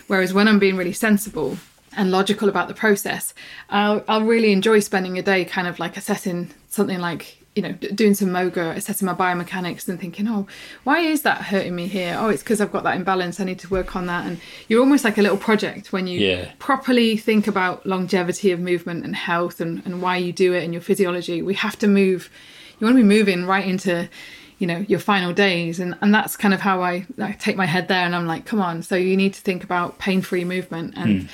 Whereas 0.07 0.33
when 0.33 0.47
i'm 0.47 0.59
being 0.59 0.75
really 0.75 0.93
sensible 0.93 1.57
and 1.95 2.11
logical 2.11 2.49
about 2.49 2.67
the 2.67 2.73
process 2.73 3.33
i'll, 3.69 4.03
I'll 4.09 4.23
really 4.23 4.51
enjoy 4.51 4.79
spending 4.79 5.17
a 5.17 5.21
day 5.21 5.45
kind 5.45 5.67
of 5.67 5.79
like 5.79 5.95
assessing 5.95 6.53
something 6.67 6.99
like 6.99 7.40
you 7.55 7.61
know, 7.61 7.73
doing 7.73 8.13
some 8.13 8.31
moga, 8.31 8.69
assessing 8.71 9.05
my 9.05 9.13
biomechanics 9.13 9.89
and 9.89 9.99
thinking, 9.99 10.25
oh, 10.27 10.47
why 10.85 10.99
is 10.99 11.23
that 11.23 11.41
hurting 11.41 11.75
me 11.75 11.87
here? 11.87 12.15
Oh, 12.17 12.29
it's 12.29 12.41
because 12.41 12.61
I've 12.61 12.71
got 12.71 12.83
that 12.83 12.95
imbalance. 12.95 13.41
I 13.41 13.43
need 13.43 13.59
to 13.59 13.67
work 13.69 13.93
on 13.93 14.05
that. 14.05 14.25
And 14.25 14.39
you're 14.69 14.79
almost 14.79 15.03
like 15.03 15.17
a 15.17 15.21
little 15.21 15.37
project 15.37 15.91
when 15.91 16.07
you 16.07 16.19
Yeah. 16.19 16.51
properly 16.59 17.17
think 17.17 17.47
about 17.47 17.85
longevity 17.85 18.51
of 18.51 18.61
movement 18.61 19.03
and 19.03 19.15
health 19.15 19.59
and, 19.59 19.81
and 19.85 20.01
why 20.01 20.15
you 20.15 20.31
do 20.31 20.53
it 20.53 20.63
and 20.63 20.73
your 20.73 20.81
physiology. 20.81 21.41
We 21.41 21.55
have 21.55 21.77
to 21.79 21.87
move, 21.87 22.29
you 22.79 22.85
want 22.85 22.95
to 22.95 23.03
be 23.03 23.07
moving 23.07 23.45
right 23.45 23.67
into, 23.67 24.07
you 24.57 24.67
know, 24.67 24.85
your 24.87 24.99
final 24.99 25.33
days. 25.33 25.81
And, 25.81 25.97
and 25.99 26.13
that's 26.13 26.37
kind 26.37 26.53
of 26.53 26.61
how 26.61 26.81
I, 26.81 27.05
I 27.19 27.33
take 27.33 27.57
my 27.57 27.65
head 27.65 27.89
there 27.89 28.05
and 28.05 28.15
I'm 28.15 28.27
like, 28.27 28.45
come 28.45 28.61
on. 28.61 28.81
So 28.81 28.95
you 28.95 29.17
need 29.17 29.33
to 29.33 29.41
think 29.41 29.65
about 29.65 29.99
pain 29.99 30.21
free 30.21 30.45
movement 30.45 30.93
and, 30.95 31.23
hmm. 31.23 31.27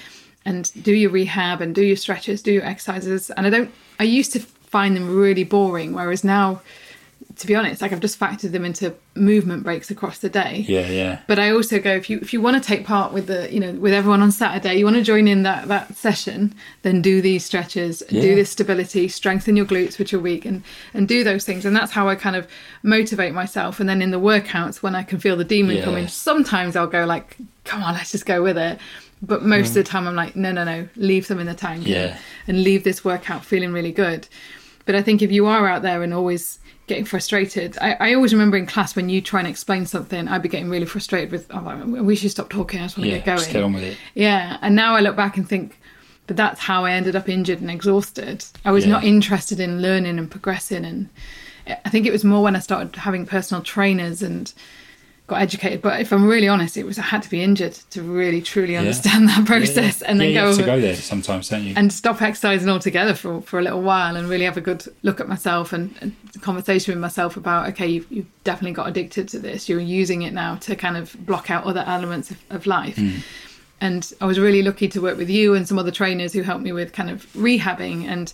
and 0.45 0.83
do 0.83 0.93
your 0.93 1.11
rehab 1.11 1.61
and 1.61 1.75
do 1.75 1.83
your 1.83 1.95
stretches, 1.95 2.41
do 2.41 2.53
your 2.53 2.65
exercises. 2.65 3.29
And 3.29 3.45
I 3.45 3.51
don't, 3.51 3.71
I 3.99 4.03
used 4.03 4.33
to 4.33 4.43
find 4.67 4.95
them 4.95 5.15
really 5.15 5.43
boring, 5.43 5.93
whereas 5.93 6.23
now 6.23 6.61
to 7.37 7.45
be 7.47 7.55
honest, 7.55 7.81
like 7.81 7.91
I've 7.91 7.99
just 7.99 8.19
factored 8.19 8.51
them 8.51 8.65
into 8.65 8.95
movement 9.13 9.63
breaks 9.63 9.91
across 9.91 10.19
the 10.19 10.29
day. 10.29 10.65
Yeah, 10.67 10.89
yeah. 10.89 11.19
But 11.27 11.37
I 11.37 11.51
also 11.51 11.79
go 11.79 11.91
if 11.91 12.09
you 12.09 12.17
if 12.19 12.33
you 12.33 12.41
want 12.41 12.61
to 12.61 12.67
take 12.67 12.85
part 12.85 13.13
with 13.13 13.27
the 13.27 13.51
you 13.53 13.59
know 13.59 13.73
with 13.73 13.93
everyone 13.93 14.21
on 14.21 14.31
Saturday, 14.31 14.75
you 14.75 14.85
want 14.85 14.97
to 14.97 15.03
join 15.03 15.27
in 15.27 15.43
that 15.43 15.67
that 15.67 15.95
session, 15.95 16.55
then 16.81 17.01
do 17.01 17.21
these 17.21 17.45
stretches, 17.45 18.01
Yeah. 18.09 18.21
do 18.21 18.35
this 18.35 18.49
stability, 18.49 19.07
strengthen 19.07 19.55
your 19.55 19.65
glutes 19.67 19.99
which 19.99 20.13
are 20.13 20.19
weak, 20.19 20.45
and 20.45 20.63
and 20.93 21.07
do 21.07 21.23
those 21.23 21.45
things. 21.45 21.63
And 21.65 21.75
that's 21.75 21.91
how 21.91 22.09
I 22.09 22.15
kind 22.15 22.35
of 22.35 22.47
motivate 22.81 23.33
myself. 23.33 23.79
And 23.79 23.87
then 23.87 24.01
in 24.01 24.11
the 24.11 24.19
workouts, 24.19 24.81
when 24.81 24.95
I 24.95 25.03
can 25.03 25.19
feel 25.19 25.35
the 25.35 25.43
demon 25.45 25.77
Yeah. 25.77 25.83
coming, 25.83 26.07
sometimes 26.07 26.75
I'll 26.75 26.87
go 26.87 27.05
like, 27.05 27.37
come 27.65 27.83
on, 27.83 27.93
let's 27.93 28.11
just 28.11 28.25
go 28.25 28.41
with 28.41 28.57
it. 28.57 28.79
But 29.21 29.43
most 29.43 29.69
of 29.69 29.71
mm. 29.71 29.75
the 29.75 29.83
time, 29.83 30.07
I'm 30.07 30.15
like, 30.15 30.35
no, 30.35 30.51
no, 30.51 30.63
no, 30.63 30.87
leave 30.95 31.27
them 31.27 31.39
in 31.39 31.47
the 31.47 31.55
tank. 31.55 31.87
Yeah. 31.87 32.17
and 32.47 32.63
leave 32.63 32.83
this 32.83 33.03
workout 33.03 33.43
feeling 33.43 33.73
really 33.73 33.91
good. 33.91 34.27
But 34.87 34.95
I 34.95 35.03
think 35.03 35.21
if 35.21 35.31
you 35.31 35.45
are 35.45 35.67
out 35.67 35.83
there 35.83 36.01
and 36.01 36.13
always 36.13 36.57
getting 36.87 37.05
frustrated, 37.05 37.77
I, 37.79 37.93
I 37.99 38.13
always 38.13 38.33
remember 38.33 38.57
in 38.57 38.65
class 38.65 38.95
when 38.95 39.09
you 39.09 39.21
try 39.21 39.39
and 39.41 39.47
explain 39.47 39.85
something, 39.85 40.27
I'd 40.27 40.41
be 40.41 40.49
getting 40.49 40.69
really 40.69 40.85
frustrated 40.85 41.31
with, 41.31 41.45
oh, 41.51 41.83
we 41.85 42.15
should 42.15 42.31
stop 42.31 42.49
talking, 42.49 42.79
I 42.79 42.85
just 42.85 42.97
want 42.97 43.05
to 43.05 43.11
Yeah, 43.11 43.17
get 43.17 43.25
going. 43.25 43.37
just 43.39 43.51
get 43.51 43.63
on 43.63 43.73
with 43.73 43.83
it. 43.83 43.97
Yeah, 44.15 44.57
and 44.61 44.75
now 44.75 44.95
I 44.95 45.01
look 45.01 45.15
back 45.17 45.35
and 45.37 45.47
think, 45.47 45.77
but 46.25 46.37
that's 46.37 46.61
how 46.61 46.85
I 46.85 46.93
ended 46.93 47.15
up 47.15 47.27
injured 47.27 47.59
and 47.61 47.69
exhausted. 47.69 48.45
I 48.65 48.71
was 48.71 48.85
Yeah. 48.85 48.93
not 48.93 49.03
interested 49.03 49.59
in 49.59 49.81
learning 49.81 50.17
and 50.17 50.31
progressing, 50.31 50.85
and 50.85 51.09
I 51.67 51.89
think 51.89 52.05
it 52.07 52.11
was 52.13 52.23
more 52.23 52.41
when 52.41 52.55
I 52.55 52.59
started 52.59 52.95
having 52.95 53.25
personal 53.25 53.61
trainers 53.61 54.21
and 54.23 54.53
got 55.27 55.41
educated. 55.41 55.81
But 55.81 55.99
if 55.99 56.11
I'm 56.13 56.25
really 56.25 56.47
honest, 56.47 56.77
it 56.77 56.85
was 56.85 56.97
I 56.97 57.01
had 57.03 57.21
to 57.23 57.29
be 57.29 57.43
injured 57.43 57.73
to 57.91 58.01
really 58.01 58.41
truly 58.41 58.77
understand 58.77 59.27
that 59.29 59.45
process, 59.45 60.01
Yeah, 60.01 60.09
and 60.09 60.19
then 60.21 60.31
yeah, 60.31 60.41
go 60.41 60.47
have 60.47 60.55
to 60.57 60.63
over 60.63 60.71
go 60.77 60.81
there 60.81 60.95
sometimes, 60.95 61.49
don't 61.49 61.63
you? 61.63 61.73
and 61.75 61.91
stop 61.91 62.21
exercising 62.21 62.69
altogether 62.69 63.13
for 63.13 63.41
for 63.41 63.59
a 63.59 63.61
little 63.61 63.81
while 63.81 64.15
and 64.15 64.29
really 64.29 64.45
have 64.45 64.57
a 64.57 64.61
good 64.61 64.85
look 65.03 65.19
at 65.19 65.27
myself 65.27 65.73
and, 65.73 65.93
and 66.01 66.15
conversation 66.41 66.93
with 66.93 67.01
myself 67.01 67.35
about 67.35 67.67
okay 67.69 67.87
you've, 67.87 68.05
you've 68.11 68.43
definitely 68.43 68.71
got 68.73 68.87
addicted 68.87 69.27
to 69.27 69.39
this 69.39 69.67
you're 69.67 69.79
using 69.79 70.21
it 70.21 70.33
now 70.33 70.55
to 70.55 70.75
kind 70.75 70.95
of 70.95 71.15
block 71.25 71.49
out 71.49 71.63
other 71.65 71.83
elements 71.87 72.29
of, 72.29 72.37
of 72.51 72.67
life 72.67 72.95
Hmm. 72.95 73.17
and 73.81 74.13
i 74.21 74.25
was 74.25 74.37
really 74.39 74.61
lucky 74.61 74.87
to 74.87 75.01
work 75.01 75.17
with 75.17 75.31
you 75.31 75.55
and 75.55 75.67
some 75.67 75.79
other 75.79 75.89
trainers 75.91 76.33
who 76.33 76.43
helped 76.43 76.63
me 76.63 76.71
with 76.71 76.93
kind 76.93 77.09
of 77.09 77.25
rehabbing 77.33 78.05
and 78.05 78.33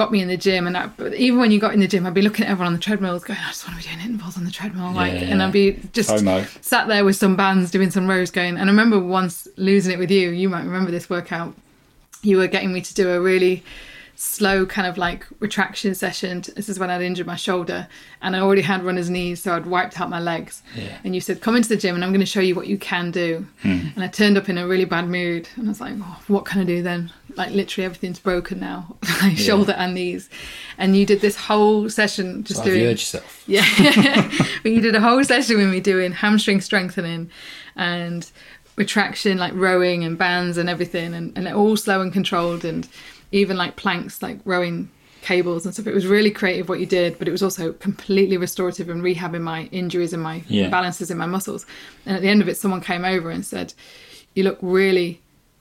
got 0.00 0.10
me 0.10 0.22
in 0.22 0.28
the 0.28 0.36
gym 0.36 0.66
and 0.66 0.76
I, 0.78 0.88
even 1.16 1.38
when 1.38 1.50
you 1.50 1.60
got 1.60 1.74
in 1.74 1.80
the 1.80 1.86
gym 1.86 2.06
i'd 2.06 2.14
be 2.14 2.22
looking 2.22 2.46
at 2.46 2.50
everyone 2.50 2.68
on 2.68 2.72
the 2.72 2.78
treadmills 2.88 3.22
going 3.22 3.38
i 3.38 3.48
just 3.48 3.66
want 3.68 3.78
to 3.78 3.86
be 3.86 3.92
doing 3.94 4.02
intervals 4.06 4.38
on 4.38 4.44
the 4.44 4.50
treadmill 4.50 4.92
like 4.92 5.12
Yeah, 5.12 5.28
and 5.30 5.42
i'd 5.42 5.52
be 5.52 5.78
just 5.92 6.08
FOMO. 6.08 6.46
sat 6.64 6.88
there 6.88 7.04
with 7.04 7.16
some 7.16 7.36
bands 7.36 7.70
doing 7.70 7.90
some 7.90 8.08
rows 8.08 8.30
going 8.30 8.56
and 8.56 8.62
i 8.70 8.72
remember 8.72 8.98
once 8.98 9.46
losing 9.56 9.92
it 9.92 9.98
with 9.98 10.10
you 10.10 10.30
you 10.30 10.48
might 10.48 10.64
remember 10.64 10.90
this 10.90 11.10
workout 11.10 11.54
you 12.22 12.38
were 12.38 12.46
getting 12.46 12.72
me 12.72 12.80
to 12.80 12.94
do 12.94 13.10
a 13.10 13.20
really 13.20 13.62
slow 14.20 14.66
kind 14.66 14.86
of 14.86 14.98
like 14.98 15.26
retraction 15.38 15.94
session. 15.94 16.42
This 16.54 16.68
is 16.68 16.78
when 16.78 16.90
I'd 16.90 17.00
injured 17.00 17.26
my 17.26 17.36
shoulder 17.36 17.88
and 18.20 18.36
I 18.36 18.40
already 18.40 18.60
had 18.60 18.84
runner's 18.84 19.08
knees, 19.08 19.42
so 19.42 19.56
I'd 19.56 19.64
wiped 19.64 19.98
out 19.98 20.10
my 20.10 20.20
legs. 20.20 20.62
Yeah. 20.76 20.98
And 21.04 21.14
you 21.14 21.22
said, 21.22 21.40
Come 21.40 21.56
into 21.56 21.70
the 21.70 21.78
gym 21.78 21.94
and 21.94 22.04
I'm 22.04 22.10
going 22.10 22.20
to 22.20 22.26
show 22.26 22.40
you 22.40 22.54
what 22.54 22.66
you 22.66 22.76
can 22.76 23.10
do. 23.10 23.46
Hmm. 23.62 23.88
And 23.94 24.04
I 24.04 24.08
turned 24.08 24.36
up 24.36 24.50
in 24.50 24.58
a 24.58 24.66
really 24.66 24.84
bad 24.84 25.08
mood 25.08 25.48
and 25.56 25.64
I 25.66 25.68
was 25.70 25.80
like, 25.80 25.94
oh, 25.98 26.20
What 26.28 26.44
can 26.44 26.60
I 26.60 26.64
do 26.64 26.82
then? 26.82 27.10
Like, 27.36 27.50
literally 27.52 27.84
everything's 27.84 28.18
broken 28.18 28.60
now, 28.60 28.96
like 29.22 29.36
shoulder 29.36 29.72
and 29.72 29.94
knees. 29.94 30.28
And 30.78 30.96
you 30.96 31.04
did 31.06 31.20
this 31.20 31.36
whole 31.36 31.88
session 31.90 32.44
just 32.44 32.60
I've 32.60 32.66
doing. 32.66 32.80
heard 32.80 32.90
yourself. 32.92 33.44
Yeah. 33.46 33.64
but 34.62 34.72
you 34.72 34.80
did 34.80 34.94
a 34.94 35.00
whole 35.00 35.22
session 35.24 35.56
with 35.58 35.68
me 35.70 35.80
doing 35.80 36.12
hamstring 36.12 36.60
strengthening 36.60 37.30
and 37.76 38.30
retraction, 38.76 39.38
like 39.38 39.52
rowing 39.54 40.04
and 40.04 40.16
bands 40.16 40.56
and 40.56 40.68
everything, 40.68 41.14
and, 41.14 41.36
and 41.36 41.48
all 41.48 41.76
slow 41.76 42.00
and 42.00 42.12
controlled, 42.12 42.64
and 42.64 42.88
even 43.32 43.56
like 43.56 43.76
planks, 43.76 44.22
like 44.22 44.38
rowing 44.44 44.90
cables 45.22 45.66
and 45.66 45.74
stuff. 45.74 45.86
It 45.86 45.92
was 45.94 46.06
really 46.06 46.30
creative 46.30 46.68
what 46.70 46.80
you 46.80 46.86
did, 46.86 47.18
but 47.18 47.28
it 47.28 47.30
was 47.30 47.42
also 47.42 47.72
completely 47.74 48.38
restorative 48.38 48.88
and 48.88 49.02
rehabbing 49.02 49.42
my 49.42 49.64
injuries 49.72 50.12
and 50.14 50.22
my 50.22 50.42
Yeah. 50.48 50.68
balances 50.70 51.10
in 51.10 51.18
my 51.18 51.26
muscles. 51.26 51.66
And 52.06 52.16
at 52.16 52.22
the 52.22 52.28
end 52.28 52.40
of 52.40 52.48
it, 52.48 52.56
someone 52.56 52.80
came 52.80 53.04
over 53.04 53.30
and 53.30 53.44
said, 53.44 53.74
You 54.34 54.44
look 54.44 54.58
really 54.62 55.20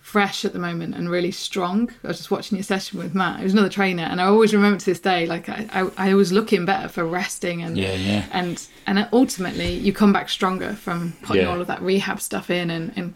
fresh 0.10 0.44
at 0.44 0.54
the 0.54 0.60
moment 0.60 0.96
and 0.96 1.10
really 1.10 1.32
strong. 1.32 1.90
I 2.04 2.08
was 2.08 2.18
just 2.18 2.32
watching 2.32 2.58
your 2.58 2.64
session 2.64 2.98
with 3.00 3.14
Matt. 3.14 3.40
It 3.40 3.44
was 3.44 3.54
another 3.54 3.70
trainer, 3.70 4.04
and 4.04 4.20
I 4.20 4.26
always 4.26 4.54
remember 4.54 4.80
to 4.80 4.86
this 4.86 5.00
day, 5.00 5.26
like 5.28 5.48
I, 5.50 5.68
I, 5.72 6.10
I 6.10 6.14
was 6.16 6.32
looking 6.32 6.66
better 6.66 6.88
for 6.90 7.06
resting 7.06 7.62
and 7.62 7.78
Yeah, 7.78 7.94
yeah. 7.94 8.26
and 8.32 8.66
and 8.88 9.08
ultimately 9.14 9.72
you 9.74 9.94
come 9.94 10.12
back 10.12 10.30
stronger 10.30 10.74
from 10.74 11.14
putting 11.22 11.44
Yeah. 11.44 11.52
all 11.52 11.62
of 11.62 11.68
that 11.68 11.82
rehab 11.82 12.20
stuff 12.22 12.50
in 12.50 12.70
and 12.72 12.92
and 12.96 13.14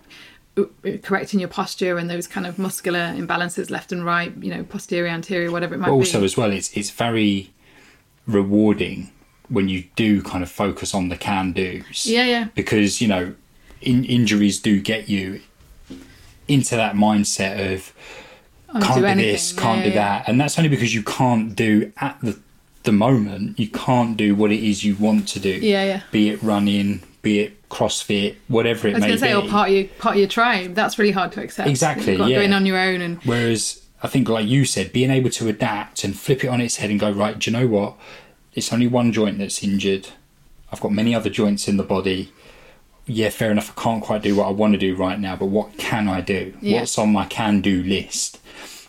uh, 0.56 0.64
correcting 1.02 1.40
your 1.40 1.50
posture 1.50 1.98
and 1.98 2.10
those 2.10 2.28
kind 2.28 2.46
of 2.46 2.60
muscular 2.60 3.06
imbalances 3.22 3.70
left 3.72 3.92
and 3.92 4.06
right. 4.06 4.32
You 4.40 4.54
know, 4.54 4.64
posterior, 4.64 5.10
anterior, 5.10 5.50
whatever 5.52 5.74
it 5.76 5.80
might 5.80 5.90
also 5.90 6.20
be. 6.20 6.26
as 6.26 6.38
well, 6.38 6.52
it's 6.52 6.70
it's 6.78 6.92
very 6.92 7.52
rewarding 8.28 9.12
when 9.50 9.68
you 9.68 9.84
do 9.96 10.22
kind 10.22 10.44
of 10.44 10.50
focus 10.52 10.94
on 10.94 11.10
the 11.10 11.18
can 11.18 11.52
do's. 11.54 12.06
Yeah, 12.06 12.26
yeah. 12.26 12.48
Because 12.56 13.02
you 13.02 13.08
know, 13.08 13.34
in, 13.82 14.06
injuries 14.06 14.60
do 14.60 14.80
get 14.80 15.10
you 15.10 15.42
into 16.48 16.76
that 16.76 16.96
mindset 16.96 17.74
of 17.74 17.94
can't 18.72 18.96
do 18.96 19.02
do, 19.02 19.06
anything. 19.06 19.32
this, 19.32 19.54
can't 19.54 19.80
yeah, 19.80 19.84
do 19.84 19.90
yeah. 19.90 19.96
that, 19.96 20.30
and 20.30 20.40
that's 20.40 20.58
only 20.58 20.70
because 20.70 20.94
you 20.94 21.04
can't 21.04 21.56
do 21.56 21.92
at 21.98 22.20
the 22.22 22.40
the 22.84 22.92
moment. 22.92 23.60
You 23.60 23.70
can't 23.70 24.18
do 24.18 24.36
what 24.36 24.52
it 24.52 24.60
is 24.60 24.84
you 24.84 24.96
want 24.96 25.28
to 25.30 25.40
do. 25.40 25.50
Yeah, 25.50 25.86
yeah. 25.86 26.02
Be 26.12 26.30
it 26.30 26.44
running, 26.44 27.02
be 27.22 27.40
it 27.40 27.70
CrossFit, 27.70 28.36
whatever 28.48 28.88
it 28.88 28.92
I 28.92 28.94
was 28.96 29.02
may 29.02 29.08
going 29.08 29.20
to 29.20 29.26
say, 29.26 29.34
be. 29.34 29.48
or 29.48 29.50
part 29.50 29.70
of 29.70 29.76
your 29.76 29.86
part 30.00 30.16
of 30.16 30.20
your 30.20 30.28
tribe. 30.28 30.76
That's 30.76 31.00
really 31.00 31.12
hard 31.12 31.32
to 31.34 31.42
accept. 31.42 31.70
Exactly, 31.70 32.16
yeah. 32.16 32.40
going 32.40 32.54
on 32.54 32.66
your 32.66 32.78
own 32.78 33.02
and 33.02 33.24
Whereas 33.24 33.84
I 34.04 34.08
think, 34.08 34.28
like 34.28 34.48
you 34.48 34.66
said, 34.66 34.92
being 34.92 35.10
able 35.10 35.30
to 35.32 35.48
adapt 35.48 36.04
and 36.04 36.18
flip 36.18 36.44
it 36.44 36.50
on 36.50 36.60
its 36.60 36.76
head 36.76 36.90
and 36.90 37.00
go, 37.00 37.10
right, 37.10 37.40
do 37.40 37.50
you 37.50 37.58
know 37.58 37.68
what? 37.68 37.96
It's 38.54 38.72
only 38.74 38.88
one 38.88 39.12
joint 39.14 39.40
that's 39.40 39.64
injured. 39.64 40.10
I've 40.72 40.82
got 40.82 40.92
many 40.92 41.16
other 41.16 41.30
joints 41.30 41.68
in 41.68 41.78
the 41.78 41.84
body. 41.84 42.34
Yeah, 43.06 43.30
fair 43.30 43.52
enough. 43.52 43.74
I 43.78 43.82
can't 43.82 44.04
quite 44.04 44.22
do 44.22 44.36
what 44.36 44.48
I 44.48 44.52
want 44.52 44.74
to 44.74 44.80
do 44.80 44.96
right 44.96 45.20
now, 45.20 45.36
but 45.36 45.48
what 45.48 45.78
can 45.78 46.08
I 46.08 46.22
do? 46.22 46.54
Yeah. 46.62 46.80
What's 46.80 46.98
on 46.98 47.12
my 47.12 47.26
can 47.26 47.62
do 47.62 47.84
list? 47.84 48.39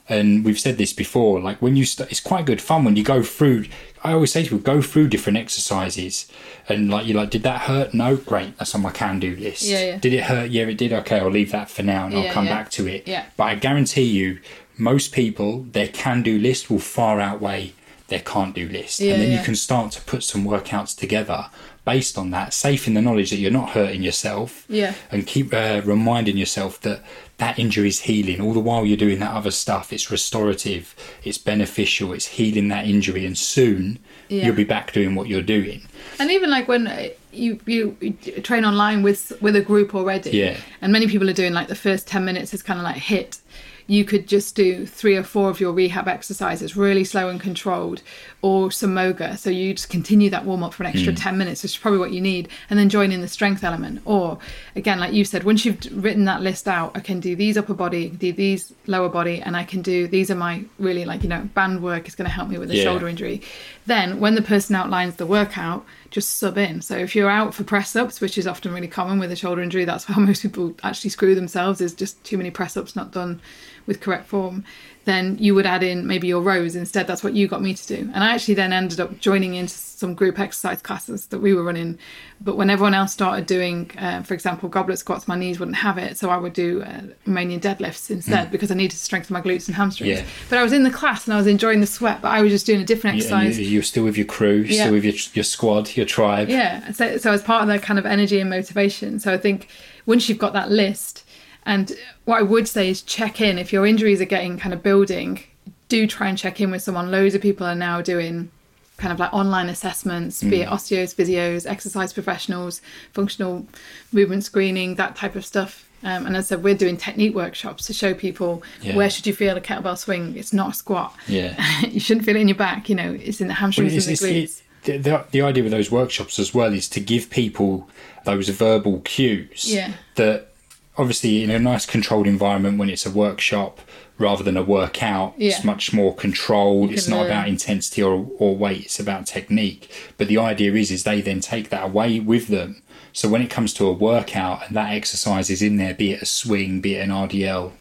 And 0.08 0.44
we've 0.44 0.60
said 0.60 0.76
this 0.76 0.92
before. 0.92 1.40
Like 1.40 1.60
when 1.62 1.76
you, 1.76 1.84
st- 1.84 2.10
it's 2.10 2.20
quite 2.20 2.44
good 2.46 2.60
fun 2.60 2.84
when 2.84 2.94
you 2.96 3.02
go 3.02 3.22
through. 3.22 3.64
I 4.04 4.12
always 4.12 4.32
say 4.32 4.42
to 4.44 4.50
people, 4.50 4.58
go 4.58 4.82
through 4.82 5.08
different 5.08 5.38
exercises, 5.38 6.30
and 6.68 6.90
like 6.90 7.06
you're 7.06 7.16
like, 7.16 7.30
did 7.30 7.42
that 7.44 7.62
hurt? 7.62 7.94
No, 7.94 8.16
great. 8.16 8.56
That's 8.58 8.74
on 8.74 8.82
my 8.82 8.90
can 8.90 9.18
do 9.18 9.34
list. 9.34 9.62
Yeah, 9.62 9.84
yeah. 9.84 9.96
Did 9.96 10.12
it 10.12 10.24
hurt? 10.24 10.50
Yeah, 10.50 10.64
it 10.66 10.76
did. 10.76 10.92
Okay, 10.92 11.18
I'll 11.18 11.30
leave 11.30 11.50
that 11.52 11.70
for 11.70 11.82
now, 11.82 12.06
and 12.06 12.14
I'll 12.14 12.30
come 12.32 12.44
back 12.44 12.70
to 12.72 12.86
it. 12.86 13.08
Yeah. 13.08 13.24
But 13.38 13.44
I 13.44 13.54
guarantee 13.54 14.02
you, 14.02 14.40
most 14.76 15.12
people, 15.12 15.62
their 15.72 15.88
can 15.88 16.22
do 16.22 16.38
list 16.38 16.70
will 16.70 16.80
far 16.80 17.18
outweigh 17.18 17.72
their 18.08 18.20
can't 18.20 18.54
do 18.54 18.68
list. 18.68 19.00
And 19.00 19.22
then 19.22 19.32
you 19.32 19.42
can 19.42 19.54
start 19.56 19.92
to 19.92 20.02
put 20.02 20.22
some 20.22 20.44
workouts 20.44 20.94
together 20.94 21.46
based 21.84 22.16
on 22.16 22.30
that, 22.30 22.54
safe 22.54 22.86
in 22.86 22.94
the 22.94 23.02
knowledge 23.02 23.30
that 23.30 23.36
you're 23.36 23.50
not 23.50 23.70
hurting 23.70 24.02
yourself. 24.02 24.64
Yeah. 24.68 24.94
And 25.10 25.26
keep 25.26 25.52
uh, 25.52 25.82
reminding 25.84 26.36
yourself 26.38 26.80
that 26.80 27.02
that 27.38 27.58
injury 27.58 27.88
is 27.88 28.00
healing. 28.00 28.40
All 28.40 28.52
the 28.54 28.60
while 28.60 28.86
you're 28.86 28.96
doing 28.96 29.18
that 29.18 29.32
other 29.32 29.50
stuff, 29.50 29.92
it's 29.92 30.10
restorative, 30.10 30.94
it's 31.24 31.36
beneficial, 31.38 32.12
it's 32.12 32.26
healing 32.26 32.68
that 32.68 32.86
injury. 32.86 33.26
And 33.26 33.36
soon 33.36 33.98
Yeah. 34.28 34.46
you'll 34.46 34.54
be 34.56 34.64
back 34.64 34.92
doing 34.92 35.14
what 35.14 35.28
you're 35.28 35.42
doing. 35.42 35.82
And 36.18 36.30
even 36.30 36.48
like 36.50 36.68
when 36.68 36.86
uh, 36.86 37.08
you, 37.32 37.58
you 37.66 37.96
you 38.00 38.12
train 38.42 38.64
online 38.64 39.02
with 39.02 39.32
with 39.40 39.56
a 39.56 39.60
group 39.62 39.94
already, 39.94 40.30
Yeah. 40.30 40.56
and 40.80 40.92
many 40.92 41.06
people 41.08 41.28
are 41.28 41.34
doing 41.34 41.52
like 41.52 41.68
the 41.68 41.74
first 41.74 42.06
ten 42.06 42.24
minutes 42.24 42.54
is 42.54 42.62
kind 42.62 42.78
of 42.78 42.84
like 42.84 42.96
HIIT. 42.96 43.38
You 43.86 44.04
could 44.04 44.26
just 44.26 44.54
do 44.54 44.86
three 44.86 45.14
or 45.16 45.22
four 45.22 45.50
of 45.50 45.60
your 45.60 45.72
rehab 45.72 46.08
exercises, 46.08 46.74
really 46.76 47.04
slow 47.04 47.28
and 47.28 47.38
controlled, 47.38 48.00
or 48.40 48.70
some 48.70 48.94
moga. 48.94 49.36
So 49.36 49.50
you 49.50 49.74
just 49.74 49.90
continue 49.90 50.30
that 50.30 50.44
warm 50.46 50.62
up 50.62 50.72
for 50.72 50.84
an 50.84 50.88
extra 50.88 51.12
Hmm. 51.12 51.16
ten 51.16 51.38
minutes, 51.38 51.62
which 51.62 51.72
is 51.72 51.76
probably 51.78 51.98
what 51.98 52.12
you 52.12 52.20
need, 52.20 52.48
and 52.70 52.78
then 52.78 52.88
join 52.88 53.12
in 53.12 53.20
the 53.20 53.28
strength 53.28 53.62
element. 53.62 54.00
Or 54.06 54.38
again, 54.74 54.98
like 55.00 55.12
you 55.12 55.24
said, 55.24 55.44
once 55.44 55.64
you've 55.66 55.78
written 55.92 56.24
that 56.24 56.40
list 56.42 56.66
out, 56.66 56.92
I 56.94 57.00
can 57.00 57.20
do 57.20 57.36
these 57.36 57.58
upper 57.58 57.74
body, 57.74 58.08
do 58.08 58.32
these 58.32 58.72
lower 58.86 59.08
body, 59.10 59.42
and 59.42 59.56
I 59.56 59.64
can 59.64 59.82
do 59.82 60.06
these 60.08 60.30
are 60.30 60.34
my 60.34 60.64
really 60.78 61.04
like 61.04 61.22
you 61.22 61.28
know 61.28 61.42
band 61.54 61.82
work 61.82 62.08
is 62.08 62.14
going 62.14 62.28
to 62.28 62.34
help 62.34 62.48
me 62.48 62.56
with 62.58 62.70
the 62.70 62.76
Yeah. 62.76 62.84
shoulder 62.84 63.06
injury. 63.08 63.42
Then 63.86 64.18
when 64.18 64.34
the 64.34 64.42
person 64.42 64.74
outlines 64.76 65.16
the 65.16 65.26
workout, 65.26 65.84
just 66.14 66.36
sub 66.36 66.56
in. 66.56 66.80
So 66.80 66.96
if 66.96 67.16
you're 67.16 67.28
out 67.28 67.54
for 67.54 67.64
press 67.64 67.96
ups, 67.96 68.20
which 68.20 68.38
is 68.38 68.46
often 68.46 68.72
really 68.72 68.86
common 68.86 69.18
with 69.18 69.32
a 69.32 69.36
shoulder 69.36 69.60
injury, 69.60 69.84
that's 69.84 70.04
how 70.04 70.20
most 70.20 70.42
people 70.42 70.72
actually 70.84 71.10
screw 71.10 71.34
themselves 71.34 71.80
is 71.80 71.92
just 71.92 72.22
too 72.22 72.38
many 72.38 72.52
press 72.52 72.76
ups 72.76 72.94
not 72.94 73.10
done 73.10 73.40
with 73.86 74.00
correct 74.00 74.28
form. 74.28 74.64
Then 75.04 75.36
you 75.38 75.54
would 75.54 75.66
add 75.66 75.82
in 75.82 76.06
maybe 76.06 76.26
your 76.28 76.40
rows 76.40 76.74
instead. 76.76 77.06
That's 77.06 77.22
what 77.22 77.34
you 77.34 77.46
got 77.46 77.60
me 77.62 77.74
to 77.74 77.86
do. 77.86 78.10
And 78.14 78.24
I 78.24 78.32
actually 78.34 78.54
then 78.54 78.72
ended 78.72 79.00
up 79.00 79.18
joining 79.20 79.54
into 79.54 79.74
some 79.74 80.14
group 80.14 80.38
exercise 80.38 80.80
classes 80.82 81.26
that 81.26 81.38
we 81.40 81.52
were 81.54 81.62
running. 81.62 81.98
But 82.40 82.56
when 82.56 82.70
everyone 82.70 82.94
else 82.94 83.12
started 83.12 83.46
doing, 83.46 83.90
uh, 83.98 84.22
for 84.22 84.34
example, 84.34 84.68
goblet 84.68 84.98
squats, 84.98 85.28
my 85.28 85.36
knees 85.36 85.58
wouldn't 85.58 85.76
have 85.76 85.98
it. 85.98 86.16
So 86.18 86.30
I 86.30 86.36
would 86.36 86.52
do 86.54 86.82
uh, 86.82 87.02
Romanian 87.26 87.60
deadlifts 87.60 88.10
instead 88.10 88.50
because 88.50 88.70
I 88.70 88.74
needed 88.74 88.92
to 88.92 88.96
strengthen 88.96 89.34
my 89.34 89.40
glutes 89.42 89.66
and 89.68 89.74
hamstrings. 89.76 90.18
Yeah. 90.20 90.24
But 90.48 90.58
I 90.58 90.62
was 90.62 90.72
in 90.72 90.82
the 90.84 90.90
class 90.90 91.26
and 91.26 91.34
I 91.34 91.36
was 91.36 91.46
enjoying 91.46 91.80
the 91.80 91.86
sweat, 91.86 92.20
but 92.22 92.28
I 92.28 92.40
was 92.42 92.50
just 92.50 92.66
doing 92.66 92.80
a 92.80 92.84
different 92.84 93.16
exercise. 93.16 93.56
and 93.56 93.66
you- 93.66 93.72
you're 93.74 93.82
still 93.82 94.04
with 94.04 94.16
your 94.16 94.26
crew, 94.26 94.56
you're 94.56 94.66
Yeah. 94.66 94.82
still 94.84 94.92
with 94.94 95.04
your, 95.04 95.14
your 95.34 95.44
squad, 95.44 95.96
your 95.96 96.06
tribe. 96.06 96.48
Yeah. 96.48 96.90
So, 96.92 97.18
so 97.18 97.32
as 97.32 97.42
part 97.42 97.62
of 97.62 97.68
that 97.68 97.82
kind 97.82 97.98
of 97.98 98.06
energy 98.06 98.40
and 98.40 98.48
motivation. 98.50 99.18
So 99.20 99.32
I 99.32 99.38
think 99.38 99.68
once 100.06 100.28
you've 100.28 100.38
got 100.38 100.52
that 100.54 100.70
list, 100.70 101.23
and 101.66 101.92
what 102.24 102.38
I 102.38 102.42
would 102.42 102.68
say 102.68 102.88
is 102.90 103.02
check 103.02 103.40
in 103.40 103.58
if 103.58 103.72
your 103.72 103.86
injuries 103.86 104.20
are 104.20 104.24
getting 104.26 104.58
kind 104.58 104.72
of 104.74 104.82
building. 104.82 105.42
Do 105.88 106.06
try 106.06 106.28
and 106.28 106.36
check 106.38 106.60
in 106.60 106.70
with 106.70 106.82
someone. 106.82 107.10
Loads 107.10 107.34
of 107.34 107.42
people 107.42 107.66
are 107.66 107.74
now 107.74 108.00
doing 108.00 108.50
kind 108.96 109.12
of 109.12 109.18
like 109.18 109.32
online 109.32 109.68
assessments, 109.68 110.42
be 110.42 110.60
it 110.62 110.68
osteos, 110.68 111.14
physios, 111.14 111.66
exercise 111.68 112.12
professionals, 112.12 112.80
functional 113.12 113.66
movement 114.12 114.44
screening, 114.44 114.94
that 114.94 115.16
type 115.16 115.34
of 115.36 115.44
stuff. 115.44 115.88
Um, 116.02 116.26
and 116.26 116.36
as 116.36 116.46
I 116.46 116.48
said, 116.56 116.62
we're 116.64 116.74
doing 116.76 116.96
technique 116.96 117.34
workshops 117.34 117.86
to 117.86 117.92
show 117.94 118.14
people 118.14 118.62
Yeah. 118.82 118.94
where 118.94 119.08
should 119.10 119.26
you 119.26 119.34
feel 119.34 119.56
a 119.56 119.60
kettlebell 119.60 119.96
swing. 119.98 120.36
It's 120.36 120.52
not 120.52 120.70
a 120.70 120.74
squat. 120.74 121.14
Yeah. 121.26 121.54
you 121.88 121.98
shouldn't 122.00 122.24
feel 122.26 122.36
it 122.36 122.40
in 122.40 122.48
your 122.48 122.56
back. 122.58 122.88
You 122.88 122.94
know, 122.94 123.12
it's 123.20 123.40
in 123.40 123.48
the 123.48 123.54
hamstrings 123.54 123.92
Well, 123.94 124.08
and 124.08 124.16
the 124.18 124.24
glutes. 124.46 124.62
the, 124.84 124.96
the, 124.98 125.24
the 125.32 125.42
idea 125.42 125.62
with 125.62 125.72
those 125.72 125.90
workshops 125.90 126.38
as 126.38 126.54
well 126.54 126.72
is 126.72 126.88
to 126.90 127.00
give 127.00 127.30
people 127.30 127.88
those 128.24 128.48
verbal 128.50 129.00
cues 129.00 129.64
Yeah. 129.66 129.92
that 130.16 130.52
obviously 130.96 131.42
in 131.42 131.50
a 131.50 131.58
nice 131.58 131.86
controlled 131.86 132.26
environment 132.26 132.78
when 132.78 132.88
it's 132.90 133.04
a 133.06 133.10
workshop 133.10 133.80
rather 134.18 134.44
than 134.44 134.56
a 134.56 134.62
workout 134.62 135.34
Yeah. 135.36 135.50
it's 135.50 135.64
much 135.64 135.92
more 135.92 136.14
controlled 136.14 136.92
it's 136.92 137.08
not 137.08 137.22
learn. 137.22 137.26
about 137.26 137.48
intensity 137.48 138.02
or, 138.02 138.28
or 138.38 138.56
weight 138.56 138.84
it's 138.86 139.00
about 139.00 139.26
technique 139.26 139.90
but 140.18 140.28
the 140.28 140.38
idea 140.38 140.72
is 140.74 140.90
is 140.90 141.02
they 141.04 141.20
then 141.20 141.40
take 141.40 141.70
that 141.70 141.84
away 141.84 142.20
with 142.20 142.46
them 142.48 142.80
so 143.12 143.28
when 143.28 143.42
it 143.42 143.50
comes 143.50 143.72
to 143.74 143.86
a 143.86 143.92
workout 143.92 144.66
and 144.66 144.76
that 144.76 144.92
exercise 144.92 145.50
is 145.50 145.62
in 145.62 145.76
there 145.78 145.94
be 145.94 146.12
it 146.12 146.22
a 146.22 146.26
swing 146.26 146.80
be 146.80 146.94
it 146.94 147.00
an 147.00 147.10
rdl 147.10 147.72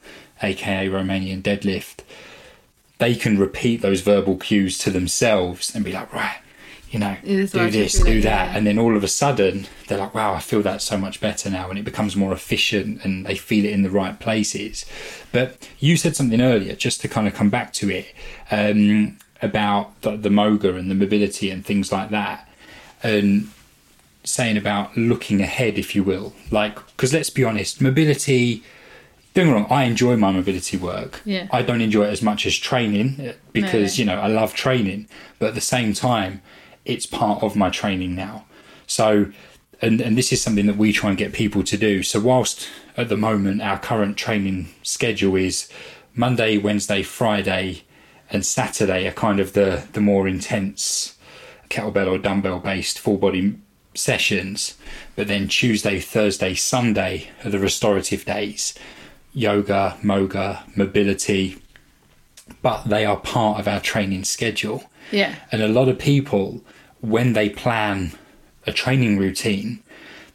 aka 0.42 0.88
romanian 0.88 1.42
deadlift 1.42 2.00
they 3.00 3.16
can 3.16 3.38
repeat 3.38 3.82
those 3.82 4.02
verbal 4.02 4.38
cues 4.38 4.78
to 4.78 4.90
themselves 4.90 5.76
and 5.76 5.84
be 5.84 5.92
like, 5.92 6.14
right, 6.14 6.38
you 6.94 7.00
know, 7.00 7.18
do 7.24 7.48
this, 7.48 8.00
do 8.00 8.22
that, 8.22 8.50
yeah. 8.52 8.56
And 8.56 8.68
then 8.68 8.78
all 8.78 8.96
of 8.96 9.04
a 9.04 9.08
sudden, 9.08 9.66
they're 9.88 9.98
like, 9.98 10.14
wow, 10.14 10.36
I 10.36 10.40
feel 10.40 10.62
that 10.62 10.80
so 10.80 10.96
much 10.96 11.20
better 11.20 11.50
now. 11.50 11.72
And 11.72 11.80
it 11.80 11.84
becomes 11.84 12.16
more 12.16 12.32
efficient 12.32 13.04
and 13.04 13.26
they 13.26 13.34
feel 13.34 13.66
it 13.66 13.72
in 13.72 13.82
the 13.82 13.90
right 13.90 14.20
places. 14.20 14.86
But 15.32 15.68
you 15.80 15.98
said 15.98 16.16
something 16.16 16.40
earlier, 16.40 16.76
just 16.76 17.02
to 17.02 17.08
kind 17.08 17.28
of 17.28 17.34
come 17.34 17.50
back 17.50 17.74
to 17.74 17.90
it, 17.90 18.14
um, 18.52 19.18
about 19.42 20.00
the, 20.02 20.16
the 20.16 20.30
MOGA 20.30 20.78
and 20.78 20.92
the 20.92 20.96
mobility 20.96 21.50
and 21.50 21.66
things 21.66 21.92
like 21.92 22.12
that. 22.12 22.48
And 23.02 23.50
saying 24.24 24.56
about 24.56 24.96
looking 24.96 25.42
ahead, 25.42 25.80
if 25.80 25.96
you 25.96 26.04
will. 26.04 26.34
Like, 26.52 26.76
because 26.76 27.12
let's 27.12 27.32
be 27.32 27.44
honest, 27.44 27.82
mobility. 27.82 28.64
Don't 29.34 29.46
get 29.48 29.52
me 29.52 29.60
wrong, 29.62 29.72
I 29.72 29.86
enjoy 29.86 30.16
my 30.16 30.32
mobility 30.32 30.78
work. 30.78 31.22
Yeah. 31.26 31.48
I 31.50 31.64
don't 31.64 31.82
enjoy 31.82 32.04
it 32.04 32.12
as 32.12 32.22
much 32.22 32.46
as 32.46 32.56
training 32.56 33.34
because, 33.52 33.98
No, 33.98 34.02
you 34.02 34.06
know, 34.06 34.22
I 34.22 34.28
love 34.28 34.54
training. 34.54 35.08
But 35.40 35.48
at 35.48 35.56
the 35.56 35.62
same 35.62 35.94
time, 35.94 36.44
it's 36.86 37.06
part 37.06 37.44
of 37.44 37.56
my 37.56 37.70
training 37.70 38.16
now. 38.16 38.46
So, 38.88 39.32
and, 39.82 40.02
and 40.02 40.18
this 40.18 40.32
is 40.32 40.42
something 40.42 40.68
that 40.68 40.78
we 40.78 40.94
try 40.94 41.10
and 41.10 41.18
get 41.18 41.34
people 41.34 41.64
to 41.64 41.78
do. 41.78 42.04
So, 42.04 42.20
whilst 42.20 42.70
at 42.98 43.10
the 43.10 43.18
moment 43.18 43.62
our 43.62 43.80
current 43.80 44.18
training 44.18 44.70
schedule 44.84 45.36
is 45.36 45.70
Monday, 46.16 46.58
Wednesday, 46.58 47.04
Friday, 47.04 47.84
and 48.30 48.46
Saturday 48.46 49.08
are 49.08 49.12
kind 49.12 49.40
of 49.40 49.54
the, 49.54 49.88
the 49.94 50.02
more 50.02 50.28
intense 50.28 51.18
kettlebell 51.70 52.08
or 52.08 52.18
dumbbell 52.18 52.60
based 52.60 53.00
full 53.00 53.18
body 53.18 53.56
sessions. 53.96 54.78
But 55.16 55.28
then 55.28 55.48
Tuesday, 55.48 56.00
Thursday, 56.00 56.54
Sunday 56.56 57.30
are 57.44 57.50
the 57.50 57.60
restorative 57.60 58.26
days 58.26 58.74
yoga, 59.36 59.98
moga, 60.04 60.64
mobility. 60.76 61.58
But 62.62 62.84
they 62.84 63.04
are 63.06 63.18
part 63.18 63.60
of 63.60 63.68
our 63.68 63.80
training 63.80 64.26
schedule. 64.26 64.84
Yeah. 65.12 65.36
And 65.52 65.62
a 65.62 65.68
lot 65.68 65.90
of 65.90 65.98
people, 65.98 66.62
when 67.04 67.34
they 67.34 67.50
plan 67.50 68.14
a 68.66 68.72
training 68.72 69.18
routine, 69.18 69.80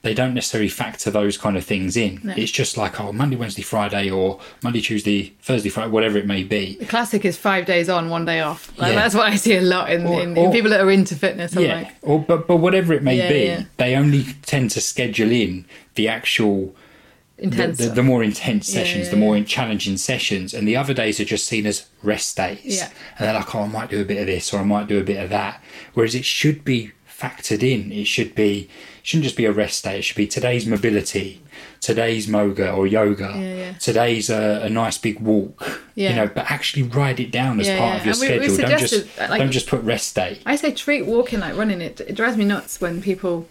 they 0.02 0.12
don't 0.12 0.34
necessarily 0.34 0.68
factor 0.68 1.10
those 1.10 1.38
kind 1.38 1.56
of 1.56 1.64
things 1.64 1.96
in. 1.96 2.20
No. 2.22 2.34
It's 2.36 2.52
just 2.52 2.76
like, 2.76 3.00
oh, 3.00 3.10
Monday, 3.12 3.36
Wednesday, 3.36 3.62
Friday, 3.62 4.10
or 4.10 4.38
Monday, 4.62 4.80
Tuesday, 4.80 5.34
Thursday, 5.40 5.70
Friday, 5.70 5.90
whatever 5.90 6.18
it 6.18 6.26
may 6.26 6.44
be. 6.44 6.76
The 6.76 6.84
classic 6.86 7.24
is 7.24 7.36
five 7.38 7.64
days 7.66 7.88
on, 7.88 8.10
one 8.10 8.24
day 8.26 8.40
off. 8.40 8.70
Like, 8.78 8.90
Yeah. 8.92 9.00
That's 9.00 9.14
what 9.14 9.24
I 9.32 9.36
see 9.36 9.56
a 9.56 9.62
lot 9.62 9.90
in, 9.90 10.06
Or- 10.06 10.20
in, 10.22 10.36
in 10.36 10.46
or- 10.46 10.52
people 10.52 10.70
that 10.70 10.80
are 10.80 10.90
into 10.90 11.16
fitness. 11.16 11.56
I'm 11.56 11.64
yeah, 11.64 11.74
like, 11.76 11.94
or 12.02 12.20
but 12.22 12.46
but 12.46 12.56
whatever 12.58 12.92
it 12.92 13.02
may 13.02 13.16
Yeah, 13.16 13.28
be, 13.28 13.38
yeah. 13.46 13.62
they 13.78 13.96
only 13.96 14.24
tend 14.42 14.70
to 14.72 14.80
schedule 14.82 15.32
in 15.32 15.64
the 15.94 16.06
actual 16.06 16.76
intense. 17.38 17.78
the, 17.78 17.84
stuff. 17.84 17.96
the 17.96 18.02
more 18.02 18.22
intense 18.22 18.66
sessions, 18.68 19.06
yeah, 19.06 19.10
the 19.10 19.16
more 19.16 19.40
challenging 19.42 19.96
sessions, 19.96 20.52
and 20.54 20.66
the 20.66 20.76
other 20.76 20.94
days 20.94 21.20
are 21.20 21.24
just 21.24 21.46
seen 21.46 21.66
as 21.66 21.86
rest 22.02 22.36
days. 22.36 22.60
Yeah. 22.64 22.90
And 23.18 23.26
they're 23.26 23.34
like, 23.34 23.54
oh, 23.54 23.60
I 23.62 23.68
might 23.68 23.90
do 23.90 24.00
a 24.00 24.04
bit 24.04 24.18
of 24.18 24.26
this 24.26 24.52
or 24.52 24.58
I 24.60 24.64
might 24.64 24.86
do 24.88 24.98
a 24.98 25.04
bit 25.04 25.22
of 25.22 25.30
that. 25.30 25.62
Whereas 25.94 26.14
it 26.14 26.24
should 26.24 26.64
be 26.64 26.92
factored 27.08 27.62
in. 27.62 27.90
It 27.92 28.06
should 28.06 28.34
be 28.34 28.68
it 29.00 29.06
shouldn't 29.06 29.24
just 29.24 29.36
be 29.36 29.44
a 29.46 29.52
rest 29.52 29.84
day. 29.84 29.98
It 29.98 30.02
should 30.02 30.16
be 30.16 30.26
today's 30.26 30.66
mobility, 30.66 31.42
today's 31.80 32.28
moga 32.28 32.70
or 32.72 32.86
yoga, 32.86 33.32
Yeah, 33.34 33.54
yeah. 33.54 33.72
today's 33.74 34.28
a, 34.30 34.60
a 34.64 34.68
nice 34.68 34.98
big 34.98 35.18
walk. 35.20 35.82
Yeah. 35.94 36.10
You 36.10 36.16
know, 36.16 36.26
but 36.28 36.50
actually 36.50 36.84
write 36.84 37.18
it 37.18 37.30
down 37.32 37.58
as 37.60 37.68
part 37.68 38.00
of 38.00 38.06
your 38.06 38.14
And 38.14 38.40
we- 38.42 38.48
we 38.48 38.54
schedule. 38.54 38.68
don't 38.68 38.78
just 38.80 39.18
like- 39.18 39.40
don't 39.40 39.50
just 39.50 39.66
put 39.66 39.82
rest 39.82 40.14
day. 40.14 40.38
I 40.46 40.56
say 40.56 40.72
treat 40.72 41.06
walking 41.06 41.40
like 41.40 41.56
running. 41.56 41.80
It 41.80 42.00
it 42.00 42.14
drives 42.14 42.36
me 42.36 42.44
nuts 42.44 42.80
when 42.80 43.00
people 43.02 43.48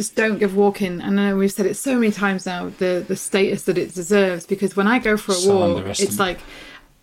just 0.00 0.14
don't 0.16 0.38
give 0.38 0.56
walking. 0.56 0.94
And 1.02 1.20
I 1.20 1.24
know 1.30 1.36
we've 1.36 1.52
said 1.52 1.66
it 1.66 1.74
so 1.76 1.92
many 2.00 2.10
times 2.10 2.46
now 2.46 2.70
the 2.78 3.04
the 3.06 3.16
status 3.16 3.64
that 3.64 3.76
it 3.76 3.94
deserves. 3.94 4.46
Because 4.46 4.74
when 4.78 4.88
I 4.94 4.98
go 4.98 5.16
for 5.18 5.32
a 5.32 5.34
So 5.34 5.74
walk, 5.74 6.00
it's 6.00 6.18
like 6.18 6.38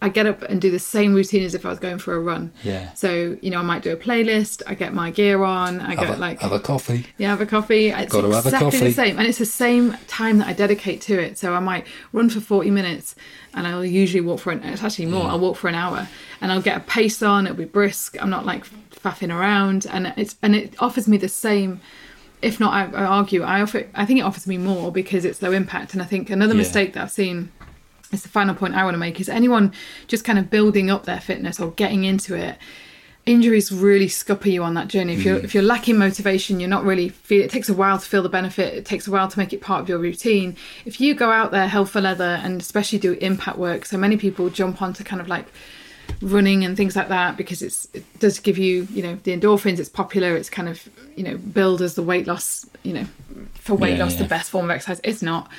I 0.02 0.10
get 0.10 0.26
up 0.26 0.42
and 0.44 0.60
do 0.60 0.70
the 0.72 0.80
same 0.80 1.14
routine 1.14 1.44
as 1.44 1.54
if 1.54 1.64
I 1.66 1.70
was 1.70 1.80
going 1.80 2.00
for 2.00 2.14
a 2.16 2.20
run. 2.20 2.52
Yeah. 2.64 2.92
So 2.94 3.38
you 3.42 3.50
know, 3.52 3.60
I 3.60 3.62
might 3.72 3.84
do 3.84 3.92
a 3.92 3.96
playlist. 4.08 4.64
I 4.66 4.74
get 4.74 4.94
my 4.96 5.10
gear 5.12 5.44
on. 5.44 5.80
I 5.80 5.94
get 5.96 6.18
like 6.20 6.40
have 6.40 6.52
a 6.52 6.60
coffee. 6.60 7.06
yeah, 7.20 7.30
have 7.30 7.42
a 7.42 7.46
coffee. 7.46 7.90
It's 7.90 8.12
Gotta 8.12 8.34
have 8.34 8.46
a 8.46 8.50
exactly 8.50 8.72
coffee. 8.72 8.88
the 8.88 8.94
same, 8.94 9.20
and 9.20 9.28
it's 9.28 9.38
the 9.40 9.46
same 9.66 9.96
time 10.08 10.40
that 10.40 10.48
I 10.48 10.54
dedicate 10.54 11.00
to 11.10 11.20
it. 11.20 11.38
So 11.38 11.54
I 11.54 11.60
might 11.60 11.86
run 12.14 12.30
for 12.30 12.40
forty 12.40 12.72
minutes, 12.72 13.16
and 13.54 13.68
I'll 13.68 13.86
usually 13.86 14.22
walk 14.22 14.40
for 14.40 14.52
an. 14.52 14.64
It's 14.64 14.84
actually 14.84 15.06
more. 15.08 15.26
I'll 15.30 15.40
walk 15.40 15.58
for 15.58 15.68
an 15.68 15.76
hour, 15.76 16.08
and 16.42 16.52
I'll 16.52 16.62
get 16.70 16.78
a 16.78 16.84
pace 16.98 17.22
on. 17.22 17.46
It'll 17.46 17.58
be 17.58 17.66
brisk. 17.66 18.18
I'm 18.22 18.32
not 18.32 18.46
like 18.46 18.64
faffing 19.04 19.34
around, 19.38 19.86
and 19.92 20.14
it's 20.18 20.36
and 20.42 20.56
it 20.56 20.74
offers 20.80 21.08
me 21.08 21.18
the 21.18 21.30
same. 21.30 21.80
If 22.42 22.60
not, 22.60 22.74
I, 22.74 22.84
I 23.02 23.06
argue. 23.06 23.42
I 23.44 23.62
offer. 23.62 23.86
I 23.96 24.06
think 24.06 24.20
it 24.20 24.24
offers 24.24 24.46
me 24.48 24.58
more 24.58 24.92
because 24.92 25.26
it's 25.26 25.42
low 25.42 25.52
impact. 25.52 25.94
And 25.94 26.02
I 26.02 26.06
think 26.06 26.30
another 26.30 26.54
Yeah. 26.54 26.60
mistake 26.60 26.94
that 26.94 27.04
I've 27.04 27.12
seen. 27.12 27.52
It's 28.12 28.22
the 28.24 28.30
final 28.30 28.56
point 28.56 28.74
I 28.76 28.84
want 28.86 28.94
to 28.94 29.00
make 29.00 29.20
is 29.20 29.28
anyone 29.28 29.74
just 30.08 30.24
kind 30.24 30.40
of 30.40 30.50
building 30.50 30.90
up 30.90 31.06
their 31.06 31.20
fitness 31.20 31.60
or 31.60 31.72
getting 31.72 32.04
into 32.06 32.36
it 32.36 32.58
injuries 33.26 33.74
really 33.74 34.08
scupper 34.08 34.48
you 34.48 34.64
on 34.64 34.74
that 34.76 34.88
journey. 34.88 35.12
If 35.12 35.20
Mm. 35.20 35.26
you're 35.26 35.38
if 35.40 35.54
you're 35.54 35.62
lacking 35.64 35.98
motivation, 35.98 36.62
you're 36.62 36.70
not 36.70 36.86
really 36.86 37.10
feel. 37.10 37.42
It 37.44 37.50
takes 37.50 37.68
a 37.68 37.74
while 37.74 37.98
to 38.00 38.06
feel 38.06 38.24
the 38.24 38.30
benefit. 38.30 38.74
It 38.74 38.86
takes 38.86 39.06
a 39.06 39.12
while 39.12 39.28
to 39.28 39.38
make 39.38 39.52
it 39.52 39.60
part 39.60 39.82
of 39.82 39.90
your 39.90 39.98
routine. 39.98 40.56
If 40.86 41.02
you 41.02 41.14
go 41.14 41.30
out 41.32 41.52
there 41.52 41.68
hell 41.68 41.84
for 41.86 42.00
leather 42.00 42.40
and 42.42 42.62
especially 42.62 43.00
do 43.00 43.18
impact 43.20 43.58
work, 43.58 43.86
so 43.86 43.98
many 43.98 44.16
people 44.16 44.50
jump 44.50 44.82
onto 44.82 45.04
kind 45.04 45.20
of 45.22 45.28
like 45.28 45.48
running 46.22 46.66
and 46.66 46.76
things 46.76 46.96
like 46.96 47.10
that 47.10 47.38
because 47.38 47.62
it's 47.62 47.88
it 47.94 48.04
does 48.20 48.40
give 48.40 48.58
you 48.58 48.88
you 48.92 49.04
know 49.04 49.18
the 49.24 49.38
endorphins. 49.38 49.80
It's 49.80 49.90
popular. 49.90 50.36
It's 50.36 50.50
kind 50.50 50.70
of 50.70 50.88
you 51.16 51.24
know 51.24 51.38
billed 51.38 51.82
as 51.82 51.96
the 51.96 52.04
weight 52.04 52.28
loss. 52.28 52.66
You 52.84 52.94
know 52.94 53.06
for 53.56 53.76
weight 53.76 53.98
Yeah, 53.98 54.06
loss 54.06 54.14
yeah. 54.14 54.24
the 54.24 54.28
best 54.28 54.50
form 54.50 54.66
of 54.66 54.72
exercise. 54.72 55.02
It's 55.04 55.22
not, 55.22 55.50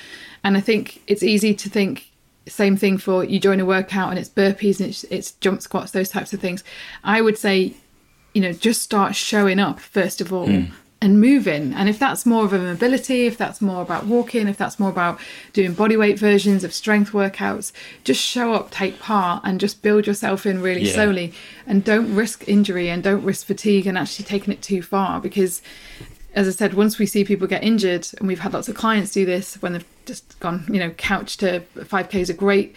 and 0.45 0.57
I 0.57 0.61
think 0.61 1.03
it's 1.07 1.23
easy 1.23 1.55
to 1.55 1.69
think 1.69 2.11
same 2.47 2.77
thing 2.77 2.99
for 2.99 3.25
you 3.25 3.39
join 3.39 3.61
a 3.61 3.65
workout 3.65 4.11
and 4.11 4.19
it's 4.19 4.29
burpees 4.29 4.81
and 4.81 4.89
it's, 4.89 5.05
it's 5.05 5.33
jump 5.33 5.61
squats 5.61 5.93
those 5.93 6.09
types 6.09 6.33
of 6.33 6.41
things 6.41 6.65
i 7.05 7.21
would 7.21 7.37
say 7.37 7.75
you 8.33 8.41
know 8.41 8.53
just 8.53 8.81
start 8.81 9.15
showing 9.15 9.59
up 9.59 9.79
first 9.79 10.21
of 10.23 10.33
all 10.33 10.47
hmm. 10.47 10.65
And 11.01 11.21
moving 11.21 11.73
and 11.75 11.89
if 11.89 11.97
that's 11.99 12.27
more 12.27 12.45
of 12.45 12.53
a 12.53 12.59
mobility 12.59 13.27
if 13.27 13.37
that's 13.39 13.61
more 13.61 13.83
about 13.83 14.07
walking 14.07 14.49
if 14.49 14.57
that's 14.57 14.81
more 14.81 14.91
about 14.91 15.19
doing 15.53 15.73
body 15.73 15.97
weight 15.97 16.19
versions 16.19 16.65
of 16.65 16.75
strength 16.75 17.13
workouts 17.13 17.71
just 18.03 18.21
show 18.21 18.53
up 18.53 18.71
take 18.73 18.99
part 18.99 19.41
and 19.45 19.61
just 19.61 19.81
build 19.81 20.07
yourself 20.09 20.45
in 20.45 20.61
really 20.61 20.83
Yeah. 20.83 20.95
slowly 20.95 21.33
and 21.69 21.85
don't 21.85 22.13
risk 22.15 22.49
injury 22.49 22.89
and 22.89 23.03
don't 23.03 23.23
risk 23.23 23.47
fatigue 23.47 23.87
and 23.87 23.97
actually 23.97 24.25
taking 24.25 24.53
it 24.53 24.61
too 24.61 24.83
far 24.83 25.21
because 25.21 25.63
as 26.35 26.47
I 26.47 26.51
said, 26.53 26.75
once 26.75 26.99
we 26.99 27.07
see 27.07 27.25
people 27.25 27.49
get 27.49 27.65
injured, 27.65 28.07
and 28.19 28.29
we've 28.29 28.39
had 28.39 28.53
lots 28.53 28.69
of 28.69 28.77
clients 28.77 29.13
do 29.13 29.25
this 29.25 29.61
when 29.63 29.73
they've 29.73 29.85
just 30.05 30.39
gone, 30.39 30.65
you 30.69 30.79
know, 30.79 30.91
couch 30.91 31.39
to 31.39 31.61
5K 31.77 32.21
is 32.21 32.31
a 32.31 32.35
great 32.35 32.77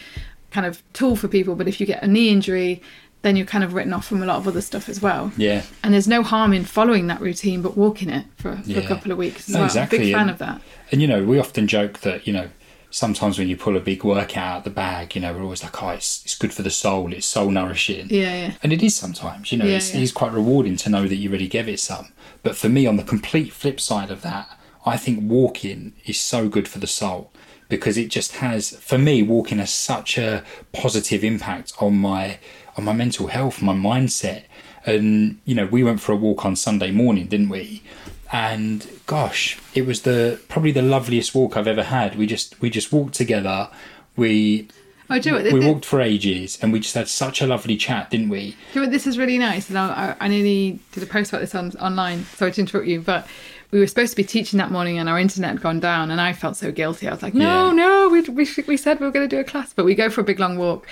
kind 0.52 0.66
of 0.66 0.82
tool 0.94 1.16
for 1.16 1.28
people. 1.28 1.54
But 1.56 1.68
if 1.68 1.80
you 1.80 1.86
get 1.86 2.02
a 2.02 2.08
knee 2.08 2.30
injury, 2.30 2.82
then 3.24 3.36
you're 3.36 3.46
kind 3.46 3.64
of 3.64 3.74
written 3.74 3.94
off 3.94 4.08
from 4.08 4.24
a 4.24 4.26
lot 4.26 4.38
of 4.38 4.48
other 4.48 4.62
stuff 4.62 4.90
as 4.90 5.02
well. 5.02 5.32
Yeah. 5.38 5.64
And 5.84 5.94
there's 5.94 6.08
no 6.08 6.24
harm 6.24 6.54
in 6.54 6.66
following 6.66 7.08
that 7.08 7.22
routine, 7.22 7.62
but 7.62 7.78
walking 7.78 8.10
it 8.10 8.26
for, 8.38 8.56
for 8.58 8.70
Yeah. 8.70 8.80
a 8.80 8.88
couple 8.88 9.12
of 9.12 9.18
weeks 9.18 9.48
as 9.48 9.54
No, 9.54 9.60
well. 9.60 9.66
exactly, 9.68 9.98
Big 10.00 10.14
fan 10.14 10.22
and- 10.24 10.30
of 10.32 10.38
that. 10.40 10.62
And 10.92 11.02
you 11.02 11.08
know, 11.08 11.24
we 11.24 11.40
often 11.40 11.68
joke 11.68 12.00
that 12.00 12.26
you 12.28 12.34
know 12.34 12.50
sometimes 12.94 13.40
when 13.40 13.48
you 13.48 13.56
pull 13.56 13.78
a 13.78 13.80
big 13.80 14.04
workout 14.04 14.38
out 14.58 14.64
the 14.66 14.70
bag, 14.70 15.16
you 15.16 15.22
know, 15.22 15.32
we're 15.34 15.44
always 15.44 15.64
like, 15.64 15.82
oh, 15.82 15.90
it's, 15.92 16.24
it's 16.26 16.36
good 16.38 16.54
for 16.54 16.62
the 16.62 16.70
soul, 16.70 17.14
it's 17.14 17.26
soul 17.26 17.50
nourishing. 17.50 18.08
Yeah, 18.10 18.36
yeah. 18.48 18.54
And 18.62 18.74
it 18.74 18.84
is 18.84 18.96
sometimes, 18.98 19.50
you 19.52 19.58
know, 19.58 19.64
Yeah, 19.66 19.78
it's, 19.78 19.94
yeah. 19.94 20.02
it 20.02 20.04
is 20.04 20.12
quite 20.12 20.34
rewarding 20.34 20.76
to 20.76 20.90
know 20.90 21.08
that 21.08 21.16
you 21.16 21.30
really 21.30 21.48
gave 21.48 21.70
it 21.70 21.80
some. 21.80 22.12
But 22.44 22.58
for 22.58 22.68
me, 22.68 22.86
on 22.86 22.98
the 22.98 23.04
complete 23.04 23.54
flip 23.54 23.80
side 23.80 24.12
of 24.12 24.24
that, 24.24 24.50
I 24.86 24.98
think 24.98 25.20
walking 25.32 25.94
is 26.06 26.20
so 26.20 26.50
good 26.50 26.68
for 26.68 26.80
the 26.80 26.88
soul 26.88 27.32
because 27.70 27.98
it 27.98 28.10
just 28.10 28.34
has, 28.38 28.72
for 28.72 28.98
me, 28.98 29.24
walking 29.24 29.60
has 29.60 29.72
such 29.72 30.18
a 30.18 30.44
positive 30.74 31.24
impact 31.24 31.72
on 31.80 31.96
my 31.96 32.40
on 32.78 32.84
my 32.84 32.94
mental 32.94 33.28
health, 33.28 33.62
my 33.62 33.74
mindset. 33.74 34.44
And 34.86 35.40
you 35.46 35.54
know, 35.56 35.66
we 35.68 35.84
went 35.84 36.02
for 36.02 36.12
a 36.12 36.16
walk 36.16 36.46
on 36.46 36.56
Sunday 36.56 36.92
morning, 36.92 37.28
didn't 37.28 37.50
we? 37.50 37.84
And 38.32 38.88
gosh, 39.08 39.60
it 39.76 39.86
was 39.86 40.04
the 40.04 40.40
probably 40.48 40.72
the 40.72 40.82
loveliest 40.82 41.36
walk 41.36 41.58
I've 41.58 41.68
ever 41.68 41.84
had. 41.84 42.16
We 42.18 42.26
just 42.28 42.60
we 42.62 42.70
just 42.70 42.92
walked 42.92 43.14
together. 43.16 43.70
We 44.16 44.68
Oh, 45.10 45.20
do 45.20 45.30
you 45.30 45.36
know 45.38 45.44
what? 45.44 45.54
we 45.54 45.68
walked 45.68 45.84
for 45.84 46.00
ages, 46.00 46.58
and 46.62 46.72
we 46.72 46.80
just 46.80 46.96
had 46.96 47.10
such 47.10 47.42
a 47.42 47.46
lovely 47.48 47.76
chat, 47.76 48.10
didn't 48.10 48.30
we? 48.30 48.40
Do 48.40 48.46
you 48.46 48.56
know 48.76 48.82
what? 48.84 48.92
This 48.92 49.06
is 49.06 49.18
really 49.18 49.38
nice. 49.38 49.68
And 49.68 49.78
I, 49.78 50.16
I, 50.20 50.26
I 50.26 50.28
nearly 50.30 50.80
did 50.94 51.04
a 51.04 51.06
post 51.06 51.32
about 51.34 51.42
this 51.42 51.54
on 51.54 51.72
online. 51.82 52.24
Sorry 52.38 52.54
to 52.54 52.62
interrupt 52.62 52.88
you, 52.88 53.02
but 53.02 53.28
we 53.72 53.80
were 53.80 53.88
supposed 53.88 54.12
to 54.12 54.16
be 54.16 54.24
teaching 54.24 54.58
that 54.60 54.72
morning 54.72 54.98
and 55.00 55.10
our 55.10 55.20
internet 55.20 55.52
had 55.52 55.62
gone 55.62 55.80
down 55.82 56.12
and 56.12 56.20
I 56.22 56.32
felt 56.34 56.56
so 56.58 56.72
guilty. 56.72 57.08
I 57.08 57.12
was 57.12 57.22
like, 57.22 57.34
no, 57.34 57.68
Yeah. 57.68 57.74
no, 57.74 58.10
we, 58.10 58.22
we, 58.22 58.48
we 58.68 58.76
said 58.78 59.00
we 59.00 59.06
were 59.06 59.12
going 59.14 59.28
to 59.28 59.34
do 59.34 59.40
a 59.40 59.44
class. 59.46 59.72
But 59.74 59.84
we 59.86 59.96
go 59.96 60.10
for 60.10 60.22
a 60.22 60.24
big 60.26 60.40
long 60.40 60.58
walk. 60.58 60.88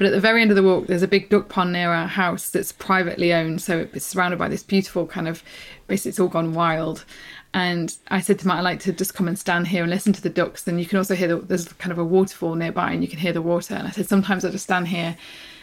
But 0.00 0.06
at 0.06 0.12
the 0.12 0.20
very 0.20 0.40
end 0.40 0.50
of 0.50 0.56
the 0.56 0.62
walk, 0.62 0.86
there's 0.86 1.02
a 1.02 1.06
big 1.06 1.28
duck 1.28 1.50
pond 1.50 1.74
near 1.74 1.92
our 1.92 2.06
house 2.06 2.48
that's 2.48 2.72
privately 2.72 3.34
owned. 3.34 3.60
So 3.60 3.86
it's 3.92 4.06
surrounded 4.06 4.38
by 4.38 4.48
this 4.48 4.62
beautiful 4.62 5.06
kind 5.06 5.28
of, 5.28 5.42
basically, 5.88 6.08
it's 6.08 6.18
all 6.18 6.28
gone 6.28 6.54
wild. 6.54 7.04
And 7.52 7.94
I 8.08 8.22
said 8.22 8.38
to 8.38 8.46
Matt, 8.46 8.56
I 8.56 8.60
like 8.62 8.80
to 8.80 8.94
just 8.94 9.12
come 9.12 9.28
and 9.28 9.38
stand 9.38 9.68
here 9.68 9.82
and 9.82 9.90
listen 9.90 10.14
to 10.14 10.22
the 10.22 10.30
ducks. 10.30 10.66
And 10.66 10.80
you 10.80 10.86
can 10.86 10.96
also 10.96 11.14
hear 11.14 11.28
the, 11.28 11.36
there's 11.36 11.70
kind 11.74 11.92
of 11.92 11.98
a 11.98 12.04
waterfall 12.04 12.54
nearby 12.54 12.92
and 12.92 13.02
you 13.02 13.08
can 13.08 13.18
hear 13.18 13.34
the 13.34 13.42
water. 13.42 13.74
And 13.74 13.86
I 13.86 13.90
said, 13.90 14.08
sometimes 14.08 14.42
I 14.42 14.48
just 14.48 14.64
stand 14.64 14.88
here 14.88 15.18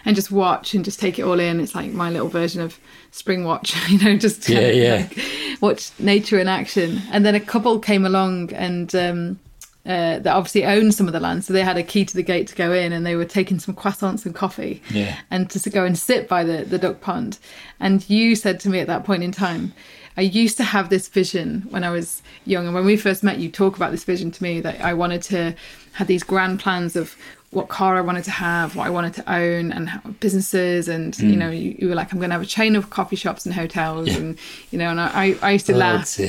and 0.06 0.16
just 0.16 0.30
watch 0.30 0.76
and 0.76 0.86
just 0.86 1.00
take 1.00 1.18
it 1.18 1.24
all 1.24 1.40
in. 1.40 1.60
It's 1.60 1.74
like 1.74 1.92
my 1.92 2.12
little 2.12 2.30
version 2.30 2.62
of 2.62 2.78
Springwatch, 3.12 3.90
you 3.90 3.98
know, 4.06 4.20
just 4.20 4.48
Yeah, 4.48 4.70
yeah. 4.70 5.08
like 5.10 5.18
watch 5.62 5.90
nature 5.98 6.38
in 6.38 6.48
action. 6.48 7.02
And 7.12 7.26
then 7.26 7.34
a 7.34 7.40
couple 7.40 7.80
came 7.80 8.06
along 8.06 8.54
and 8.54 8.94
um, 8.94 9.40
uh, 9.88 10.20
that 10.20 10.28
obviously 10.36 10.66
owned 10.66 10.94
some 10.94 11.08
of 11.08 11.14
the 11.14 11.20
land, 11.20 11.46
so 11.46 11.54
they 11.54 11.64
had 11.64 11.78
a 11.78 11.84
key 11.84 12.04
to 12.06 12.14
the 12.14 12.22
gate 12.24 12.48
to 12.48 12.56
go 12.56 12.74
in, 12.74 12.92
and 12.94 13.06
they 13.06 13.16
were 13.16 13.26
taking 13.26 13.58
some 13.60 13.74
croissants 13.76 14.26
and 14.26 14.36
coffee, 14.36 14.82
Yeah. 14.92 15.16
and 15.32 15.50
to 15.52 15.70
go 15.70 15.86
and 15.86 15.98
sit 15.98 16.28
by 16.28 16.44
the 16.44 16.66
the 16.66 16.78
duck 16.78 17.00
pond. 17.02 17.40
And 17.80 18.08
you 18.10 18.36
said 18.36 18.60
to 18.62 18.70
me 18.70 18.80
at 18.80 18.88
that 18.88 19.04
point 19.06 19.24
in 19.24 19.32
time. 19.32 19.74
I 20.20 20.22
used 20.22 20.58
to 20.58 20.64
have 20.64 20.90
this 20.90 21.08
vision 21.10 21.68
when 21.70 21.84
I 21.84 21.92
was 21.92 22.24
young, 22.44 22.66
and 22.66 22.74
when 22.74 22.86
we 22.86 22.98
first 22.98 23.24
met, 23.24 23.38
you 23.38 23.50
talk 23.52 23.76
about 23.76 23.92
this 23.92 24.04
vision 24.04 24.32
to 24.32 24.42
me 24.42 24.60
that 24.62 24.82
I 24.82 24.96
wanted 24.96 25.22
to 25.24 25.54
have 25.94 26.08
these 26.08 26.24
grand 26.24 26.60
plans 26.60 26.96
of 26.96 27.16
what 27.52 27.68
car 27.70 27.96
I 27.98 28.02
wanted 28.02 28.24
to 28.24 28.32
have, 28.32 28.76
what 28.76 28.88
I 28.88 28.90
wanted 28.90 29.14
to 29.14 29.32
own, 29.32 29.72
and 29.72 29.90
how, 29.90 30.00
businesses. 30.20 30.88
And 30.88 31.16
you 31.20 31.36
know, 31.36 31.52
you, 31.52 31.76
you 31.78 31.88
were 31.90 31.94
like, 31.94 32.12
"I'm 32.12 32.18
going 32.18 32.32
to 32.32 32.34
have 32.34 32.42
a 32.42 32.48
chain 32.48 32.76
of 32.76 32.90
coffee 32.90 33.16
shops 33.16 33.46
and 33.46 33.54
hotels," 33.54 34.10
and 34.10 34.40
you 34.72 34.80
know, 34.80 34.90
and 34.90 35.00
I, 35.00 35.36
I 35.44 35.52
used 35.52 35.68
to 35.68 35.74
Oh, 35.74 35.78
laugh. 35.78 36.20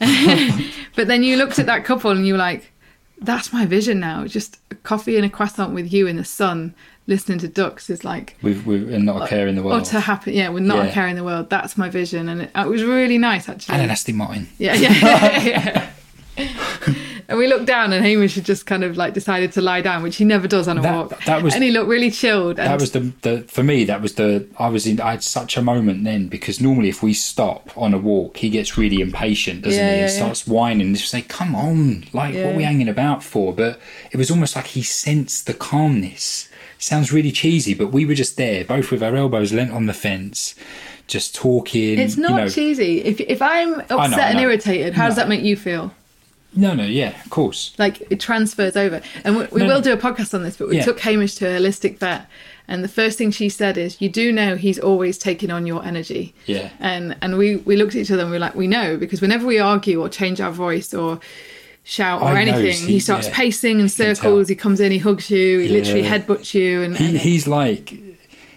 But 0.94 1.08
then 1.08 1.22
you 1.22 1.36
looked 1.36 1.58
at 1.58 1.66
that 1.66 1.84
couple 1.86 2.10
and 2.10 2.26
you 2.26 2.34
were 2.34 2.38
like, 2.38 2.70
that's 3.20 3.52
my 3.52 3.66
vision 3.66 4.00
now. 4.00 4.26
Just 4.26 4.58
a 4.70 4.74
coffee 4.76 5.16
and 5.16 5.24
a 5.26 5.30
croissant 5.30 5.74
with 5.74 5.92
you 5.92 6.06
in 6.06 6.16
the 6.16 6.24
sun, 6.24 6.74
listening 7.06 7.38
to 7.40 7.48
ducks 7.48 7.90
is 7.90 8.04
like 8.04 8.36
We've, 8.42 8.64
we've 8.66 8.88
and 8.92 9.04
not 9.04 9.22
a 9.22 9.28
care 9.28 9.46
in 9.48 9.54
the 9.56 9.62
world. 9.62 9.80
utter 9.82 10.00
happy. 10.00 10.32
Yeah, 10.32 10.50
with 10.50 10.62
not 10.62 10.86
a 10.86 10.90
care 10.92 11.06
in 11.08 11.16
the 11.16 11.24
world. 11.24 11.50
That's 11.50 11.76
my 11.76 11.88
vision. 11.88 12.28
And 12.28 12.42
it, 12.42 12.50
it 12.54 12.68
was 12.68 12.82
really 12.84 13.18
nice, 13.18 13.48
actually. 13.48 13.74
and 13.74 13.82
an 13.82 13.90
Aston 13.90 14.16
Martin. 14.16 14.48
Yeah, 14.58 14.74
yeah, 14.74 14.90
yeah. 15.42 15.90
And 17.28 17.38
we 17.38 17.46
looked 17.46 17.66
down, 17.66 17.92
and 17.92 18.04
Hamish 18.04 18.34
had 18.36 18.44
just 18.44 18.66
kind 18.66 18.84
of 18.84 18.96
like 18.96 19.14
decided 19.14 19.52
to 19.52 19.60
lie 19.60 19.80
down, 19.80 20.02
which 20.02 20.16
he 20.16 20.24
never 20.24 20.46
does 20.48 20.68
on 20.68 20.78
a 20.78 20.82
That- 20.82 20.94
walk. 20.94 21.24
that 21.24 21.42
was- 21.42 21.54
and 21.54 21.62
he 21.62 21.70
looked 21.70 21.88
really 21.88 22.10
chilled. 22.10 22.58
And 22.58 22.68
That 22.68 22.80
was 22.80 22.92
the, 22.92 23.12
the 23.22 23.44
for 23.48 23.62
me. 23.62 23.84
That 23.84 24.00
was 24.00 24.14
the 24.14 24.46
I 24.58 24.68
was 24.68 24.86
in. 24.86 25.00
I 25.00 25.12
had 25.12 25.22
such 25.22 25.56
a 25.56 25.62
moment 25.62 26.04
then 26.04 26.28
because 26.28 26.60
normally 26.60 26.88
if 26.88 27.02
we 27.02 27.12
stop 27.12 27.70
on 27.76 27.92
a 27.94 27.98
walk, 27.98 28.38
he 28.38 28.48
gets 28.48 28.78
really 28.78 29.00
impatient, 29.00 29.62
doesn't 29.62 29.78
Yeah, 29.78 29.86
he? 29.94 30.00
and 30.02 30.10
yeah. 30.10 30.16
starts 30.16 30.46
whining. 30.46 30.86
And 30.88 30.96
just 30.96 31.10
say, 31.10 31.22
"Come 31.22 31.54
on, 31.54 32.04
like 32.12 32.34
what 32.34 32.46
are 32.46 32.56
we 32.56 32.62
hanging 32.64 32.88
about 32.88 33.22
for?" 33.22 33.52
But 33.52 33.80
it 34.10 34.16
was 34.16 34.30
almost 34.30 34.56
like 34.56 34.66
he 34.68 34.82
sensed 34.82 35.46
the 35.46 35.54
calmness. 35.54 36.48
sounds 36.80 37.12
really 37.12 37.32
cheesy, 37.32 37.74
but 37.74 37.88
we 37.92 38.06
were 38.06 38.14
just 38.14 38.36
there, 38.36 38.62
both 38.64 38.92
with 38.92 39.02
our 39.02 39.16
elbows 39.16 39.52
leant 39.52 39.72
on 39.72 39.86
the 39.86 39.92
fence, 39.92 40.54
just 41.08 41.34
talking. 41.34 41.98
it's 41.98 42.16
not 42.16 42.30
you 42.30 42.36
know, 42.36 42.48
cheesy. 42.48 43.02
If 43.04 43.20
if 43.20 43.42
I'm 43.42 43.80
upset 43.80 43.98
I 43.98 44.28
and 44.28 44.36
know. 44.36 44.44
irritated, 44.44 44.94
how 44.94 45.06
does 45.06 45.16
that 45.16 45.28
make 45.28 45.42
you 45.42 45.56
feel? 45.56 45.92
No, 46.56 46.74
no, 46.74 46.84
yeah, 46.84 47.20
of 47.24 47.30
course. 47.30 47.74
like 47.78 48.00
it 48.10 48.18
transfers 48.20 48.76
over 48.76 49.00
and 49.24 49.36
we, 49.36 49.44
we 49.52 49.60
No, 49.60 49.66
will 49.66 49.74
no. 49.76 49.80
do 49.82 49.92
a 49.92 49.96
podcast 49.96 50.32
on 50.34 50.42
this 50.42 50.56
but 50.56 50.68
we 50.68 50.76
Yeah. 50.76 50.84
took 50.84 50.98
hamish 51.00 51.34
to 51.36 51.46
a 51.46 51.58
holistic 51.60 51.98
vet 51.98 52.26
and 52.66 52.82
the 52.82 52.88
first 52.88 53.18
thing 53.18 53.30
she 53.30 53.48
said 53.48 53.76
is 53.78 54.00
you 54.00 54.08
do 54.08 54.32
know 54.32 54.56
he's 54.56 54.78
always 54.78 55.18
taking 55.18 55.50
on 55.50 55.66
your 55.66 55.84
energy 55.84 56.34
Yeah. 56.46 56.70
and 56.80 57.16
and 57.20 57.36
we 57.36 57.56
we 57.56 57.76
looked 57.76 57.94
at 57.94 58.00
each 58.00 58.10
other 58.10 58.22
and 58.22 58.30
we 58.30 58.36
were 58.36 58.40
like 58.40 58.54
we 58.54 58.66
know 58.66 58.96
because 58.96 59.20
whenever 59.20 59.46
we 59.46 59.58
argue 59.58 60.00
or 60.00 60.08
change 60.08 60.40
our 60.40 60.50
voice 60.50 60.94
or 60.94 61.20
shout 61.84 62.22
or 62.22 62.28
I 62.28 62.42
anything 62.42 62.86
he- 62.86 62.94
he 62.94 63.00
starts 63.00 63.28
yeah. 63.28 63.34
pacing 63.36 63.78
in 63.80 63.88
circles 63.88 64.48
he 64.48 64.54
comes 64.54 64.80
in 64.80 64.90
he 64.90 64.98
hugs 64.98 65.30
you 65.30 65.58
he 65.60 65.68
literally 65.68 66.02
Yeah. 66.02 66.18
headbutts 66.18 66.54
you 66.54 66.82
and, 66.82 66.96
He, 66.96 67.06
and 67.08 67.18
he's 67.18 67.46
like, 67.46 67.94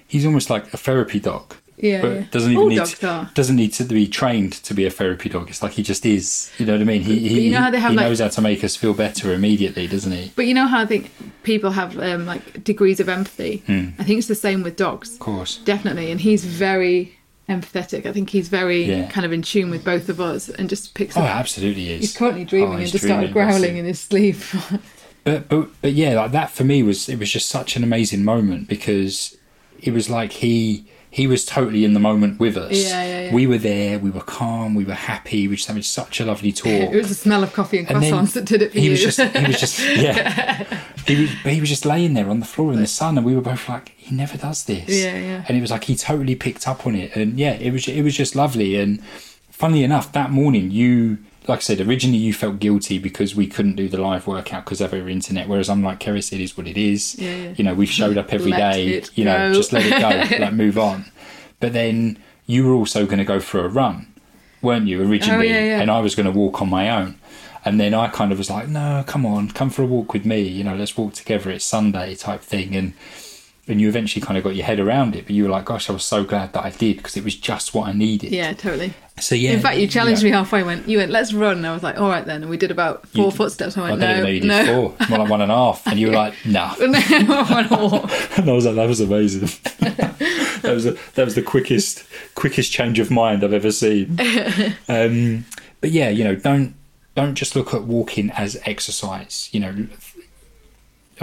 he's 0.07 0.25
almost 0.25 0.49
like 0.49 0.73
a 0.73 0.77
therapy 0.77 1.19
dog. 1.19 1.55
Yeah, 1.81 2.01
but 2.01 2.31
doesn't 2.31 2.51
even 2.51 2.67
need 2.69 2.85
to, 2.85 3.29
doesn't 3.33 3.55
need 3.55 3.73
to 3.73 3.83
be 3.85 4.07
trained 4.07 4.53
to 4.53 4.73
be 4.73 4.85
a 4.85 4.89
therapy 4.91 5.29
dog. 5.29 5.49
It's 5.49 5.63
like 5.63 5.71
he 5.73 5.83
just 5.83 6.05
is. 6.05 6.51
You 6.59 6.65
know 6.67 6.73
what 6.73 6.81
I 6.81 6.85
mean? 6.85 7.01
He 7.01 7.17
he, 7.27 7.41
you 7.41 7.51
know 7.51 7.59
how 7.59 7.71
they 7.71 7.79
have, 7.79 7.91
he 7.91 7.97
like- 7.97 8.05
knows 8.05 8.19
how 8.19 8.27
to 8.29 8.41
make 8.41 8.63
us 8.63 8.75
feel 8.75 8.93
better 8.93 9.33
immediately, 9.33 9.87
doesn't 9.87 10.11
he? 10.11 10.31
but 10.35 10.45
you 10.45 10.53
know 10.53 10.67
how 10.67 10.79
I 10.81 10.85
think 10.85 11.11
people 11.43 11.71
have 11.71 11.97
um, 11.97 12.25
like 12.27 12.63
degrees 12.63 12.99
of 12.99 13.09
empathy. 13.09 13.63
I 13.67 14.03
think 14.03 14.19
it's 14.19 14.27
the 14.27 14.35
same 14.35 14.61
with 14.63 14.75
dogs. 14.77 15.13
Of 15.13 15.19
course. 15.19 15.57
definitely 15.65 16.11
and 16.11 16.21
he's 16.21 16.45
very 16.45 17.17
empathetic 17.49 18.05
i 18.05 18.13
think 18.13 18.29
he's 18.29 18.47
very 18.47 18.83
Yeah. 18.85 19.09
kind 19.09 19.25
of 19.25 19.33
in 19.33 19.41
tune 19.41 19.69
with 19.71 19.83
both 19.83 20.07
of 20.07 20.21
us 20.21 20.47
and 20.47 20.69
just 20.69 20.93
picks 20.93 21.17
up. 21.17 21.23
Oh, 21.23 21.25
up 21.25 21.35
absolutely 21.35 21.89
is. 21.91 21.99
he's 22.01 22.15
currently 22.15 22.45
dreaming 22.45 22.69
Oh, 22.69 22.73
and 22.73 22.81
he's 22.81 22.91
just 22.93 23.03
started 23.03 23.33
growling 23.33 23.75
in 23.77 23.83
his 23.85 23.99
sleep 23.99 24.37
But 25.23 25.49
but 25.49 25.69
but 25.81 25.93
yeah, 25.93 26.13
like 26.13 26.31
that 26.31 26.49
for 26.51 26.63
me 26.63 26.81
was 26.81 27.07
it 27.09 27.19
was 27.19 27.29
just 27.31 27.47
such 27.49 27.75
an 27.75 27.83
amazing 27.83 28.23
moment 28.23 28.67
because 28.69 29.37
it 29.81 29.91
was 29.93 30.09
like 30.09 30.31
he 30.31 30.87
he 31.13 31.27
was 31.27 31.45
totally 31.45 31.83
in 31.83 31.93
the 31.93 31.99
moment 31.99 32.39
with 32.39 32.55
us. 32.57 32.71
Yeah, 32.71 33.03
yeah, 33.03 33.21
yeah. 33.25 33.33
We 33.33 33.45
were 33.45 33.57
there. 33.57 33.99
We 33.99 34.09
were 34.09 34.21
calm. 34.21 34.73
We 34.75 34.85
were 34.85 34.93
happy. 34.93 35.45
We 35.47 35.57
just 35.57 35.67
having 35.67 35.83
such 35.83 36.21
a 36.21 36.25
lovely 36.25 36.51
talk. 36.63 36.67
it 36.67 36.95
was 36.95 37.09
the 37.09 37.15
smell 37.15 37.43
of 37.43 37.51
coffee 37.53 37.79
and 37.79 37.89
And 37.91 37.99
croissants 38.01 38.31
that 38.33 38.45
did 38.45 38.61
it 38.61 38.71
for 38.71 38.79
he 38.79 38.85
you 38.85 38.91
was 38.91 39.01
just 39.01 39.19
he 39.19 39.45
was 39.45 39.59
just 39.59 39.79
yeah 39.97 40.63
he 41.05 41.21
was 41.21 41.29
he 41.31 41.59
was 41.59 41.67
just 41.69 41.85
laying 41.85 42.13
there 42.13 42.29
on 42.29 42.39
the 42.39 42.45
floor 42.45 42.71
in 42.73 42.79
the 42.79 42.87
sun 42.87 43.17
and 43.17 43.25
we 43.25 43.35
were 43.35 43.41
both 43.41 43.67
like 43.67 43.89
he 43.97 44.15
never 44.15 44.37
does 44.37 44.63
this 44.65 44.87
Yeah, 44.89 45.17
yeah. 45.17 45.45
and 45.47 45.57
it 45.57 45.61
was 45.61 45.71
like 45.71 45.83
he 45.83 45.95
totally 45.95 46.35
picked 46.35 46.67
up 46.67 46.87
on 46.87 46.95
it 46.95 47.13
and 47.15 47.37
yeah 47.37 47.53
it 47.53 47.71
was 47.71 47.87
it 47.87 48.03
was 48.03 48.15
just 48.15 48.35
lovely 48.35 48.75
and 48.77 49.03
funnily 49.49 49.83
enough 49.83 50.11
that 50.13 50.31
morning 50.31 50.71
you 50.71 51.17
like 51.47 51.57
I 51.59 51.61
said 51.61 51.81
originally 51.81 52.19
you 52.19 52.33
felt 52.33 52.59
guilty 52.59 52.97
because 52.99 53.35
we 53.35 53.47
couldn't 53.47 53.75
do 53.75 53.87
the 53.89 53.99
live 53.99 54.27
workout 54.27 54.63
because 54.65 54.81
of 54.81 54.93
our 54.93 55.09
internet 55.09 55.47
whereas 55.47 55.69
I'm 55.69 55.83
like 55.83 55.99
Kerry 55.99 56.19
it 56.19 56.33
is 56.33 56.55
what 56.57 56.67
it 56.67 56.77
is 56.77 57.15
Yeah, 57.17 57.35
yeah. 57.35 57.53
you 57.57 57.63
know 57.63 57.73
we've 57.73 57.89
showed 57.89 58.17
up 58.17 58.31
every 58.37 58.51
day. 58.51 59.01
You 59.15 59.25
know 59.25 59.49
go. 59.49 59.53
just 59.53 59.73
let 59.73 59.85
it 59.85 59.99
go 59.99 60.37
like 60.45 60.53
move 60.53 60.77
on 60.77 61.05
but 61.59 61.73
then 61.73 62.17
you 62.45 62.65
were 62.67 62.73
also 62.73 63.05
going 63.05 63.17
to 63.19 63.25
go 63.25 63.39
for 63.39 63.63
a 63.65 63.67
run 63.67 64.07
weren't 64.61 64.87
you 64.87 65.01
originally 65.01 65.49
Oh, 65.49 65.59
yeah. 65.59 65.81
and 65.81 65.89
I 65.89 65.99
was 65.99 66.13
going 66.15 66.25
to 66.31 66.31
walk 66.31 66.61
on 66.61 66.69
my 66.69 66.89
own. 66.89 67.17
And 67.63 67.79
then 67.79 67.93
I 67.93 68.07
kind 68.07 68.31
of 68.31 68.39
was 68.39 68.49
like, 68.49 68.67
no, 68.67 69.03
come 69.05 69.23
on, 69.23 69.49
come 69.51 69.69
for 69.69 69.83
a 69.83 69.85
walk 69.85 70.13
with 70.13 70.25
me. 70.25 70.41
You 70.41 70.63
know, 70.63 70.75
let's 70.75 70.97
walk 70.97 71.13
together. 71.13 71.51
It's 71.51 71.63
Sunday 71.65 72.15
type 72.15 72.41
thing. 72.41 72.75
And 72.75 72.93
and 73.67 73.79
you 73.79 73.87
eventually 73.87 74.25
kind 74.25 74.37
of 74.37 74.43
got 74.43 74.55
your 74.55 74.65
head 74.65 74.79
around 74.79 75.15
it. 75.15 75.25
But 75.25 75.31
you 75.35 75.43
were 75.43 75.49
like, 75.49 75.65
gosh, 75.65 75.89
I 75.89 75.93
was 75.93 76.03
so 76.03 76.23
glad 76.23 76.53
that 76.53 76.63
I 76.65 76.71
did 76.71 76.97
because 76.97 77.15
it 77.15 77.23
was 77.23 77.35
just 77.35 77.73
what 77.73 77.87
I 77.87 77.91
needed. 77.93 78.31
yeah 78.31 78.53
totally 78.53 78.93
So 79.19 79.35
yeah. 79.35 79.51
in 79.51 79.59
fact 79.61 79.77
you 79.77 79.87
challenged 79.87 80.23
yeah. 80.23 80.29
me 80.29 80.31
halfway 80.35 80.63
went 80.63 80.87
you 80.87 80.97
went 80.97 81.11
let's 81.11 81.31
run 81.31 81.57
and 81.57 81.67
i 81.67 81.71
was 81.73 81.83
like 81.83 81.99
all 81.99 82.09
right 82.09 82.25
then 82.25 82.41
and 82.41 82.49
we 82.49 82.57
did 82.57 82.71
about 82.71 83.07
four 83.09 83.25
You- 83.25 83.31
footsteps 83.31 83.77
i 83.77 83.81
I 83.85 83.89
went 83.91 84.01
don't 84.01 84.09
even 84.09 84.19
know 84.19 84.23
no 84.23 84.29
you 84.29 84.39
did 84.39 84.47
no 84.47 84.89
four, 84.97 85.07
more 85.09 85.19
like 85.19 85.29
one 85.29 85.41
and 85.41 85.51
a 85.51 85.55
half. 85.55 85.85
And 85.85 85.99
you 85.99 86.07
were 86.07 86.13
like, 86.13 86.33
no. 86.45 86.73
no 86.79 86.89
I 86.97 87.47
wanna 87.69 87.87
walk. 87.89 88.11
and 88.37 88.49
I 88.49 88.53
was 88.59 88.65
like, 88.65 88.75
that 88.75 88.87
was 88.87 88.99
amazing. 88.99 89.41
that 90.61 90.73
was 90.73 90.85
a, 90.85 90.91
that 91.15 91.25
was 91.25 91.35
the 91.35 91.41
quickest 91.43 92.03
quickest 92.35 92.71
change 92.71 92.97
of 92.99 93.11
mind 93.11 93.43
I've 93.43 93.53
ever 93.53 93.71
seen. 93.71 94.17
Um, 94.87 95.45
but 95.81 95.91
yeah, 95.91 96.09
you 96.09 96.23
know, 96.23 96.35
don't 96.35 96.75
don't 97.15 97.35
just 97.35 97.55
look 97.55 97.73
at 97.73 97.83
walking 97.83 98.31
as 98.31 98.59
exercise. 98.65 99.49
You 99.51 99.59
know, 99.59 99.87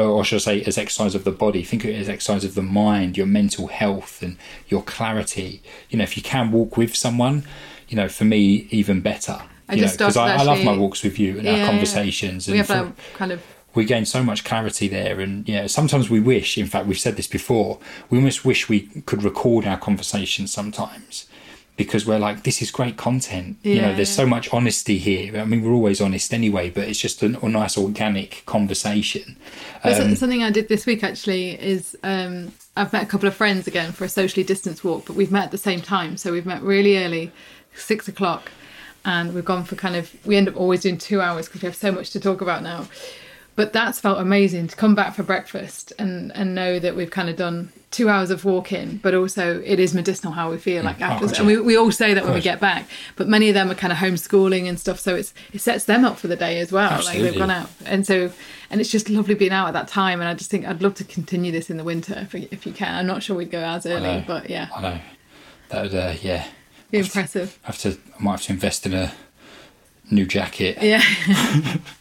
or, 0.04 0.24
should 0.24 0.36
I 0.36 0.38
say, 0.38 0.62
as 0.64 0.78
exercise 0.78 1.14
of 1.14 1.24
the 1.24 1.30
body. 1.32 1.62
Think 1.64 1.84
of 1.84 1.90
it 1.90 1.96
as 1.96 2.08
exercise 2.08 2.44
of 2.44 2.54
the 2.54 2.62
mind, 2.62 3.16
your 3.16 3.26
mental 3.26 3.66
health, 3.68 4.22
and 4.22 4.36
your 4.68 4.82
clarity. 4.82 5.62
You 5.90 5.98
know, 5.98 6.04
if 6.04 6.16
you 6.16 6.22
can 6.22 6.50
walk 6.52 6.76
with 6.76 6.94
someone, 6.96 7.44
you 7.88 7.96
know, 7.96 8.08
for 8.08 8.24
me, 8.24 8.68
even 8.70 9.00
better. 9.00 9.40
I 9.68 9.74
you 9.74 9.82
just 9.82 9.98
because 9.98 10.16
I, 10.16 10.36
I 10.36 10.42
love 10.44 10.64
my 10.64 10.76
walks 10.76 11.02
with 11.02 11.18
you 11.18 11.36
and 11.36 11.44
Yeah, 11.44 11.52
our 11.52 11.58
yeah. 11.58 11.66
conversations. 11.66 12.48
we 12.48 12.58
and 12.58 12.66
have 12.68 12.94
for- 12.96 13.02
kind 13.18 13.32
of 13.32 13.42
we 13.74 13.84
gain 13.84 14.04
so 14.06 14.24
much 14.24 14.42
clarity 14.44 14.88
there 14.88 15.20
and 15.20 15.46
yeah 15.48 15.66
sometimes 15.68 16.08
we 16.10 16.18
wish 16.18 16.56
in 16.58 16.66
fact 16.66 16.86
we've 16.86 16.98
said 16.98 17.16
this 17.16 17.26
before 17.28 17.78
we 18.10 18.18
almost 18.18 18.44
wish 18.44 18.68
we 18.68 18.80
could 19.06 19.22
record 19.22 19.66
our 19.66 19.76
conversations 19.76 20.50
sometimes 20.52 21.26
because 21.78 22.04
we're 22.04 22.18
like 22.18 22.42
this 22.42 22.60
is 22.60 22.70
great 22.70 22.98
content 22.98 23.56
you 23.62 23.80
know 23.80 23.94
there's 23.94 24.10
yeah. 24.10 24.24
so 24.24 24.26
much 24.26 24.52
honesty 24.52 24.98
here 24.98 25.38
i 25.40 25.44
mean 25.46 25.62
we're 25.62 25.72
always 25.72 26.00
honest 26.00 26.34
anyway 26.34 26.68
but 26.68 26.86
it's 26.86 26.98
just 26.98 27.22
a, 27.22 27.38
a 27.40 27.48
nice 27.48 27.78
organic 27.78 28.42
conversation 28.44 29.36
Um, 29.84 30.16
something 30.16 30.42
I 30.42 30.50
did 30.50 30.68
this 30.68 30.86
week 30.86 31.04
actually 31.04 31.50
is 31.60 31.96
um, 32.02 32.52
I've 32.76 32.92
met 32.92 33.02
a 33.02 33.06
couple 33.06 33.28
of 33.28 33.34
friends 33.34 33.66
again 33.66 33.92
for 33.92 34.04
a 34.04 34.08
socially 34.08 34.44
distanced 34.44 34.84
walk, 34.84 35.06
but 35.06 35.16
we've 35.16 35.30
met 35.30 35.44
at 35.44 35.50
the 35.50 35.58
same 35.58 35.80
time. 35.80 36.16
So 36.16 36.32
we've 36.32 36.46
met 36.46 36.62
really 36.62 36.98
early, 36.98 37.32
six 37.74 38.08
o'clock, 38.08 38.50
and 39.04 39.34
we've 39.34 39.44
gone 39.44 39.64
for 39.64 39.76
kind 39.76 39.96
of. 39.96 40.14
We 40.26 40.36
end 40.36 40.48
up 40.48 40.56
always 40.56 40.82
doing 40.82 40.98
two 40.98 41.20
hours 41.20 41.46
because 41.46 41.62
we 41.62 41.66
have 41.66 41.76
so 41.76 41.92
much 41.92 42.10
to 42.10 42.20
talk 42.20 42.40
about 42.40 42.62
now. 42.62 42.88
But 43.56 43.72
that's 43.72 44.00
felt 44.00 44.18
amazing 44.18 44.68
to 44.68 44.76
come 44.76 44.94
back 44.94 45.14
for 45.14 45.22
breakfast 45.22 45.92
and 45.98 46.32
and 46.34 46.54
know 46.54 46.78
that 46.78 46.96
we've 46.96 47.10
kind 47.10 47.28
of 47.28 47.36
done 47.36 47.72
two 47.90 48.08
hours 48.08 48.30
of 48.30 48.44
walking, 48.44 48.98
but 48.98 49.14
also 49.14 49.60
it 49.64 49.80
is 49.80 49.94
medicinal 49.94 50.32
how 50.32 50.50
we 50.50 50.58
feel 50.58 50.82
like 50.82 51.00
oh, 51.00 51.04
after. 51.04 51.26
gotcha. 51.26 51.40
And 51.40 51.46
we, 51.46 51.60
we 51.60 51.76
all 51.76 51.90
say 51.90 52.14
that 52.14 52.24
when 52.24 52.34
we 52.34 52.40
get 52.40 52.60
back, 52.60 52.86
but 53.16 53.28
many 53.28 53.48
of 53.48 53.54
them 53.54 53.70
are 53.70 53.74
kind 53.74 53.92
of 53.92 53.98
homeschooling 53.98 54.68
and 54.68 54.78
stuff, 54.78 55.00
so 55.00 55.14
it's 55.14 55.32
it 55.52 55.60
sets 55.60 55.84
them 55.86 56.04
up 56.04 56.18
for 56.18 56.28
the 56.28 56.36
day 56.36 56.60
as 56.60 56.70
well. 56.70 57.02
Like 57.04 57.18
they've 57.18 57.36
gone 57.36 57.50
out, 57.50 57.70
and 57.86 58.06
so 58.06 58.30
and 58.70 58.80
it's 58.80 58.90
just 58.90 59.08
lovely 59.08 59.34
being 59.34 59.52
out 59.52 59.68
at 59.68 59.72
that 59.72 59.88
time. 59.88 60.20
And 60.20 60.28
I 60.28 60.34
just 60.34 60.50
think 60.50 60.66
I'd 60.66 60.82
love 60.82 60.94
to 60.94 61.04
continue 61.04 61.50
this 61.50 61.70
in 61.70 61.76
the 61.76 61.84
winter 61.84 62.14
if, 62.18 62.34
if 62.34 62.66
you 62.66 62.72
can. 62.72 62.94
I'm 62.94 63.06
not 63.06 63.22
sure 63.22 63.36
we'd 63.36 63.50
go 63.50 63.60
as 63.60 63.86
early, 63.86 64.22
but 64.26 64.50
yeah, 64.50 64.68
I 64.74 64.82
know. 64.82 65.00
That 65.70 65.82
would, 65.82 65.94
uh, 65.94 66.14
yeah. 66.22 66.46
be 66.90 66.98
impressive. 66.98 67.58
I 67.64 67.68
have 67.68 67.78
to. 67.78 67.98
I 68.18 68.22
might 68.22 68.32
have 68.32 68.42
to 68.42 68.52
invest 68.52 68.86
in 68.86 68.94
a 68.94 69.12
new 70.10 70.26
jacket. 70.26 70.78
Yeah, 70.82 71.02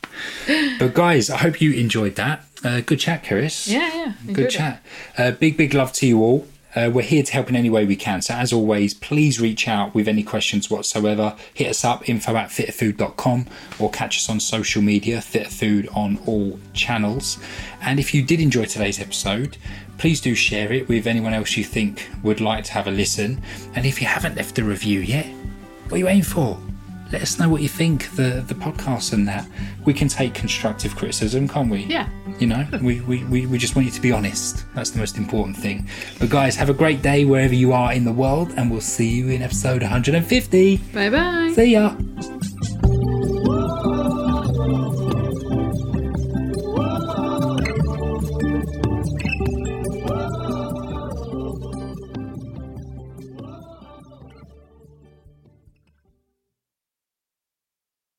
But 0.80 0.94
guys, 0.94 1.30
I 1.30 1.38
hope 1.38 1.62
you 1.62 1.72
enjoyed 1.74 2.16
that. 2.16 2.44
Uh, 2.64 2.82
good 2.82 3.00
chat, 3.00 3.24
Chris. 3.24 3.68
yeah, 3.68 4.14
yeah. 4.26 4.34
Good 4.34 4.50
chat. 4.50 4.84
Uh, 5.18 5.32
big, 5.32 5.58
big 5.58 5.74
love 5.74 5.94
to 5.94 6.08
you 6.08 6.22
all. 6.22 6.48
Uh, 6.76 6.92
we're 6.94 7.02
here 7.02 7.24
to 7.24 7.34
help 7.34 7.50
in 7.50 7.56
any 7.56 7.70
way 7.70 7.86
we 7.86 7.96
can. 7.96 8.22
So, 8.22 8.36
as 8.36 8.54
always, 8.54 8.94
please 8.94 9.40
reach 9.42 9.68
out 9.68 9.96
with 9.96 10.08
any 10.08 10.22
questions 10.22 10.70
whatsoever. 10.70 11.36
Hit 11.54 11.70
us 11.70 11.84
up, 11.84 12.08
info 12.08 12.36
at 12.36 12.50
fitterfood.com, 12.50 13.48
or 13.80 13.90
catch 13.90 14.18
us 14.18 14.30
on 14.30 14.40
social 14.40 14.82
media, 14.82 15.18
fitterfood 15.18 15.96
on 15.96 16.20
all 16.28 16.60
channels. 16.74 17.40
And 17.82 18.00
if 18.00 18.14
you 18.14 18.22
did 18.22 18.40
enjoy 18.40 18.66
today's 18.66 19.00
episode, 19.00 19.58
please 19.98 20.22
do 20.22 20.36
share 20.36 20.72
it 20.72 20.88
with 20.88 21.08
anyone 21.08 21.34
else 21.34 21.58
you 21.58 21.64
think 21.64 22.10
would 22.22 22.42
like 22.42 22.64
to 22.66 22.74
have 22.74 22.86
a 22.88 22.92
listen. 22.92 23.42
And 23.74 23.86
if 23.86 24.00
you 24.00 24.08
haven't 24.08 24.36
left 24.36 24.60
a 24.60 24.64
review 24.64 25.00
yet, 25.00 25.26
what 25.86 25.94
are 25.94 25.98
you 25.98 26.08
aiming 26.08 26.24
for? 26.24 26.60
Let 27.12 27.22
us 27.22 27.40
know 27.40 27.50
what 27.50 27.62
you 27.62 27.70
think 27.70 28.10
the 28.16 28.44
the 28.48 28.54
podcast 28.54 29.14
and 29.14 29.28
that. 29.28 29.48
We 29.86 29.94
can 29.94 30.08
take 30.08 30.34
constructive 30.34 30.96
criticism, 30.96 31.48
can't 31.48 31.70
we? 31.70 31.84
Yeah. 31.84 32.10
You 32.40 32.48
know, 32.48 32.68
we, 32.82 33.02
we, 33.02 33.24
we, 33.26 33.46
we 33.46 33.58
just 33.58 33.76
want 33.76 33.86
you 33.86 33.92
to 33.92 34.02
be 34.02 34.12
honest. 34.12 34.66
That's 34.76 34.92
the 34.92 35.00
most 35.00 35.18
important 35.18 35.58
thing. 35.58 35.88
But 36.20 36.30
guys, 36.30 36.56
have 36.58 36.70
a 36.70 36.74
great 36.74 37.02
day 37.02 37.26
wherever 37.26 37.56
you 37.56 37.74
are 37.74 37.94
in 37.94 38.04
the 38.04 38.12
world, 38.12 38.54
and 38.58 38.70
we'll 38.70 38.82
see 38.82 39.10
you 39.10 39.30
in 39.30 39.42
episode 39.42 39.82
150. 39.82 40.78
Bye 40.94 41.10
bye. 41.10 41.54
See 41.56 41.72
ya. 41.72 41.96